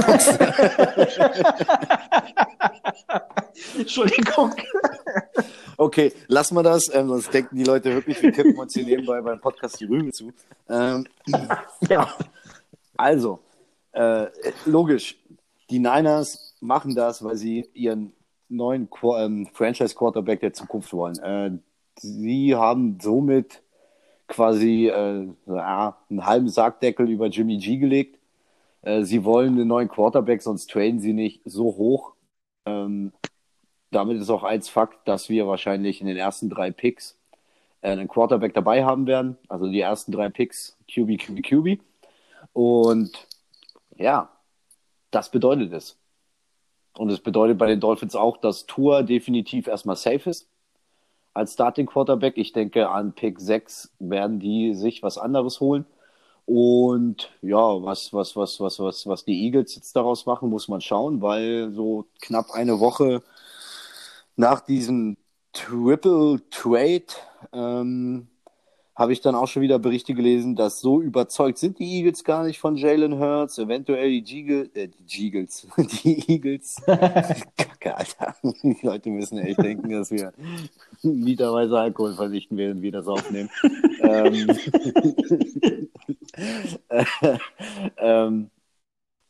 [3.78, 4.54] Entschuldigung.
[5.76, 9.20] Okay, lassen wir das, ähm, sonst denken die Leute wirklich, wir kippen uns hier nebenbei
[9.20, 10.32] beim Podcast die Rübe zu.
[10.68, 11.06] Ähm,
[11.88, 12.12] ja.
[12.96, 13.40] Also,
[13.92, 14.26] äh,
[14.64, 15.16] logisch,
[15.70, 18.12] die Niners machen das, weil sie ihren
[18.48, 18.88] neuen
[19.18, 21.18] ähm, Franchise-Quarterback der Zukunft wollen.
[21.18, 21.59] Äh,
[21.96, 23.62] sie haben somit
[24.26, 28.18] quasi äh, ja, einen halben Sargdeckel über Jimmy G gelegt.
[28.82, 32.14] Äh, sie wollen einen neuen Quarterback, sonst traden sie nicht so hoch.
[32.66, 33.12] Ähm,
[33.90, 37.18] damit ist auch eins Fakt, dass wir wahrscheinlich in den ersten drei Picks
[37.80, 39.38] äh, einen Quarterback dabei haben werden.
[39.48, 41.80] Also die ersten drei Picks QB, QB, QB.
[42.52, 43.26] Und
[43.96, 44.30] ja,
[45.11, 45.97] das bedeutet es.
[46.99, 50.49] Und es bedeutet bei den Dolphins auch, dass Tour definitiv erstmal safe ist
[51.32, 52.36] als Starting Quarterback.
[52.36, 55.86] Ich denke, an Pick 6 werden die sich was anderes holen.
[56.44, 60.80] Und ja, was, was, was, was, was, was die Eagles jetzt daraus machen, muss man
[60.80, 63.22] schauen, weil so knapp eine Woche
[64.34, 65.16] nach diesem
[65.53, 67.07] Triple Trade
[67.53, 68.26] ähm,
[68.99, 72.42] habe ich dann auch schon wieder Berichte gelesen, dass so überzeugt sind die Eagles gar
[72.42, 75.68] nicht von Jalen Hurts, eventuell die, Giegel, äh, die Giegels,
[76.03, 76.82] die Eagles.
[76.86, 78.34] Kacke, Alter.
[78.42, 80.32] Die Leute müssen echt denken, dass wir
[81.03, 83.51] literweise Alkohol vernichten, während wir das aufnehmen.
[84.01, 84.59] ähm,
[87.98, 88.51] ähm,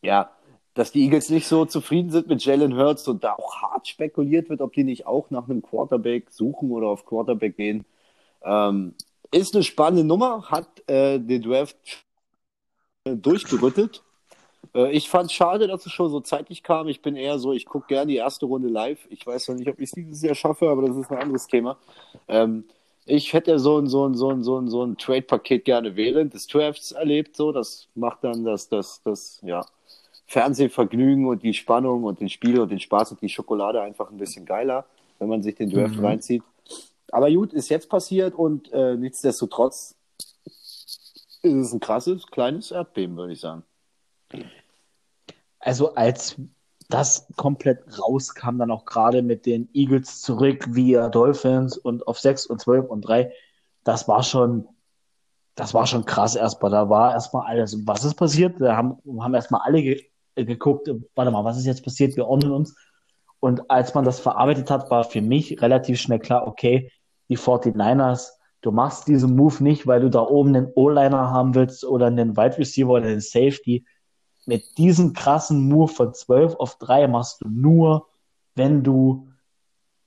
[0.00, 0.30] ja,
[0.72, 4.48] dass die Eagles nicht so zufrieden sind mit Jalen Hurts und da auch hart spekuliert
[4.48, 7.84] wird, ob die nicht auch nach einem Quarterback suchen oder auf Quarterback gehen.
[8.42, 8.94] Ähm,
[9.30, 11.76] ist eine spannende Nummer, hat äh, den Draft
[13.04, 14.02] durchgerüttelt.
[14.74, 16.88] Äh, ich fand es schade, dass es schon so zeitig kam.
[16.88, 18.98] Ich bin eher so, ich gucke gerne die erste Runde live.
[19.10, 21.46] Ich weiß noch nicht, ob ich es dieses Jahr schaffe, aber das ist ein anderes
[21.46, 21.78] Thema.
[22.28, 22.64] Ähm,
[23.06, 26.34] ich hätte so ein, so ein, so ein, so ein, so ein Trade-Paket gerne während
[26.34, 27.36] des Drafts erlebt.
[27.36, 29.64] So, das macht dann das, das, das, ja,
[30.26, 34.18] Fernsehvergnügen und die Spannung und den Spiel und den Spaß und die Schokolade einfach ein
[34.18, 34.84] bisschen geiler,
[35.18, 36.04] wenn man sich den Draft mhm.
[36.04, 36.42] reinzieht.
[37.10, 39.96] Aber gut, ist jetzt passiert und äh, nichtsdestotrotz
[41.42, 43.64] ist es ein krasses, kleines Erdbeben, würde ich sagen.
[45.60, 46.36] Also als
[46.88, 52.46] das komplett rauskam, dann auch gerade mit den Eagles zurück via Dolphins und auf 6
[52.46, 53.32] und 12 und 3,
[53.84, 54.68] das war schon,
[55.54, 56.70] das war schon krass erstmal.
[56.70, 58.60] Da war erstmal alles, was ist passiert?
[58.60, 59.96] Da haben, haben erstmal alle
[60.34, 62.16] geguckt, warte mal, was ist jetzt passiert?
[62.16, 62.74] Wir ordnen uns.
[63.40, 66.90] Und als man das verarbeitet hat, war für mich relativ schnell klar, okay,
[67.28, 68.30] die 49ers,
[68.60, 72.36] du machst diesen Move nicht, weil du da oben einen O-Liner haben willst oder einen
[72.36, 73.84] Wide Receiver oder einen Safety.
[74.46, 78.08] mit diesem krassen Move von 12 auf 3 machst du nur,
[78.54, 79.28] wenn du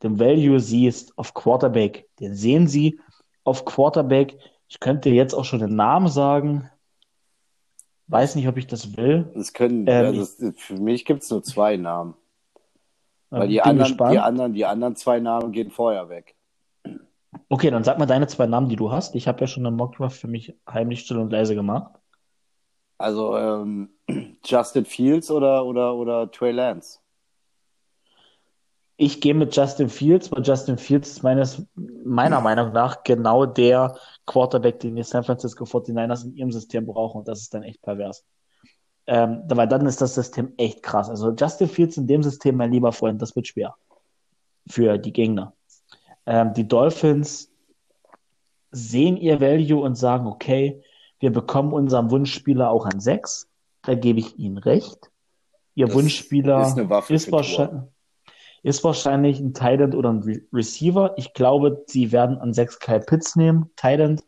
[0.02, 2.08] den Value siehst auf Quarterback.
[2.20, 3.00] Den sehen sie
[3.44, 4.38] auf Quarterback.
[4.68, 6.70] Ich könnte jetzt auch schon den Namen sagen.
[8.08, 9.32] Weiß nicht, ob ich das will.
[9.36, 12.16] Das können, ähm, ja, das, für mich gibt es nur zwei Namen.
[13.30, 16.36] Weil die anderen, die anderen, die anderen zwei Namen gehen vorher weg.
[17.52, 19.14] Okay, dann sag mal deine zwei Namen, die du hast.
[19.14, 21.92] Ich habe ja schon einen Mockdraft für mich heimlich still und leise gemacht.
[22.98, 23.90] Also ähm,
[24.46, 27.00] Justin Fields oder, oder, oder Trey Lance?
[28.96, 33.98] Ich gehe mit Justin Fields, weil Justin Fields ist meines, meiner Meinung nach genau der
[34.26, 37.82] Quarterback, den die San Francisco 49ers in ihrem System brauchen und das ist dann echt
[37.82, 38.24] pervers.
[39.08, 41.10] Ähm, weil dann ist das System echt krass.
[41.10, 43.76] Also Justin Fields in dem System, mein lieber Freund, das wird schwer
[44.70, 45.54] für die Gegner.
[46.26, 47.52] Ähm, die Dolphins
[48.72, 50.82] sehen ihr Value und sagen, okay,
[51.20, 53.50] wir bekommen unseren Wunschspieler auch an sechs.
[53.84, 55.12] Da gebe ich Ihnen recht.
[55.76, 57.84] Ihr das Wunschspieler ist, ist wahrscheinlich,
[58.64, 61.14] ist wahrscheinlich ein Titan oder ein Re Receiver.
[61.18, 63.72] Ich glaube, sie werden an sechs Kyle Pitts nehmen.
[63.76, 64.22] Titan,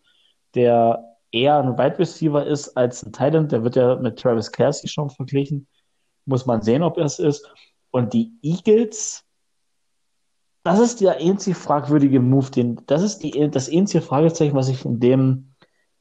[0.55, 3.47] der eher ein Wide Receiver ist als ein Titan.
[3.49, 5.67] Der wird ja mit Travis Kelsey schon verglichen.
[6.25, 7.47] Muss man sehen, ob er es ist.
[7.91, 9.23] Und die Eagles,
[10.63, 14.85] das ist der einzige fragwürdige Move, den, das ist die, das einzige Fragezeichen, was ich
[14.85, 15.53] in dem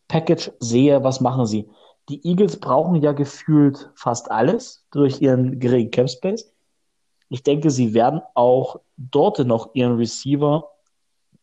[0.09, 1.69] Package sehe, was machen sie?
[2.09, 6.53] Die Eagles brauchen ja gefühlt fast alles durch ihren geringen Cap Space.
[7.29, 10.69] Ich denke, sie werden auch dort noch ihren Receiver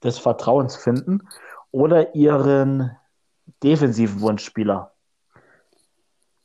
[0.03, 1.27] des Vertrauens finden
[1.71, 2.95] oder ihren
[3.63, 4.91] defensiven Wunschspieler.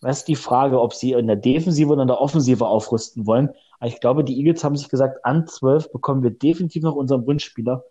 [0.01, 3.51] Das ist die Frage, ob sie in der Defensive oder in der Offensive aufrüsten wollen.
[3.85, 7.27] Aber ich glaube, die Eagles haben sich gesagt, an 12 bekommen wir definitiv noch unseren
[7.27, 7.85] Wunschspieler.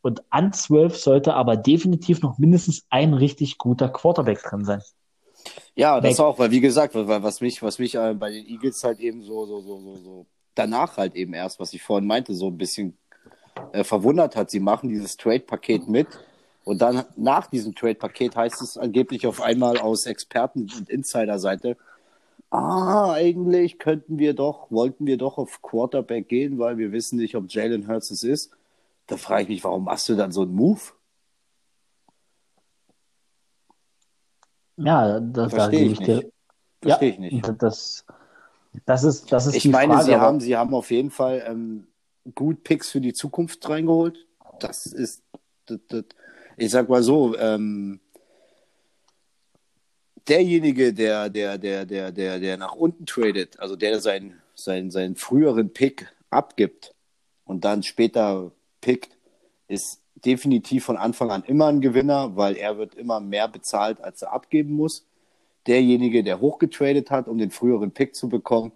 [0.00, 4.80] Und an 12 sollte aber definitiv noch mindestens ein richtig guter Quarterback drin sein.
[5.74, 6.24] Ja, das Back.
[6.24, 9.24] auch, weil wie gesagt, weil, was mich, was mich äh, bei den Eagles halt eben
[9.24, 12.56] so, so, so, so, so danach halt eben erst, was ich vorhin meinte, so ein
[12.56, 12.96] bisschen
[13.72, 14.52] äh, verwundert hat.
[14.52, 16.06] Sie machen dieses Trade-Paket mit
[16.62, 21.76] und dann nach diesem Trade-Paket heißt es angeblich auf einmal aus Experten- und Insider-Seite,
[22.50, 27.36] ah, eigentlich könnten wir doch, wollten wir doch auf Quarterback gehen, weil wir wissen nicht,
[27.36, 28.50] ob Jalen Hurts es ist.
[29.06, 30.80] Da frage ich mich, warum machst du dann so einen Move?
[34.76, 36.30] Ja, das da gebe ich dir.
[36.80, 37.52] Verstehe ja, ich nicht.
[37.58, 38.04] Das,
[38.86, 40.24] das ist, das ist ich meine, Frage, sie, aber...
[40.24, 41.86] haben, sie haben auf jeden Fall ähm,
[42.34, 44.26] gut Picks für die Zukunft reingeholt.
[44.58, 45.22] Das ist,
[45.66, 46.04] das, das,
[46.56, 48.00] ich sag mal so, ähm,
[50.28, 55.16] derjenige, der, der, der, der, der, der nach unten tradet, also der seinen, seinen, seinen
[55.16, 56.94] früheren Pick abgibt
[57.44, 59.16] und dann später pickt,
[59.68, 64.22] ist definitiv von Anfang an immer ein Gewinner, weil er wird immer mehr bezahlt, als
[64.22, 65.06] er abgeben muss.
[65.66, 68.72] Derjenige, der hochgetradet hat, um den früheren Pick zu bekommen,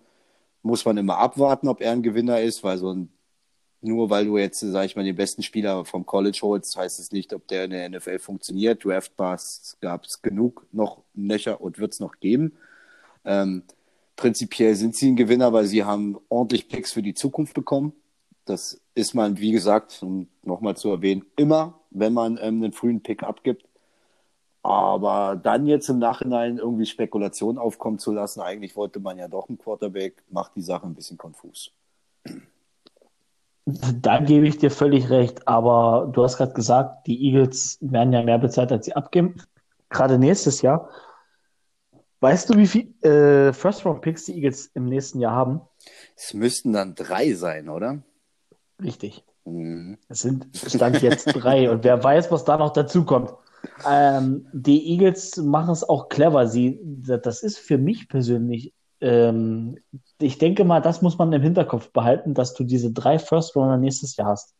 [0.62, 3.10] muss man immer abwarten, ob er ein Gewinner ist, weil so ein,
[3.84, 7.12] nur weil du jetzt, sag ich mal, den besten Spieler vom College holst, heißt es
[7.12, 8.84] nicht, ob der in der NFL funktioniert.
[8.84, 12.56] Draftbars gab es genug noch Nöcher und wird es noch geben.
[13.24, 13.62] Ähm,
[14.16, 17.92] prinzipiell sind sie ein Gewinner, weil sie haben ordentlich Picks für die Zukunft bekommen.
[18.44, 23.02] Das ist man, wie gesagt, um nochmal zu erwähnen, immer, wenn man ähm, einen frühen
[23.02, 23.64] Pick abgibt.
[24.62, 29.48] Aber dann jetzt im Nachhinein irgendwie Spekulation aufkommen zu lassen, eigentlich wollte man ja doch
[29.48, 31.70] einen Quarterback, macht die Sache ein bisschen konfus.
[33.66, 38.22] Da gebe ich dir völlig recht, aber du hast gerade gesagt, die Eagles werden ja
[38.22, 39.36] mehr bezahlt, als sie abgeben.
[39.88, 40.90] Gerade nächstes Jahr.
[42.20, 45.60] Weißt du, wie viel äh, First-Round-Picks die Eagles im nächsten Jahr haben?
[46.16, 48.02] Es müssten dann drei sein, oder?
[48.82, 49.24] Richtig.
[49.44, 49.98] Mhm.
[50.08, 53.32] Es sind Stand jetzt drei und wer weiß, was da noch dazu kommt.
[53.86, 56.46] Ähm, die Eagles machen es auch clever.
[56.48, 59.78] Sie, das ist für mich persönlich, ähm,
[60.18, 63.76] ich denke mal, das muss man im Hinterkopf behalten, dass du diese drei First Runner
[63.76, 64.54] nächstes Jahr hast.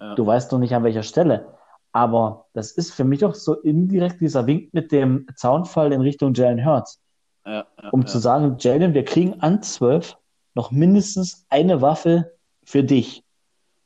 [0.00, 0.14] Ja.
[0.14, 1.54] Du weißt noch nicht an welcher Stelle.
[1.92, 6.34] Aber das ist für mich auch so indirekt dieser Wink mit dem Zaunfall in Richtung
[6.34, 7.00] Jalen Hurts.
[7.46, 10.16] Ja, ja, um zu sagen, Jalen, wir kriegen an zwölf
[10.54, 12.32] noch mindestens eine Waffe
[12.64, 13.22] für dich.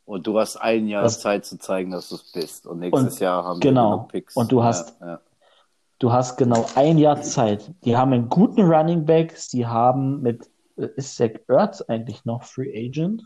[0.05, 2.67] Und du hast ein Jahr das, Zeit zu zeigen, dass du es bist.
[2.67, 3.91] Und nächstes und, Jahr haben genau.
[3.91, 4.37] wir genug Picks.
[4.37, 4.97] Und du hast.
[5.99, 7.73] Du hast genau ein Jahr Zeit.
[7.85, 9.37] Die haben einen guten Running Back.
[9.37, 13.23] Sie haben mit, äh, ist Zach Ertz eigentlich noch Free Agent?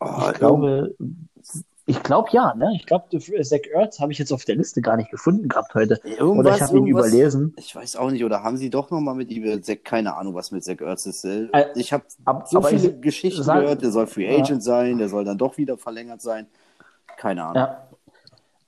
[0.00, 0.94] Oh, ich glaube,
[1.86, 2.72] ich glaube ja, ne?
[2.74, 6.00] Ich glaube, Zach Ertz habe ich jetzt auf der Liste gar nicht gefunden gehabt heute.
[6.04, 7.54] Irgendwas, oder ich habe ihn überlesen.
[7.58, 10.52] Ich weiß auch nicht, oder haben sie doch nochmal mit ihm, Zach, keine Ahnung, was
[10.52, 11.24] mit Zach Ertz ist.
[11.24, 12.04] Äh, ich habe
[12.46, 14.60] so viele ich, Geschichten sag, gehört, der soll Free Agent ja.
[14.60, 16.46] sein, der soll dann doch wieder verlängert sein.
[17.18, 17.56] Keine Ahnung.
[17.56, 17.86] Ja.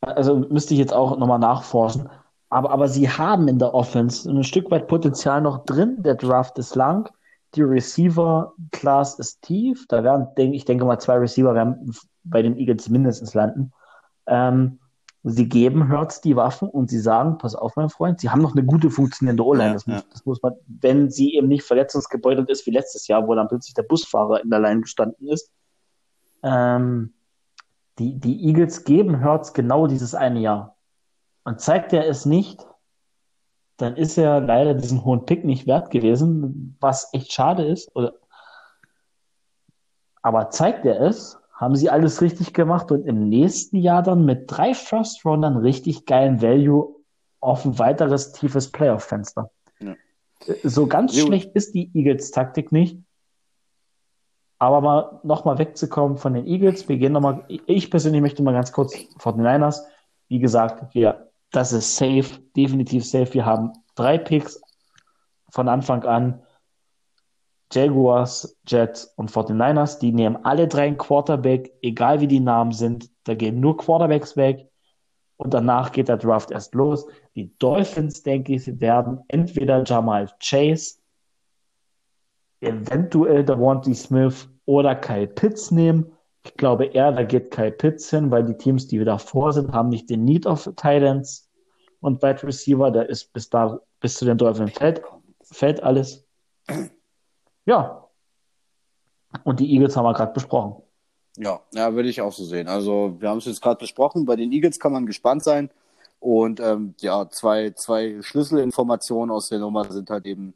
[0.01, 2.11] Also müsste ich jetzt auch nochmal nachforschen.
[2.53, 6.03] Aber, aber sie haben in der Offense ein Stück weit Potenzial noch drin.
[6.03, 7.11] Der Draft ist lang.
[7.55, 9.87] Die Receiver-Class ist tief.
[9.89, 13.73] Da werden, denk, ich denke mal, zwei Receiver werden bei den Eagles mindestens landen.
[14.27, 14.81] Ähm,
[15.23, 18.53] sie geben Hurts die Waffen und sie sagen, pass auf, mein Freund, sie haben noch
[18.53, 19.73] eine gute funktionierende O-Line.
[19.73, 20.03] Das, ja.
[20.13, 23.73] das, muss man, wenn sie eben nicht verletzungsgebeutelt ist wie letztes Jahr, wo dann plötzlich
[23.73, 25.51] der Busfahrer in der Line gestanden ist.
[26.43, 27.15] Ähm,
[27.99, 30.77] die, die Eagles geben Hurts genau dieses eine Jahr.
[31.45, 32.65] Und zeigt er es nicht,
[33.77, 37.95] dann ist er leider diesen hohen Pick nicht wert gewesen, was echt schade ist.
[37.97, 38.15] Oder
[40.23, 44.45] aber zeigt er es, haben sie alles richtig gemacht und im nächsten Jahr dann mit
[44.47, 46.95] drei First Roundern richtig geilen Value
[47.41, 49.51] auf ein weiteres tiefes Playoff-Fenster.
[49.81, 49.95] Ja.
[50.63, 51.27] So ganz jo.
[51.27, 52.99] schlecht ist die Eagles-Taktik nicht.
[54.59, 58.71] Aber mal nochmal wegzukommen von den Eagles, wir gehen nochmal, ich persönlich möchte mal ganz
[58.71, 59.85] kurz vor den Niners.
[60.29, 63.33] Wie gesagt, wir, das ist safe, definitiv safe.
[63.35, 64.61] Wir haben drei Picks
[65.51, 66.43] von Anfang an.
[67.71, 73.11] Jaguars, Jets und 49ers, die nehmen alle drei einen Quarterback, egal wie die Namen sind.
[73.25, 74.69] Da gehen nur Quarterbacks weg
[75.39, 77.07] und danach geht der Draft erst los.
[77.35, 80.97] Die Dolphins, denke ich, werden entweder Jamal Chase,
[82.61, 86.13] eventuell Wanty Smith oder Kyle Pitts nehmen.
[86.45, 89.73] Ich glaube eher, da geht Kyle Pitts hin, weil die Teams, die wieder vor sind,
[89.73, 91.49] haben nicht den Need of Titans
[92.01, 92.91] und Wide Receiver.
[92.91, 95.03] Der ist bis da, bis zu den Dolphins fällt,
[95.43, 96.25] fällt alles.
[97.65, 98.09] Ja.
[99.45, 100.83] Und die Eagles haben wir gerade besprochen.
[101.37, 102.69] Ja, ja, würde ich auch so sehen.
[102.69, 104.27] Also, wir haben es jetzt gerade besprochen.
[104.27, 105.71] Bei den Eagles kann man gespannt sein.
[106.21, 110.55] Und ähm, ja, zwei, zwei Schlüsselinformationen aus der Nummer sind halt eben,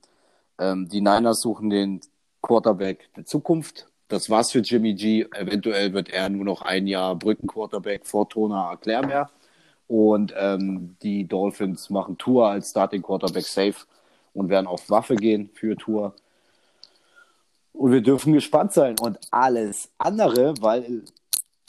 [0.58, 2.00] ähm, die Niners suchen den
[2.42, 3.88] Quarterback der Zukunft.
[4.08, 5.26] Das war's für Jimmy G.
[5.34, 9.30] Eventuell wird er nur noch ein Jahr Brückenquarterback vor Tona Erklärmeer.
[9.88, 13.86] Und ähm, die Dolphins machen Tour als Starting Quarterback safe
[14.32, 16.14] und werden auf Waffe gehen für Tour.
[17.72, 18.96] Und wir dürfen gespannt sein.
[19.00, 21.02] Und alles andere, weil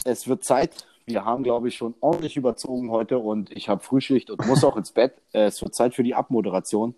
[0.06, 0.86] es wird Zeit.
[1.06, 4.76] Wir haben, glaube ich, schon ordentlich überzogen heute und ich habe Frühschicht und muss auch
[4.78, 5.14] ins Bett.
[5.32, 6.96] Es wird Zeit für die Abmoderation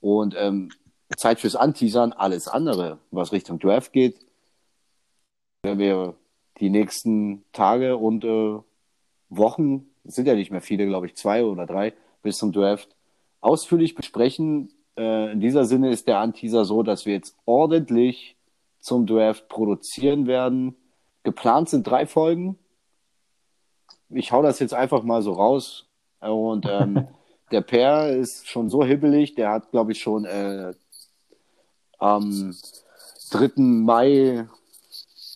[0.00, 0.70] und ähm,
[1.16, 2.12] Zeit fürs Anteasern.
[2.12, 4.18] Alles andere, was Richtung Draft geht,
[5.68, 6.14] werden wir
[6.60, 8.58] die nächsten Tage und äh,
[9.28, 11.92] Wochen, es sind ja nicht mehr viele, glaube ich, zwei oder drei
[12.22, 12.96] bis zum Draft,
[13.40, 14.72] ausführlich besprechen.
[14.96, 18.36] Äh, in dieser Sinne ist der Anteaser so, dass wir jetzt ordentlich
[18.80, 20.74] zum Draft produzieren werden.
[21.22, 22.58] Geplant sind drei Folgen.
[24.08, 25.86] Ich hau das jetzt einfach mal so raus.
[26.20, 27.06] Und ähm,
[27.52, 30.72] der Per ist schon so hibbelig, der hat, glaube ich, schon äh,
[31.98, 32.54] am
[33.30, 33.50] 3.
[33.56, 34.48] Mai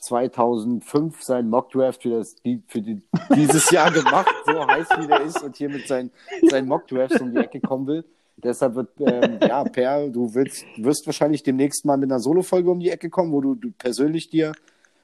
[0.03, 2.35] 2005 seinen Mockdraft für, das,
[2.67, 3.01] für die,
[3.37, 6.11] dieses Jahr gemacht, so heiß wie der ist und hier mit seinen,
[6.51, 8.05] seinen Mockdrafts um die Ecke kommen will.
[8.37, 12.81] Deshalb wird, ähm, ja, Per, du willst, wirst wahrscheinlich demnächst mal mit einer Solo-Folge um
[12.81, 14.53] die Ecke kommen, wo du, du persönlich dir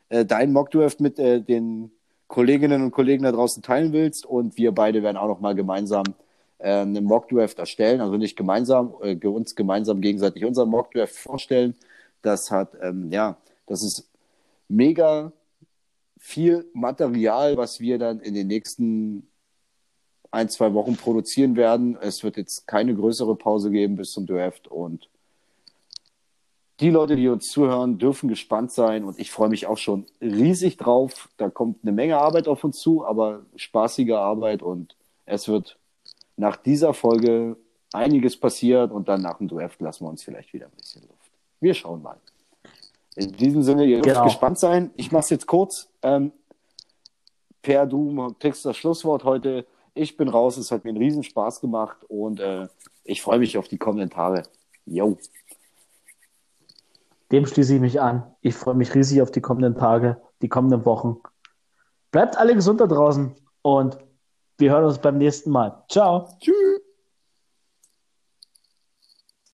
[0.08, 1.92] äh, dein Mockdraft mit äh, den
[2.26, 4.26] Kolleginnen und Kollegen da draußen teilen willst.
[4.26, 6.04] Und wir beide werden auch noch mal gemeinsam
[6.58, 8.00] äh, einen Mockdraft erstellen.
[8.00, 11.76] Also nicht gemeinsam, äh, uns gemeinsam gegenseitig unseren Mockdraft vorstellen.
[12.22, 14.08] Das hat, ähm, ja, das ist
[14.68, 15.32] mega
[16.18, 19.28] viel Material, was wir dann in den nächsten
[20.30, 21.96] ein, zwei Wochen produzieren werden.
[22.00, 25.08] Es wird jetzt keine größere Pause geben bis zum Draft und
[26.80, 30.76] die Leute, die uns zuhören, dürfen gespannt sein und ich freue mich auch schon riesig
[30.76, 31.28] drauf.
[31.36, 34.94] Da kommt eine Menge Arbeit auf uns zu, aber spaßige Arbeit und
[35.26, 35.76] es wird
[36.36, 37.56] nach dieser Folge
[37.92, 41.32] einiges passiert und dann nach dem Draft lassen wir uns vielleicht wieder ein bisschen Luft.
[41.60, 42.20] Wir schauen mal.
[43.18, 44.24] In diesem Sinne, ihr dürft genau.
[44.24, 44.92] gespannt sein.
[44.94, 45.88] Ich mache es jetzt kurz.
[46.02, 46.30] Ähm,
[47.62, 49.66] per, du kriegst das Schlusswort heute.
[49.94, 52.68] Ich bin raus, es hat mir einen riesen Spaß gemacht und äh,
[53.02, 54.44] ich freue mich auf die Kommentare.
[54.86, 55.18] Jo.
[57.32, 58.22] Dem schließe ich mich an.
[58.40, 61.16] Ich freue mich riesig auf die kommenden Tage, die kommenden Wochen.
[62.12, 63.98] Bleibt alle gesund da draußen und
[64.58, 65.82] wir hören uns beim nächsten Mal.
[65.88, 66.28] Ciao.
[66.38, 66.77] Tschüss.